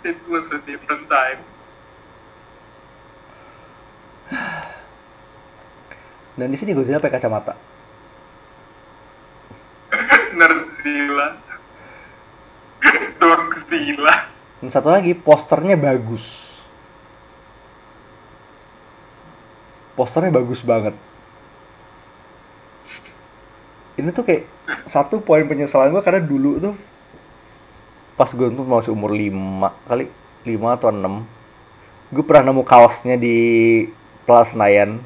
It 0.08 0.20
was 0.32 0.56
a 0.56 0.64
different 0.64 1.12
time. 1.12 1.44
Dan 6.40 6.48
di 6.48 6.58
sini 6.58 6.72
Godzilla 6.78 7.02
pakai 7.02 7.18
kacamata 7.18 7.54
Nerdzilla. 10.40 11.28
Dorkzilla. 13.20 14.16
dan 14.64 14.70
satu 14.72 14.88
lagi 14.94 15.12
posternya 15.12 15.76
bagus 15.76 16.50
posternya 20.00 20.32
bagus 20.32 20.64
banget 20.64 20.96
ini 24.00 24.16
tuh 24.16 24.24
kayak 24.24 24.48
satu 24.88 25.20
poin 25.20 25.44
penyesalan 25.44 25.92
gue 25.92 26.00
karena 26.00 26.24
dulu 26.24 26.56
tuh 26.64 26.76
pas 28.16 28.32
gue 28.32 28.48
tuh 28.48 28.64
masih 28.64 28.96
umur 28.96 29.12
5 29.12 29.92
kali 29.92 30.08
5 30.48 30.76
atau 30.80 30.88
6 30.92 32.16
gue 32.16 32.24
pernah 32.24 32.52
nemu 32.52 32.64
kaosnya 32.64 33.20
di 33.20 33.38
Plaza 34.30 34.54
Senayan 34.54 35.02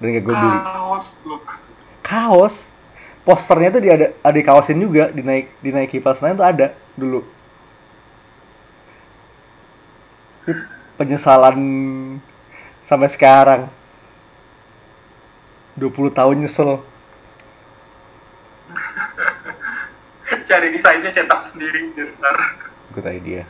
dan 0.00 0.16
gak 0.16 0.24
gue 0.24 0.32
beli. 0.32 0.58
Kaos 0.64 1.20
lo. 1.28 1.36
kaos? 2.00 2.72
Posternya 3.20 3.76
tuh 3.76 3.84
di 3.84 3.92
ada 3.92 4.16
ada 4.24 4.32
di 4.32 4.40
kaosin 4.40 4.80
juga 4.80 5.12
di 5.12 5.20
naik 5.20 5.52
di 5.60 5.76
Nike 5.76 6.00
Plaza 6.00 6.24
Senayan 6.24 6.40
tuh 6.40 6.48
ada 6.48 6.72
dulu. 6.96 7.20
Penyesalan 10.96 11.60
sampai 12.80 13.12
sekarang. 13.12 13.68
20 15.76 16.16
tahun 16.16 16.40
nyesel. 16.40 16.80
Cari 20.48 20.72
desainnya 20.72 21.12
cetak 21.12 21.44
sendiri 21.44 21.92
ntar. 22.16 22.36
good 22.90 23.06
idea 23.06 23.46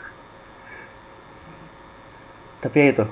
tapi 2.61 2.77
ya 2.77 2.87
itu 2.93 3.07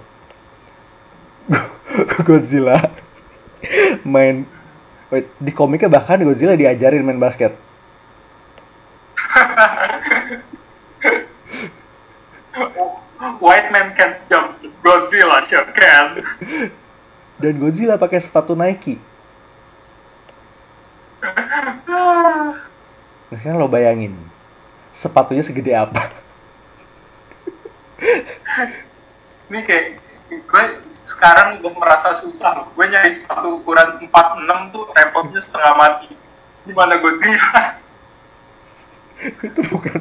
Godzilla. 2.26 2.90
Main 4.05 4.46
wait, 5.11 5.26
di 5.40 5.53
komiknya 5.53 5.88
bahkan 5.88 6.22
Godzilla 6.22 6.55
diajarin 6.55 7.05
main 7.05 7.20
basket. 7.20 7.57
White 13.42 13.70
man 13.70 13.94
can 13.94 14.18
jump, 14.26 14.59
Godzilla 14.82 15.46
can. 15.46 16.18
dan 17.38 17.55
Godzilla 17.62 17.94
pakai 17.94 18.18
sepatu 18.18 18.59
Nike. 18.59 18.99
Nah 23.28 23.36
sekarang 23.36 23.61
lo 23.61 23.68
bayangin 23.68 24.16
sepatunya 24.88 25.44
segede 25.44 25.76
apa? 25.76 26.01
Ini 29.53 29.61
kayak 29.68 30.01
gue 30.32 30.64
sekarang 31.09 31.64
udah 31.64 31.72
merasa 31.80 32.12
susah. 32.12 32.68
Gue 32.76 32.84
nyari 32.84 33.09
sepatu 33.09 33.64
ukuran 33.64 34.04
46 34.04 34.74
tuh 34.76 34.84
repotnya 34.92 35.40
setengah 35.40 35.72
mati. 35.80 36.12
Gimana 36.68 37.00
Godzilla? 37.00 37.80
itu 39.18 39.61
bukan 39.74 39.98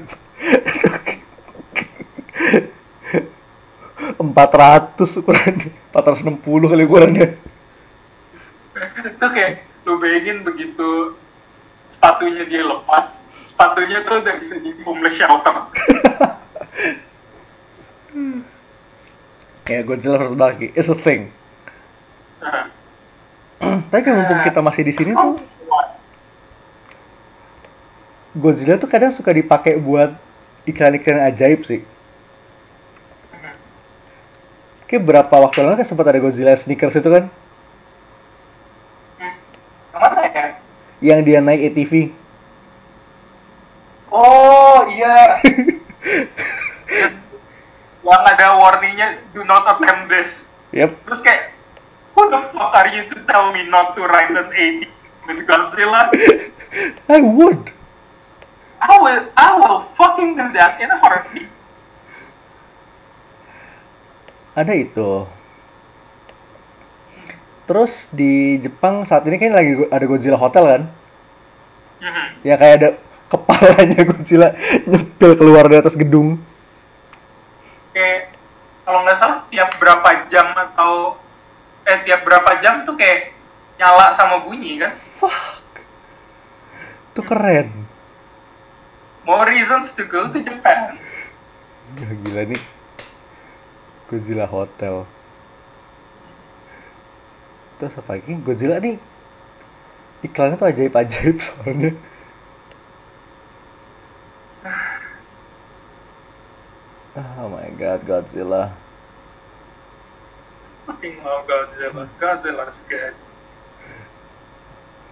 empat 4.21 4.51
ratus 4.53 5.17
ukurannya 5.17 5.73
empat 5.89 6.03
ratus 6.05 6.21
enam 6.21 6.37
puluh 6.37 6.69
kali 6.69 6.85
ukurannya 6.85 7.33
itu 8.77 9.25
kayak 9.33 9.65
lu 9.89 9.97
bayangin 9.97 10.45
begitu 10.45 11.17
sepatunya 11.89 12.43
dia 12.45 12.63
lepas, 12.67 13.25
sepatunya 13.41 14.03
tuh 14.03 14.19
udah 14.21 14.35
bisa 14.37 14.59
jadi 14.59 14.81
homeless 14.83 15.15
shelter. 15.15 15.55
ya 19.67 19.83
Godzilla 19.83 20.17
versus 20.17 20.39
Baki 20.39 20.71
is 20.73 20.87
a 20.87 20.95
thing 20.95 21.31
tapi 23.91 24.01
kan 24.01 24.13
mumpung 24.15 24.41
kita 24.47 24.59
masih 24.63 24.83
di 24.87 24.93
sini 24.95 25.11
tuh 25.11 25.39
Godzilla 28.37 28.79
tuh 28.79 28.87
kadang 28.87 29.11
suka 29.11 29.33
dipakai 29.33 29.75
buat 29.75 30.13
iklan-iklan 30.67 31.25
ajaib 31.33 31.65
sih 31.65 31.81
Kayak 34.87 35.03
berapa 35.03 35.35
waktu 35.43 35.67
lalu 35.67 35.83
kan 35.83 35.87
sempat 35.87 36.07
ada 36.07 36.19
Godzilla 36.23 36.55
sneakers 36.55 36.95
itu 36.95 37.09
kan 37.11 37.27
ya? 39.19 40.55
yang 41.03 41.19
dia 41.27 41.43
naik 41.43 41.75
ATV 41.75 42.15
Oh 44.07 44.87
iya. 44.87 45.43
yang 48.07 48.23
ada 48.23 48.47
warningnya 48.55 49.19
do 49.35 49.43
not 49.43 49.67
attempt 49.67 50.07
this. 50.07 50.55
yep 50.71 50.95
Terus 51.03 51.21
kayak 51.23 51.57
Who 52.17 52.33
the 52.33 52.41
fuck 52.49 52.73
are 52.73 52.89
you 52.89 53.05
to 53.13 53.15
tell 53.29 53.53
me 53.53 53.61
not 53.69 53.93
to 53.93 54.01
write 54.01 54.33
an 54.33 54.49
80 54.49 54.89
with 55.29 55.45
Godzilla? 55.45 56.09
I 57.13 57.21
would. 57.21 57.69
I 58.81 58.97
will, 58.97 59.21
I 59.37 59.49
will 59.53 59.85
fucking 59.93 60.33
do 60.33 60.49
that 60.57 60.81
in 60.81 60.89
a 60.89 60.97
heartbeat. 60.97 61.45
Ada 64.57 64.73
itu. 64.73 65.29
Terus 67.69 68.09
di 68.09 68.57
Jepang 68.65 69.05
saat 69.05 69.21
ini 69.29 69.37
kan 69.37 69.53
lagi 69.53 69.85
ada 69.93 70.05
Godzilla 70.09 70.41
Hotel 70.41 70.65
kan? 70.65 70.81
Mhm. 72.01 72.25
Ya 72.41 72.57
kayak 72.57 72.75
ada 72.81 72.89
kepalanya 73.29 74.01
Godzilla 74.09 74.57
nyepil 74.89 75.37
keluar 75.37 75.69
dari 75.69 75.85
atas 75.85 75.93
gedung. 75.93 76.41
Kalau 78.87 79.03
nggak 79.03 79.19
salah 79.19 79.43
tiap 79.51 79.75
berapa 79.75 80.31
jam 80.31 80.55
atau 80.55 81.19
eh 81.83 81.99
tiap 82.07 82.23
berapa 82.23 82.55
jam 82.63 82.87
tuh 82.87 82.95
kayak 82.95 83.35
nyala 83.75 84.15
sama 84.15 84.47
bunyi 84.47 84.79
kan? 84.79 84.95
Fuck. 84.95 85.83
Itu 87.11 87.19
keren. 87.27 87.67
More 89.27 89.43
reasons 89.51 89.91
to 89.99 90.07
go 90.07 90.31
to 90.31 90.39
Japan. 90.39 90.95
Ya, 91.99 92.15
gila 92.15 92.47
nih. 92.47 92.61
Godzilla 94.07 94.47
Hotel. 94.47 95.03
Terus 97.83 97.99
apa 97.99 98.15
lagi? 98.15 98.31
Godzilla 98.39 98.79
nih 98.79 98.95
iklannya 100.25 100.57
tuh 100.57 100.69
ajaib-ajaib 100.71 101.37
soalnya. 101.43 101.91
Oh 107.17 107.49
my 107.49 107.65
god, 107.73 108.05
Godzilla. 108.05 108.69
Fucking 110.85 111.17
love 111.25 111.49
Godzilla. 111.49 112.05
Godzilla's 112.21 112.85
good. 112.85 113.17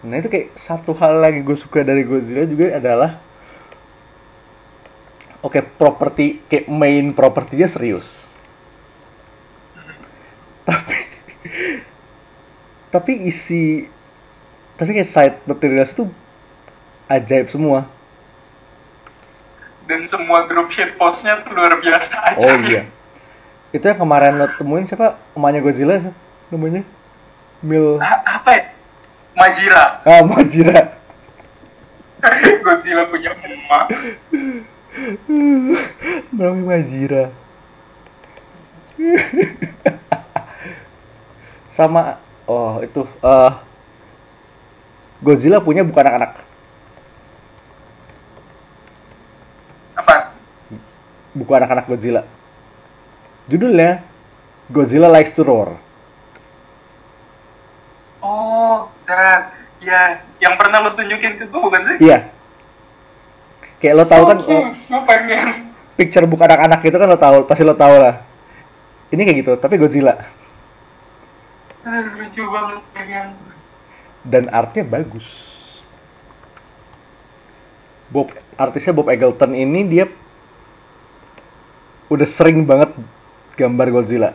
Nah 0.05 0.21
itu 0.21 0.29
kayak 0.29 0.53
satu 0.53 0.93
hal 0.93 1.17
lagi 1.17 1.41
gue 1.41 1.57
suka 1.57 1.81
dari 1.81 2.05
Godzilla 2.05 2.45
juga 2.45 2.77
adalah 2.77 3.17
Oke, 5.41 5.61
properti 5.61 6.41
kayak 6.49 6.69
main 6.69 7.13
propertinya 7.13 7.69
serius. 7.69 8.29
Tapi 10.65 10.97
tapi 12.89 13.29
isi 13.29 13.85
tapi 14.77 14.97
kayak 14.97 15.09
side 15.09 15.37
materials 15.45 15.93
itu 15.93 16.05
ajaib 17.09 17.49
semua. 17.49 17.94
Dan 19.85 20.09
semua 20.09 20.49
grup 20.49 20.73
shitpostnya 20.73 21.45
tuh 21.45 21.53
luar 21.53 21.77
biasa 21.77 22.17
aja. 22.33 22.41
Oh 22.41 22.57
iya. 22.65 22.89
Itu 23.69 23.85
yang 23.85 23.99
kemarin 24.01 24.41
lo 24.41 24.49
temuin 24.57 24.87
siapa? 24.89 25.19
Emaknya 25.37 25.61
Godzilla 25.61 25.95
namanya? 26.49 26.81
Mil 27.61 28.01
A- 28.01 28.23
apa 28.41 28.49
ya? 28.55 28.63
Majira. 29.35 30.01
Ah, 30.07 30.23
Majira. 30.25 30.95
Godzilla 32.65 33.05
punya 33.11 33.35
emak. 33.35 33.85
Namanya 36.33 36.63
Majira. 36.65 37.23
Sama 41.75 42.15
oh 42.47 42.79
itu 42.79 43.03
eh 43.21 43.51
Godzilla 45.19 45.59
punya 45.59 45.83
bukan 45.83 46.05
anak-anak. 46.07 46.31
Apa? 49.95 50.15
Buku 51.35 51.51
anak-anak 51.51 51.85
Godzilla. 51.91 52.23
Judulnya 53.51 54.01
Godzilla 54.71 55.11
Likes 55.11 55.35
to 55.35 55.43
Roar. 55.43 55.75
Oh, 58.23 58.89
that. 59.05 59.53
Ya, 59.83 60.25
yang 60.41 60.57
pernah 60.57 60.81
lo 60.81 60.97
tunjukin 60.97 61.37
ke 61.37 61.45
gue 61.45 61.61
bukan 61.61 61.81
sih? 61.85 61.97
Iya. 62.01 62.31
Kayak 63.77 63.95
lo 64.01 64.03
tahu 64.07 64.23
kan 64.25 64.37
So 64.41 64.49
oh, 64.49 64.65
cute. 64.65 64.71
Gue 64.89 65.01
pengen. 65.05 65.47
picture 65.95 66.27
buku 66.27 66.43
anak-anak 66.43 66.83
itu 66.83 66.97
kan 66.97 67.07
lo 67.07 67.19
tahu, 67.19 67.37
pasti 67.47 67.63
lo 67.63 67.77
tahu 67.77 67.95
lah. 68.01 68.19
Ini 69.13 69.21
kayak 69.21 69.37
gitu, 69.45 69.51
tapi 69.61 69.77
Godzilla. 69.77 70.25
Aduh, 71.85 72.17
lucu 72.17 72.43
banget 72.49 72.81
pengen. 72.97 73.27
Dan 74.25 74.49
artnya 74.49 74.81
bagus. 74.81 75.27
Bob, 78.09 78.33
artisnya 78.57 78.95
Bob 78.95 79.07
Eggleton 79.11 79.53
ini 79.53 79.85
dia 79.85 80.09
udah 82.09 82.27
sering 82.27 82.63
banget 82.63 82.93
gambar 83.55 83.87
Godzilla. 83.91 84.31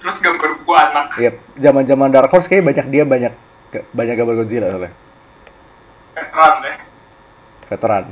Terus 0.00 0.16
gambar 0.24 0.48
buku 0.60 0.72
anak. 0.72 1.06
Iya, 1.20 1.30
zaman-zaman 1.60 2.08
Dark 2.08 2.32
Horse 2.32 2.48
kayak 2.48 2.64
banyak 2.64 2.86
dia 2.88 3.04
banyak 3.04 3.32
banyak 3.92 4.14
gambar 4.16 4.34
Godzilla 4.44 4.66
soalnya. 4.72 4.92
Veteran 6.16 6.54
deh. 6.64 6.76
Veteran. 7.70 8.04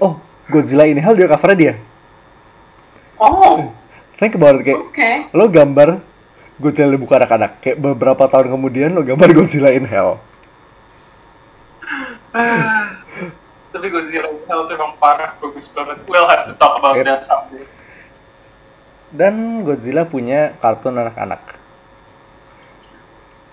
Oh, 0.00 0.16
Godzilla 0.48 0.88
ini 0.88 1.00
hal 1.00 1.16
dia 1.16 1.28
covernya 1.28 1.56
dia. 1.56 1.74
Oh, 3.20 3.72
Think 4.14 4.38
about 4.38 4.62
it, 4.62 4.70
kayak 4.70 4.78
oke. 4.78 5.10
lo 5.34 5.44
gambar 5.50 5.98
Godzilla 6.62 6.94
di 6.94 7.00
buku 7.02 7.12
anak-anak. 7.12 7.58
Kayak 7.60 7.82
beberapa 7.82 8.24
tahun 8.30 8.46
kemudian 8.52 8.94
lo 8.94 9.02
gambar 9.02 9.28
Godzilla 9.34 9.74
in 9.74 9.84
Hell. 9.84 10.22
Ah, 12.34 12.93
Tapi 13.74 13.86
Godzilla 13.90 14.30
Hell 14.46 14.62
tuh 14.64 14.74
emang 14.78 14.94
parah, 14.96 15.34
bagus 15.36 15.66
banget. 15.68 15.98
We'll 16.06 16.30
have 16.30 16.46
to 16.46 16.54
talk 16.54 16.78
about 16.78 16.94
Yep. 16.94 17.04
that 17.04 17.20
someday. 17.26 17.66
Dan 19.10 19.66
Godzilla 19.66 20.06
punya 20.06 20.54
kartun 20.58 20.94
anak-anak. 20.94 21.58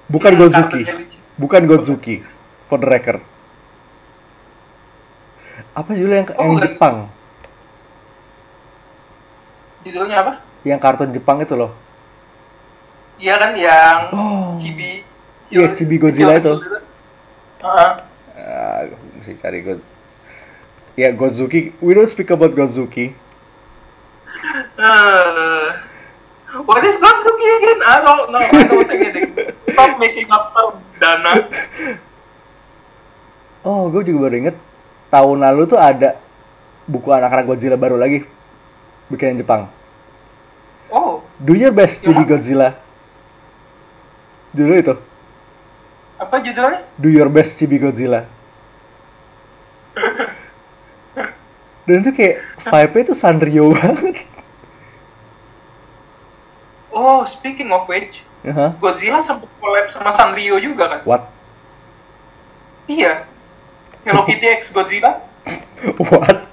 Bukan 0.05 0.33
Gozuki. 0.35 0.85
kartunya 0.85 0.93
lucu. 0.93 1.17
Bukan 1.37 1.61
Gozuki. 1.65 2.15
For 2.69 2.77
the 2.77 2.85
record. 2.85 3.21
Apa 5.71 5.89
judul 5.91 6.13
yang, 6.13 6.27
Oh, 6.35 6.43
yang 6.43 6.53
bukan. 6.53 6.65
Jepang? 6.67 6.95
Judulnya 9.81 10.17
apa? 10.21 10.33
Yang 10.61 10.79
kartun 10.79 11.09
Jepang 11.11 11.37
itu 11.41 11.57
loh. 11.57 11.71
Iya 13.17 13.35
kan 13.37 13.51
yang 13.53 13.99
Oh. 14.11 14.53
Chibi. 14.57 15.01
Iya, 15.49 15.73
Chibi 15.73 15.97
Godzilla 15.97 16.37
itu. 16.37 16.61
Heeh. 17.61 17.91
Ah, 18.37 18.79
gue 18.85 18.97
mesti 19.15 19.33
cari 19.37 19.59
God. 19.61 19.79
Ya, 20.97 21.11
Gozuki. 21.15 21.71
We 21.79 21.93
don't 21.95 22.09
speak 22.09 22.29
about 22.31 22.51
Gozuki. 22.51 23.15
Uh, 24.75 25.71
what 26.67 26.83
is 26.83 26.99
Gotsuki 26.99 27.47
again? 27.57 27.79
I 27.85 27.95
don't 28.03 28.31
know. 28.31 28.43
I 28.43 28.63
don't 28.67 28.87
think 28.87 29.15
it. 29.15 29.55
Stop 29.71 29.99
making 29.99 30.27
up 30.31 30.51
terms, 30.51 30.91
Dana. 30.99 31.47
Oh, 33.63 33.87
gue 33.93 34.03
juga 34.03 34.27
baru 34.27 34.35
inget. 34.41 34.57
Tahun 35.13 35.37
lalu 35.37 35.69
tuh 35.69 35.79
ada 35.79 36.17
buku 36.89 37.07
anak-anak 37.13 37.45
Godzilla 37.45 37.77
baru 37.79 37.95
lagi. 37.95 38.25
Bikinan 39.07 39.39
Jepang. 39.39 39.69
Oh, 40.91 41.23
Do 41.39 41.55
your 41.55 41.71
best 41.71 42.03
jadi 42.03 42.21
mana? 42.21 42.29
Godzilla. 42.29 42.69
Judul 44.51 44.77
itu. 44.83 44.95
apa 46.21 46.37
judulnya? 46.37 46.85
Do 47.01 47.09
your 47.09 47.31
best 47.33 47.57
Chibi 47.57 47.81
Godzilla. 47.81 48.27
Dan 51.89 52.05
itu 52.05 52.11
kayak 52.13 52.35
vibe-nya 52.61 53.03
tuh 53.09 53.17
Sanrio 53.17 53.73
banget. 53.73 54.21
Oh, 56.91 57.23
speaking 57.23 57.71
of 57.71 57.87
which, 57.87 58.27
Hah? 58.43 58.75
Godzilla 58.77 59.23
sempat 59.23 59.47
collab 59.63 59.89
sama 59.95 60.11
Sanrio 60.11 60.59
juga 60.59 60.91
kan? 60.91 61.01
What? 61.07 61.23
Iya. 62.91 63.23
Hello 64.03 64.27
Kitty 64.27 64.47
X 64.59 64.75
Godzilla. 64.75 65.23
What? 66.11 66.49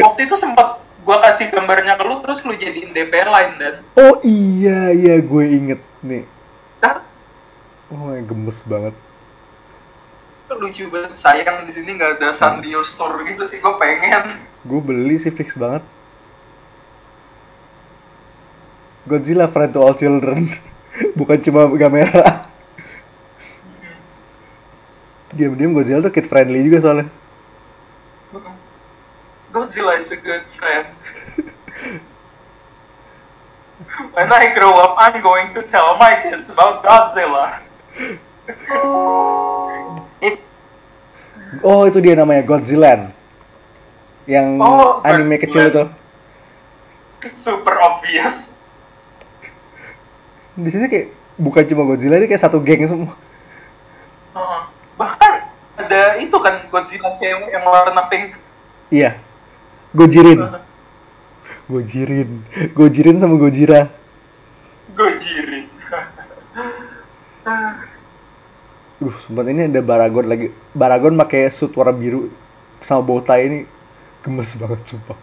Waktu 0.00 0.20
itu 0.26 0.34
sempat 0.36 0.80
gua 1.04 1.18
kasih 1.24 1.48
gambarnya 1.52 1.96
ke 1.96 2.04
lu 2.04 2.20
terus 2.20 2.44
lu 2.44 2.52
jadiin 2.52 2.92
DPR 2.92 3.28
lain 3.32 3.52
dan 3.56 3.74
Oh 3.96 4.20
iya, 4.20 4.92
iya 4.92 5.16
gue 5.20 5.44
inget 5.48 5.80
nih. 6.04 6.24
kan 6.80 7.04
Oh, 7.90 8.12
gemes 8.14 8.60
banget. 8.66 8.94
Lucu 10.58 10.90
banget 10.90 11.14
sayang 11.14 11.62
di 11.62 11.70
sini 11.70 11.94
nggak 11.94 12.18
ada 12.18 12.34
Sanrio 12.34 12.82
store 12.82 13.22
gitu 13.28 13.46
sih 13.46 13.62
gue 13.62 13.74
pengen 13.78 14.50
Gue 14.66 14.82
beli 14.82 15.16
sih 15.16 15.32
fix 15.32 15.56
banget. 15.56 15.80
Godzilla 19.08 19.48
friend 19.48 19.72
to 19.72 19.80
all 19.80 19.96
children. 19.96 20.52
Bukan 21.18 21.40
cuma 21.40 21.64
kamera. 21.80 22.44
Diam-diam 25.32 25.72
Godzilla 25.72 26.04
tuh 26.04 26.12
kid 26.12 26.28
friendly 26.28 26.60
juga 26.60 26.84
soalnya. 26.84 27.08
Godzilla 29.50 29.96
is 29.96 30.12
a 30.12 30.18
good 30.22 30.46
friend 30.46 30.86
when 34.14 34.30
I 34.30 34.54
grow 34.54 34.78
up 34.78 34.94
I'm 34.94 35.18
going 35.18 35.50
to 35.58 35.66
tell 35.66 35.98
my 35.98 36.22
kids 36.22 36.54
about 36.54 36.86
Godzilla 36.86 37.58
Oh 41.60 41.84
itu 41.84 41.98
dia 41.98 42.14
namanya 42.14 42.46
Godzilla. 42.46 43.10
Yang 44.24 44.46
Oh, 44.62 45.02
anime 45.02 45.34
Godzilla. 45.34 45.42
kecil 45.42 45.62
itu. 45.66 45.84
super 47.36 47.76
obvious. 47.76 48.56
Di 50.56 50.72
sini 50.72 50.88
kayak 50.88 51.12
bukan 51.36 51.64
cuma 51.68 51.84
Godzilla 51.84 52.16
ini 52.16 52.24
kayak 52.24 52.40
satu 52.40 52.62
geng 52.62 52.86
semua. 52.86 53.12
Bahkan 54.96 55.32
ada 55.76 56.16
itu 56.16 56.36
kan 56.40 56.64
Godzilla 56.68 57.12
cewek 57.16 57.50
yang 57.50 57.64
warna 57.66 58.08
pink. 58.08 58.36
Iya. 58.88 59.20
Gojirin. 59.90 60.38
Gojirin. 61.66 62.30
Gojirin 62.72 63.16
sama 63.18 63.34
Gojira. 63.36 63.90
Gojirin 64.94 65.66
Duh, 69.00 69.16
sempat 69.24 69.48
ini 69.48 69.64
ada 69.64 69.80
Baragon 69.80 70.28
lagi. 70.28 70.52
Baragon 70.76 71.16
pakai 71.16 71.48
suit 71.48 71.72
warna 71.72 71.96
biru 71.96 72.28
sama 72.84 73.00
bow 73.00 73.24
ini 73.40 73.64
gemes 74.20 74.52
banget 74.60 74.80
sumpah. 74.92 75.16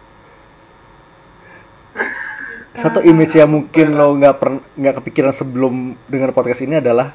Satu 2.74 3.02
image 3.06 3.38
yang 3.38 3.50
mungkin 3.50 3.94
lo 3.94 4.18
nggak 4.18 4.34
pernah 4.38 4.62
nggak 4.74 4.94
kepikiran 5.02 5.34
sebelum 5.34 5.94
dengan 6.10 6.34
podcast 6.34 6.62
ini 6.62 6.82
adalah 6.82 7.14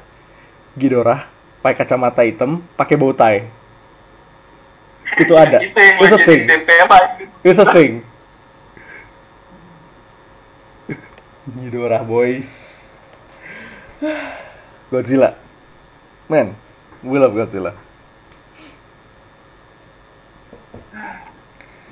Ghidorah 0.76 1.28
pakai 1.60 1.84
kacamata 1.84 2.24
hitam, 2.24 2.64
pakai 2.80 2.96
bow 2.96 3.12
tie. 3.12 3.44
Itu 5.20 5.36
ada. 5.44 5.60
itu 5.60 5.76
yang 5.76 5.96
It's 6.00 6.16
a 6.16 6.20
thing. 6.24 6.42
It's 7.44 7.60
a 7.60 7.66
thing. 7.68 7.92
Ghidorah 11.44 12.08
boys. 12.08 12.48
Godzilla. 14.92 15.43
Man, 16.24 16.56
we 17.04 17.18
love 17.18 17.36
Godzilla. 17.36 17.76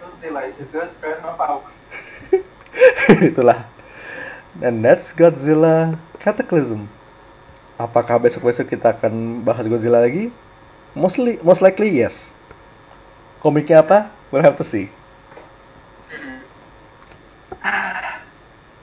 Godzilla 0.01 0.49
is 0.49 0.61
a 0.61 0.64
good 0.72 0.89
friend 0.97 1.20
of 1.20 1.37
ours 1.37 1.68
Itulah. 3.28 3.68
And 4.64 4.80
that's 4.80 5.12
Godzilla 5.12 6.01
Cataclysm. 6.16 6.89
Apakah 7.76 8.16
besok-besok 8.16 8.72
kita 8.72 8.97
akan 8.97 9.45
bahas 9.45 9.68
Godzilla 9.68 10.01
lagi? 10.01 10.33
Mostly, 10.97 11.37
most 11.45 11.61
likely 11.61 11.93
yes. 11.93 12.33
Komiknya 13.45 13.85
apa? 13.85 14.09
We'll 14.33 14.41
have 14.41 14.57
to 14.57 14.64
see. 14.64 14.89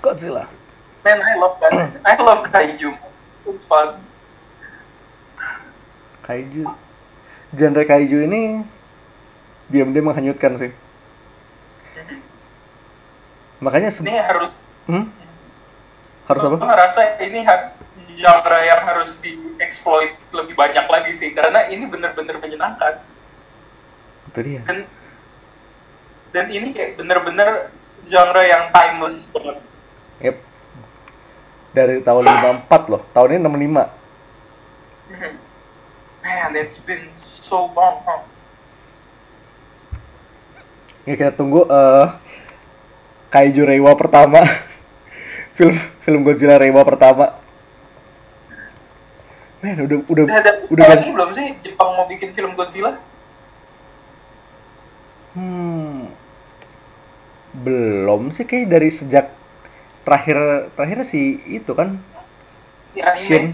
Godzilla. 0.06 0.46
Man, 1.02 1.18
I 1.18 1.34
love 1.42 1.58
that. 1.58 1.74
I 2.06 2.14
love 2.22 2.46
kaiju. 2.46 2.94
It's 3.50 3.66
fun. 3.66 3.98
Kaiju. 6.30 6.62
Genre 7.58 7.84
kaiju 7.90 8.18
ini 8.30 8.62
diam-diam 9.74 10.14
menghanyutkan 10.14 10.62
sih. 10.62 10.70
Makanya 13.66 13.90
Ini 13.90 14.14
harus 14.22 14.54
hmm? 14.86 15.10
harus 16.30 16.42
apa? 16.46 16.56
Ngerasa 16.62 17.18
ini 17.26 17.42
genre 18.22 18.60
yang 18.62 18.82
harus 18.86 19.18
dieksploit 19.26 20.14
lebih 20.30 20.54
banyak 20.54 20.86
lagi 20.86 21.18
sih 21.18 21.34
karena 21.34 21.66
ini 21.72 21.88
bener-bener 21.90 22.38
menyenangkan 22.38 23.02
Itu 24.30 24.40
dia. 24.46 24.62
dan 24.68 24.86
dan 26.30 26.46
ini 26.54 26.78
kayak 26.78 27.02
bener-bener 27.02 27.74
genre 28.06 28.44
yang 28.46 28.70
timeless 28.70 29.34
banget. 29.34 29.58
Yep. 30.22 30.38
Dari 31.74 32.06
tahun 32.06 32.24
54 32.70 32.92
loh. 32.94 33.02
Tahun 33.18 33.34
ini 33.34 33.42
65. 33.42 33.98
Man, 36.30 36.54
it's 36.54 36.78
been 36.78 37.10
so 37.18 37.74
long, 37.74 38.06
huh? 38.06 38.22
Ya 41.10 41.18
kita 41.18 41.34
tunggu 41.34 41.66
eh 41.66 42.06
Kaiju 43.34 43.66
Reiwa 43.66 43.98
pertama. 43.98 44.46
film 45.58 45.74
film 46.06 46.22
Godzilla 46.22 46.62
Reiwa 46.62 46.86
pertama. 46.86 47.34
Men, 49.66 49.82
udah 49.82 50.06
udah 50.06 50.24
Udah 50.30 50.38
ada 50.38 50.52
udah 50.70 50.86
lagi 50.86 51.10
belum 51.10 51.30
sih 51.34 51.50
Jepang 51.66 51.98
mau 51.98 52.06
bikin 52.06 52.30
film 52.38 52.54
Godzilla? 52.54 53.02
Hmm. 55.34 56.14
Belum 57.58 58.30
sih 58.30 58.46
kayak 58.46 58.70
dari 58.70 58.94
sejak 58.94 59.34
terakhir 60.06 60.70
terakhir 60.78 61.10
sih 61.10 61.42
itu 61.50 61.74
kan 61.74 61.98
anime? 62.94 63.26
Shin. 63.26 63.46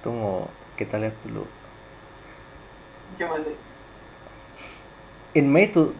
Tunggu, 0.00 0.48
kita 0.80 0.96
lihat 0.96 1.12
dulu. 1.28 1.44
Gimana? 3.20 3.52
In 5.36 5.46
May 5.52 5.68
tuh 5.68 5.92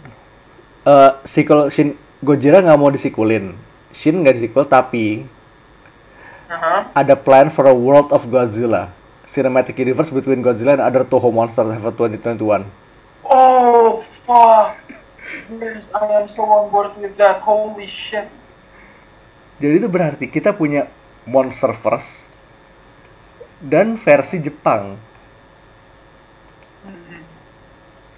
eh 0.88 1.12
sequel 1.28 1.68
Shin 1.68 1.94
Gojira 2.24 2.64
nggak 2.64 2.80
mau 2.80 2.88
disikulin. 2.88 3.52
Shin 3.92 4.24
nggak 4.24 4.40
disikul 4.40 4.64
tapi 4.64 5.24
Aha. 6.48 6.90
ada 6.96 7.14
plan 7.14 7.52
for 7.52 7.68
a 7.68 7.76
world 7.76 8.08
of 8.10 8.24
Godzilla. 8.32 8.88
Cinematic 9.30 9.78
universe 9.78 10.10
between 10.10 10.42
Godzilla 10.42 10.74
and 10.74 10.82
other 10.82 11.06
Toho 11.06 11.30
monsters 11.30 11.70
have 11.70 11.86
a 11.86 11.94
2021. 11.94 12.66
Oh, 13.22 13.94
fuck! 14.02 14.74
Yes, 15.54 15.86
I 15.94 16.18
am 16.18 16.26
so 16.26 16.42
on 16.50 16.66
board 16.74 16.98
with 16.98 17.14
that. 17.22 17.38
Holy 17.38 17.86
shit. 17.86 18.26
Jadi 19.62 19.74
itu 19.76 19.86
berarti 19.86 20.24
kita 20.26 20.56
punya 20.56 20.90
Monsterverse 21.28 22.29
dan 23.60 24.00
versi 24.00 24.40
Jepang. 24.40 24.96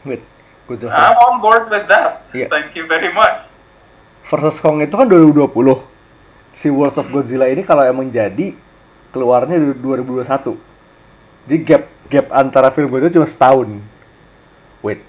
Wait, 0.07 0.22
Godzilla 0.66 0.95
I'm 0.95 1.18
on 1.18 1.34
board 1.38 1.70
with 1.70 1.86
that. 1.86 2.26
Iya. 2.34 2.51
Thank 2.51 2.74
you 2.74 2.86
very 2.90 3.11
much. 3.14 3.53
versus 4.32 4.57
Kong 4.62 4.80
itu 4.80 4.95
kan 4.97 5.05
2020. 5.05 5.53
Si 6.53 6.68
World 6.68 6.97
of 6.97 7.09
Godzilla 7.12 7.49
ini 7.49 7.64
kalau 7.64 7.84
emang 7.84 8.09
jadi 8.09 8.57
keluarnya 9.12 9.61
di 9.61 9.76
2021. 9.76 10.57
Jadi 11.49 11.57
gap 11.64 11.84
gap 12.09 12.26
antara 12.32 12.68
film 12.72 12.93
itu 12.97 13.20
cuma 13.20 13.28
setahun. 13.28 13.68
Wait. 14.80 15.05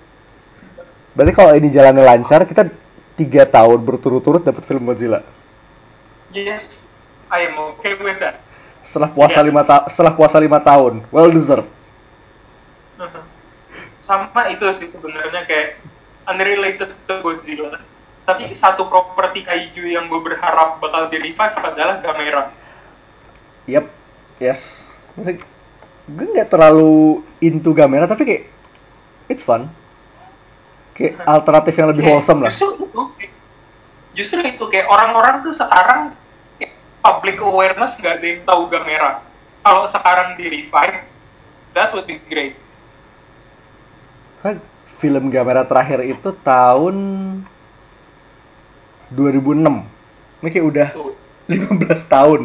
Berarti 1.14 1.34
kalau 1.36 1.52
ini 1.54 1.70
jalannya 1.70 2.04
lancar, 2.04 2.42
kita 2.50 2.68
tiga 3.14 3.46
tahun 3.46 3.80
berturut-turut 3.86 4.42
dapat 4.42 4.66
film 4.66 4.84
Godzilla. 4.90 5.22
Yes, 6.34 6.90
I 7.30 7.54
am 7.54 7.78
okay 7.78 7.94
with 8.02 8.18
that. 8.18 8.42
Setelah 8.84 9.10
puasa 9.10 9.40
Yes. 9.40 9.48
lima 9.48 9.62
ta- 9.64 9.86
setelah 9.88 10.14
puasa 10.14 10.38
lima 10.38 10.60
tahun, 10.60 11.02
well 11.10 11.32
deserved. 11.32 11.68
Sama 14.04 14.52
itu 14.52 14.68
sih 14.76 14.86
sebenarnya 14.86 15.48
kayak 15.48 15.80
unrelated 16.28 16.92
to 17.08 17.16
Godzilla. 17.20 17.80
Tapi 18.24 18.52
satu 18.52 18.88
properti 18.88 19.44
kaiju 19.44 19.84
yang 19.84 20.08
gue 20.08 20.20
berharap 20.20 20.80
bakal 20.80 21.08
di 21.08 21.20
revive 21.20 21.56
adalah 21.58 22.00
Gamera. 22.00 22.52
Yep, 23.68 23.86
yes. 24.40 24.88
Gue 26.04 26.26
nggak 26.28 26.48
terlalu 26.48 27.24
into 27.40 27.72
Gamera 27.72 28.04
tapi 28.04 28.24
kayak 28.24 28.44
it's 29.28 29.44
fun. 29.44 29.72
Kayak 30.94 31.24
alternatif 31.24 31.74
yang 31.74 31.88
lebih 31.90 32.04
Kayak 32.04 32.14
wholesome 32.14 32.40
lah. 32.44 32.52
Justru 32.52 32.70
itu, 32.78 33.02
kayak- 33.16 33.36
justru 34.14 34.40
itu 34.44 34.64
kayak 34.68 34.88
orang-orang 34.88 35.42
tuh 35.42 35.56
sekarang 35.56 36.12
public 37.04 37.38
awareness 37.44 38.00
nggak 38.00 38.24
ada 38.24 38.26
yang 38.26 38.42
tahu 38.48 38.72
Gamera. 38.72 39.20
Kalau 39.64 39.84
sekarang 39.84 40.40
di 40.40 40.48
revive, 40.48 41.04
that 41.76 41.92
would 41.92 42.08
be 42.08 42.18
great. 42.32 42.56
Kan 44.40 44.64
film 45.04 45.28
Gamera 45.28 45.68
terakhir 45.68 46.08
itu 46.08 46.32
tahun 46.48 46.96
2006. 49.12 49.84
Ini 50.44 50.50
kayak 50.52 50.68
udah 50.68 50.88
Tuh, 50.96 51.16
15 51.52 52.08
tahun. 52.08 52.42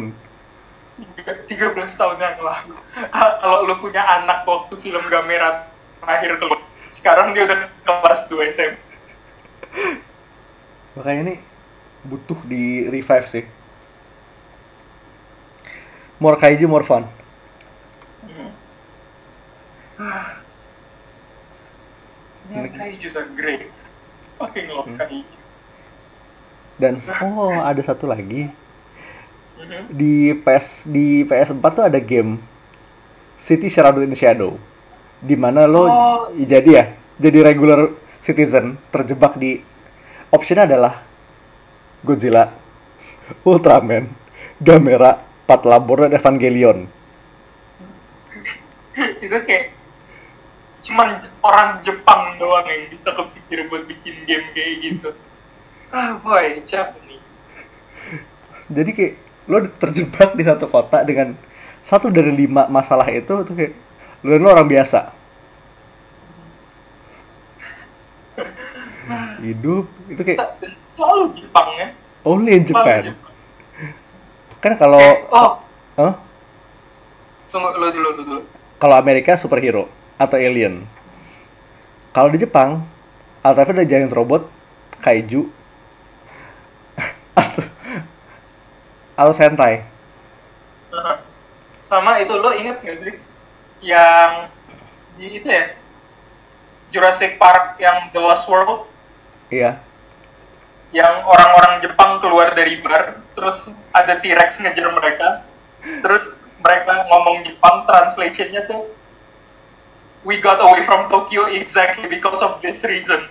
13 0.99 1.75
tahun 1.75 2.17
yang 2.19 2.39
lalu. 2.43 2.75
Kalau 3.15 3.63
lu 3.63 3.75
punya 3.79 4.03
anak 4.03 4.43
waktu 4.43 4.75
film 4.75 5.03
Gamera 5.07 5.71
terakhir 6.03 6.39
keluar, 6.39 6.63
sekarang 6.91 7.31
dia 7.31 7.47
udah 7.47 7.59
kelas 7.87 8.27
2 8.27 8.51
SMP. 8.51 8.79
Makanya 10.99 11.21
ini 11.31 11.35
butuh 12.03 12.39
di 12.47 12.87
revive 12.87 13.27
sih. 13.27 13.43
More 16.19 16.35
kaiju, 16.37 16.67
more 16.67 16.83
fun. 16.83 17.07
Man, 22.49 22.69
kaiju 22.73 23.07
are 23.15 23.29
great. 23.37 23.69
Fucking 24.39 24.67
love 24.73 24.89
kaiju. 24.97 25.37
Dan 26.79 27.03
oh 27.35 27.51
ada 27.51 27.81
satu 27.83 28.07
lagi 28.07 28.47
Mhm. 29.59 29.91
di 29.91 30.31
PS 30.31 30.87
di 30.87 31.27
PS4 31.27 31.67
tuh 31.75 31.83
ada 31.91 31.99
game 31.99 32.39
City 33.35 33.67
Shadow 33.67 33.99
in 33.99 34.15
Shadow 34.15 34.55
di 35.19 35.35
mana 35.35 35.67
lo 35.67 35.83
Oh. 35.83 36.19
jadi 36.31 36.69
ya 36.71 36.85
jadi 37.19 37.43
regular 37.43 37.91
citizen 38.23 38.79
terjebak 38.87 39.35
di 39.35 39.59
optionnya 40.31 40.63
adalah 40.63 41.03
Godzilla, 41.99 42.47
Ultraman, 43.43 44.07
Gamera, 44.63 45.19
Patlabor 45.49 46.05
dan 46.05 46.13
Evangelion. 46.13 46.85
itu 49.25 49.37
kayak 49.41 49.73
cuman 50.85 51.25
orang 51.41 51.81
Jepang 51.81 52.37
doang 52.37 52.69
yang 52.69 52.85
bisa 52.93 53.09
kepikir 53.17 53.65
buat 53.73 53.89
bikin 53.89 54.29
game 54.29 54.45
kayak 54.53 54.73
gitu. 54.85 55.09
Ah 55.89 56.21
boy 56.21 56.61
Japanese 56.69 57.09
jadi 58.69 58.93
kayak 58.93 59.13
lo 59.49 59.65
terjebak 59.65 60.37
di 60.37 60.45
satu 60.45 60.69
kota 60.69 61.01
dengan 61.01 61.33
satu 61.81 62.13
dari 62.13 62.29
lima 62.29 62.69
masalah 62.69 63.09
itu 63.09 63.41
tuh 63.41 63.53
kayak 63.57 63.73
lo, 64.21 64.37
lo 64.37 64.53
orang 64.53 64.69
biasa. 64.69 65.09
Hidup 69.41 69.89
itu 70.05 70.21
kayak 70.21 70.37
selalu 70.77 71.33
Jepang 71.33 71.69
ya? 71.81 71.87
Only 72.21 72.61
in 72.61 72.69
Japan. 72.69 73.09
Jepang. 73.09 73.28
Kan 74.59 74.75
kalau 74.75 74.99
Eh, 74.99 75.15
oh. 75.31 75.51
Hah? 75.99 76.13
tunggu 77.49 77.69
lu 77.75 77.87
dulu 77.89 78.09
lu 78.15 78.21
dulu. 78.23 78.41
Kalau 78.79 78.95
Amerika 78.95 79.35
superhero 79.35 79.89
atau 80.15 80.37
alien. 80.39 80.85
Kalau 82.15 82.29
di 82.31 82.39
Jepang 82.39 82.83
alternatif 83.43 83.75
ada 83.75 83.89
giant 83.89 84.13
robot 84.13 84.47
kaiju. 85.01 85.47
Atau 87.35 87.63
atau 89.19 89.33
sentai 89.35 89.83
sama 91.89 92.21
itu 92.21 92.37
lo 92.37 92.53
inget 92.53 92.77
gak 92.85 92.97
sih? 93.01 93.13
Yang 93.81 94.53
di 95.17 95.41
itu 95.41 95.47
ya? 95.49 95.73
Jurassic 96.93 97.41
Park 97.41 97.81
yang 97.81 98.13
The 98.13 98.21
Lost 98.21 98.45
World? 98.45 98.85
Iya 99.49 99.88
yang 100.89 101.21
orang-orang 101.25 101.85
Jepang 101.85 102.17
keluar 102.17 102.57
dari 102.57 102.81
bar 102.81 103.21
terus 103.37 103.69
ada 103.93 104.17
T-Rex 104.17 104.65
ngejar 104.65 104.89
mereka. 104.93 105.45
Terus 105.79 106.35
mereka 106.59 107.07
ngomong 107.07 107.45
Jepang 107.45 107.85
translationnya 107.85 108.65
tuh 108.67 108.89
we 110.27 110.41
got 110.43 110.59
away 110.59 110.83
from 110.83 111.07
Tokyo 111.07 111.47
exactly 111.47 112.09
because 112.09 112.41
of 112.43 112.59
this 112.59 112.83
reason. 112.85 113.21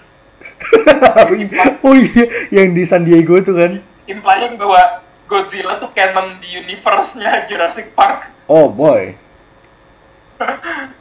Oh 1.87 1.95
iya 1.95 2.51
yang 2.51 2.75
di 2.75 2.83
San 2.83 3.07
Diego 3.07 3.39
itu 3.39 3.55
kan? 3.55 3.79
Implying 4.11 4.59
bahwa 4.59 5.03
Godzilla 5.29 5.79
tuh 5.79 5.93
canon 5.93 6.41
di 6.41 6.57
universe-nya 6.57 7.47
Jurassic 7.47 7.93
Park. 7.95 8.33
Oh 8.51 8.67
boy. 8.71 9.15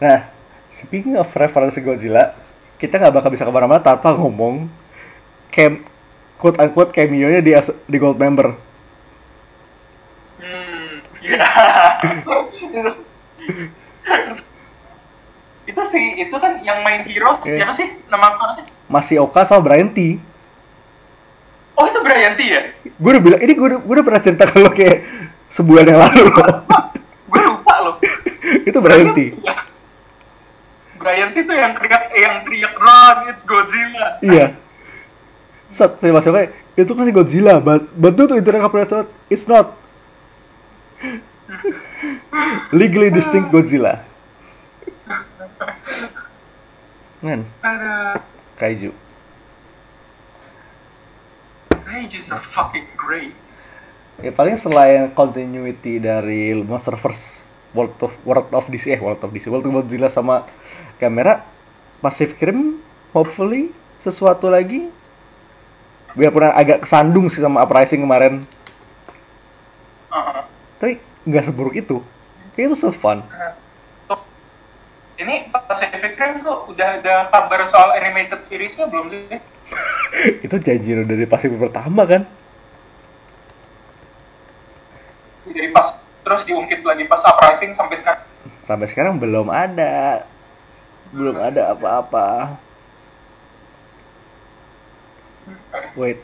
Nah 0.00 0.32
speaking 0.72 1.20
of 1.20 1.28
reference 1.36 1.76
Godzilla 1.76 2.32
kita 2.80 2.96
nggak 2.96 3.12
bakal 3.12 3.28
bisa 3.28 3.44
ke 3.44 3.52
mana-mana 3.52 3.84
tanpa 3.84 4.16
ngomong 4.16 4.64
cam 5.50 5.82
quote 6.36 6.56
unquote 6.56 6.90
cameo-nya 6.90 7.40
di 7.40 7.52
as- 7.52 7.76
di 7.84 7.96
gold 7.96 8.16
member. 8.16 8.54
Hmm 10.38 11.04
ya 11.20 11.36
itu 15.66 15.82
sih 15.84 16.04
itu 16.18 16.34
kan 16.34 16.58
yang 16.60 16.82
main 16.82 17.04
Heroes 17.04 17.38
Iya. 17.44 17.62
siapa 17.62 17.72
sih 17.72 17.86
nama 18.08 18.34
aktornya? 18.34 18.64
Masih 18.88 19.22
Oka 19.22 19.44
sama 19.44 19.62
Brian 19.62 19.92
T. 19.92 20.18
Oh 21.76 21.86
itu 21.86 22.00
Brian 22.02 22.34
T 22.34 22.42
ya? 22.42 22.74
Gue 22.98 23.10
udah 23.14 23.22
bilang 23.22 23.40
ini 23.40 23.52
gue 23.54 23.66
udah, 23.68 23.78
gue 23.78 23.94
udah 23.94 24.04
pernah 24.04 24.20
cerita 24.20 24.44
ke 24.44 24.56
lo 24.56 24.70
kayak 24.70 24.98
sebulan 25.46 25.84
yang 25.86 26.00
lalu 26.00 26.22
gue 27.30 27.42
lupa 27.44 27.74
loh. 27.78 27.94
Itu 28.68 28.78
Brian 28.80 29.14
T. 29.14 29.18
Iya. 29.36 29.54
Brian 30.96 31.30
T 31.30 31.46
tuh 31.46 31.54
yang 31.54 31.72
teriak 31.72 32.02
yang 32.12 32.34
teriak 32.42 32.74
run 32.74 33.16
it's 33.30 33.44
Godzilla. 33.44 34.18
Iya 34.20 34.56
saat 35.70 35.98
saya 36.02 36.18
kayak 36.18 36.52
itu 36.74 36.90
kan 36.90 37.04
si 37.06 37.12
Godzilla 37.14 37.62
but 37.62 37.86
but 37.94 38.14
due 38.18 38.26
to 38.26 38.34
internet 38.38 38.66
operator 38.66 39.06
it's 39.30 39.46
not 39.46 39.74
legally 42.70 43.10
distinct 43.10 43.50
Godzilla. 43.50 44.02
Men. 47.20 47.44
Kaiju. 48.56 48.92
Kaijus 51.84 52.32
are 52.32 52.40
fucking 52.40 52.88
great. 52.96 53.36
Ya 54.20 54.32
paling 54.32 54.56
selain 54.60 55.12
continuity 55.12 56.00
dari 56.00 56.52
Monsterverse 56.56 57.40
World 57.72 57.96
of 58.04 58.12
World 58.24 58.48
of 58.52 58.64
DC 58.68 58.92
eh 58.92 59.00
World 59.00 59.20
of 59.20 59.32
DC 59.32 59.48
World 59.48 59.68
of 59.68 59.84
Godzilla 59.84 60.08
sama 60.12 60.44
kamera 61.00 61.44
Pacific 62.04 62.40
Rim 62.40 62.80
hopefully 63.16 63.72
sesuatu 64.04 64.48
lagi 64.48 64.88
biarpun 66.14 66.50
agak 66.50 66.86
kesandung 66.86 67.30
sih 67.30 67.42
sama 67.42 67.62
Uprising 67.62 68.02
kemarin. 68.02 68.42
Uh-huh. 70.10 70.42
tapi 70.82 70.98
nggak 71.26 71.44
seburuk 71.46 71.74
itu. 71.78 72.02
Kayak 72.54 72.74
itu 72.74 72.76
so 72.82 72.90
fun. 72.90 73.22
Tuh. 74.10 74.20
ini 75.22 75.46
Pacific 75.52 76.18
Rim 76.18 76.42
tuh 76.42 76.66
udah 76.74 76.98
ada 76.98 77.30
kabar 77.30 77.62
soal 77.62 77.94
animated 77.94 78.42
seriesnya 78.42 78.90
belum 78.90 79.06
sih? 79.06 79.22
Itu 80.44 80.58
janji 80.58 80.98
lo 80.98 81.06
dari 81.06 81.22
Pacific 81.30 81.62
pertama 81.62 82.02
kan? 82.02 82.26
Dari 85.46 85.70
pas 85.70 85.94
terus 86.26 86.42
diungkit 86.42 86.82
lagi 86.82 87.06
pas 87.06 87.22
uprising 87.22 87.70
sampai 87.78 87.94
sekarang? 87.94 88.22
Sampai 88.66 88.90
sekarang 88.90 89.22
belum 89.22 89.46
ada. 89.46 90.26
Belum 91.14 91.38
ada 91.38 91.70
apa-apa 91.70 92.58
wait. 95.96 96.18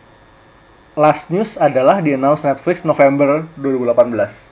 Last 0.97 1.29
news 1.29 1.61
adalah 1.61 2.01
di 2.01 2.17
announce 2.17 2.49
Netflix 2.49 2.81
November 2.81 3.45
2018 3.61 4.47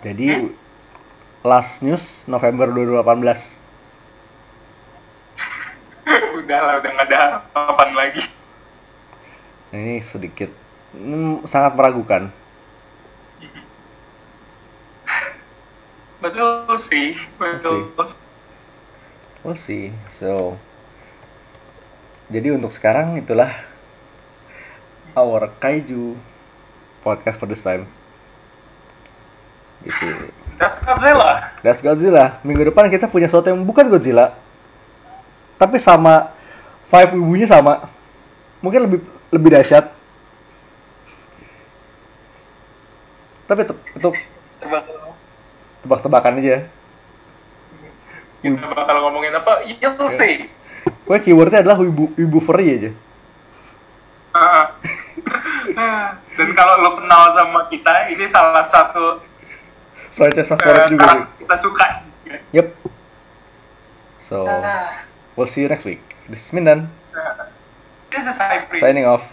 jadi 0.00 0.48
last 1.44 1.84
news 1.84 2.24
November 2.24 2.68
2018 2.72 3.60
udah 6.40 6.60
lah 6.60 6.74
udah 6.82 6.90
nggak 6.90 7.08
ada 7.08 7.16
harapan 7.54 7.90
lagi. 7.94 8.24
Ini 9.70 10.02
sedikit 10.02 10.50
hmm, 10.96 11.46
sangat 11.46 11.78
meragukan 11.78 12.32
betul 16.20 16.76
sih 16.76 17.16
betul 17.40 17.92
We'll 19.40 19.56
see. 19.56 19.88
So, 20.20 20.60
jadi 22.28 22.52
untuk 22.52 22.76
sekarang 22.76 23.16
itulah 23.16 23.48
our 25.16 25.48
kaiju 25.56 26.12
podcast 27.00 27.40
for 27.40 27.48
this 27.48 27.64
time. 27.64 27.88
Gitu. 29.80 30.28
that's 30.60 30.84
Godzilla 30.84 31.56
That's 31.64 31.80
Godzilla. 31.80 32.36
Minggu 32.44 32.68
depan 32.68 32.92
kita 32.92 33.08
punya 33.08 33.32
sesuatu 33.32 33.48
yang 33.48 33.64
bukan 33.64 33.88
Godzilla, 33.88 34.36
tapi 35.56 35.80
sama 35.80 36.36
vibe 36.92 37.16
ibunya 37.16 37.48
sama. 37.48 37.88
Mungkin 38.60 38.80
lebih 38.84 39.00
lebih 39.32 39.50
dahsyat. 39.56 39.88
Tapi 43.48 43.64
itu, 43.64 43.74
itu 43.96 44.08
tebak-tebakan 45.80 46.38
aja. 46.38 46.56
kita 48.40 48.66
bakal 48.72 48.96
ngomongin 49.04 49.36
apa 49.36 49.68
you'll 49.68 50.08
see 50.08 50.48
Pokoknya 51.04 51.20
keywordnya 51.20 51.58
adalah 51.60 51.76
ibu 51.80 52.08
ibu 52.14 52.38
furry 52.40 52.66
aja. 52.72 52.90
Ah. 54.32 54.72
dan 56.38 56.48
kalau 56.54 56.74
lo 56.80 56.90
kenal 56.96 57.28
sama 57.28 57.66
kita 57.66 58.08
ini 58.08 58.24
salah 58.24 58.62
satu 58.62 59.20
Franchise 60.14 60.46
eh, 60.46 60.50
favorit 60.50 60.86
juga. 60.88 61.04
sih. 61.04 61.20
karakter 61.20 61.36
kita 61.36 61.56
suka 61.58 61.86
Yep. 62.54 62.66
So, 64.24 64.46
Ah. 64.46 65.02
we'll 65.34 65.50
see 65.50 65.60
you 65.60 65.68
next 65.68 65.82
week. 65.82 65.98
This 66.24 66.46
is 66.46 66.50
Mindan, 66.54 66.86
this 68.08 68.24
is 68.24 68.38
High 68.38 68.64
Priest 68.64 68.86
signing 68.86 69.02
off. 69.04 69.26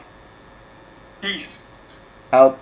peace 1.21 1.69
Out. 2.27 2.57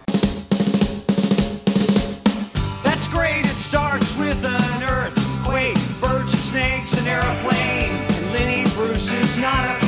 With 4.26 4.44
an 4.44 4.84
earthquake, 4.84 5.78
birds 6.02 6.32
and 6.32 6.42
snakes, 6.42 7.00
an 7.00 7.08
airplane. 7.08 7.92
Lenny 8.34 8.64
Bruce 8.74 9.12
is 9.12 9.38
not 9.38 9.64
afraid. 9.66 9.85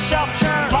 Yourself 0.00 0.34
churn. 0.40 0.79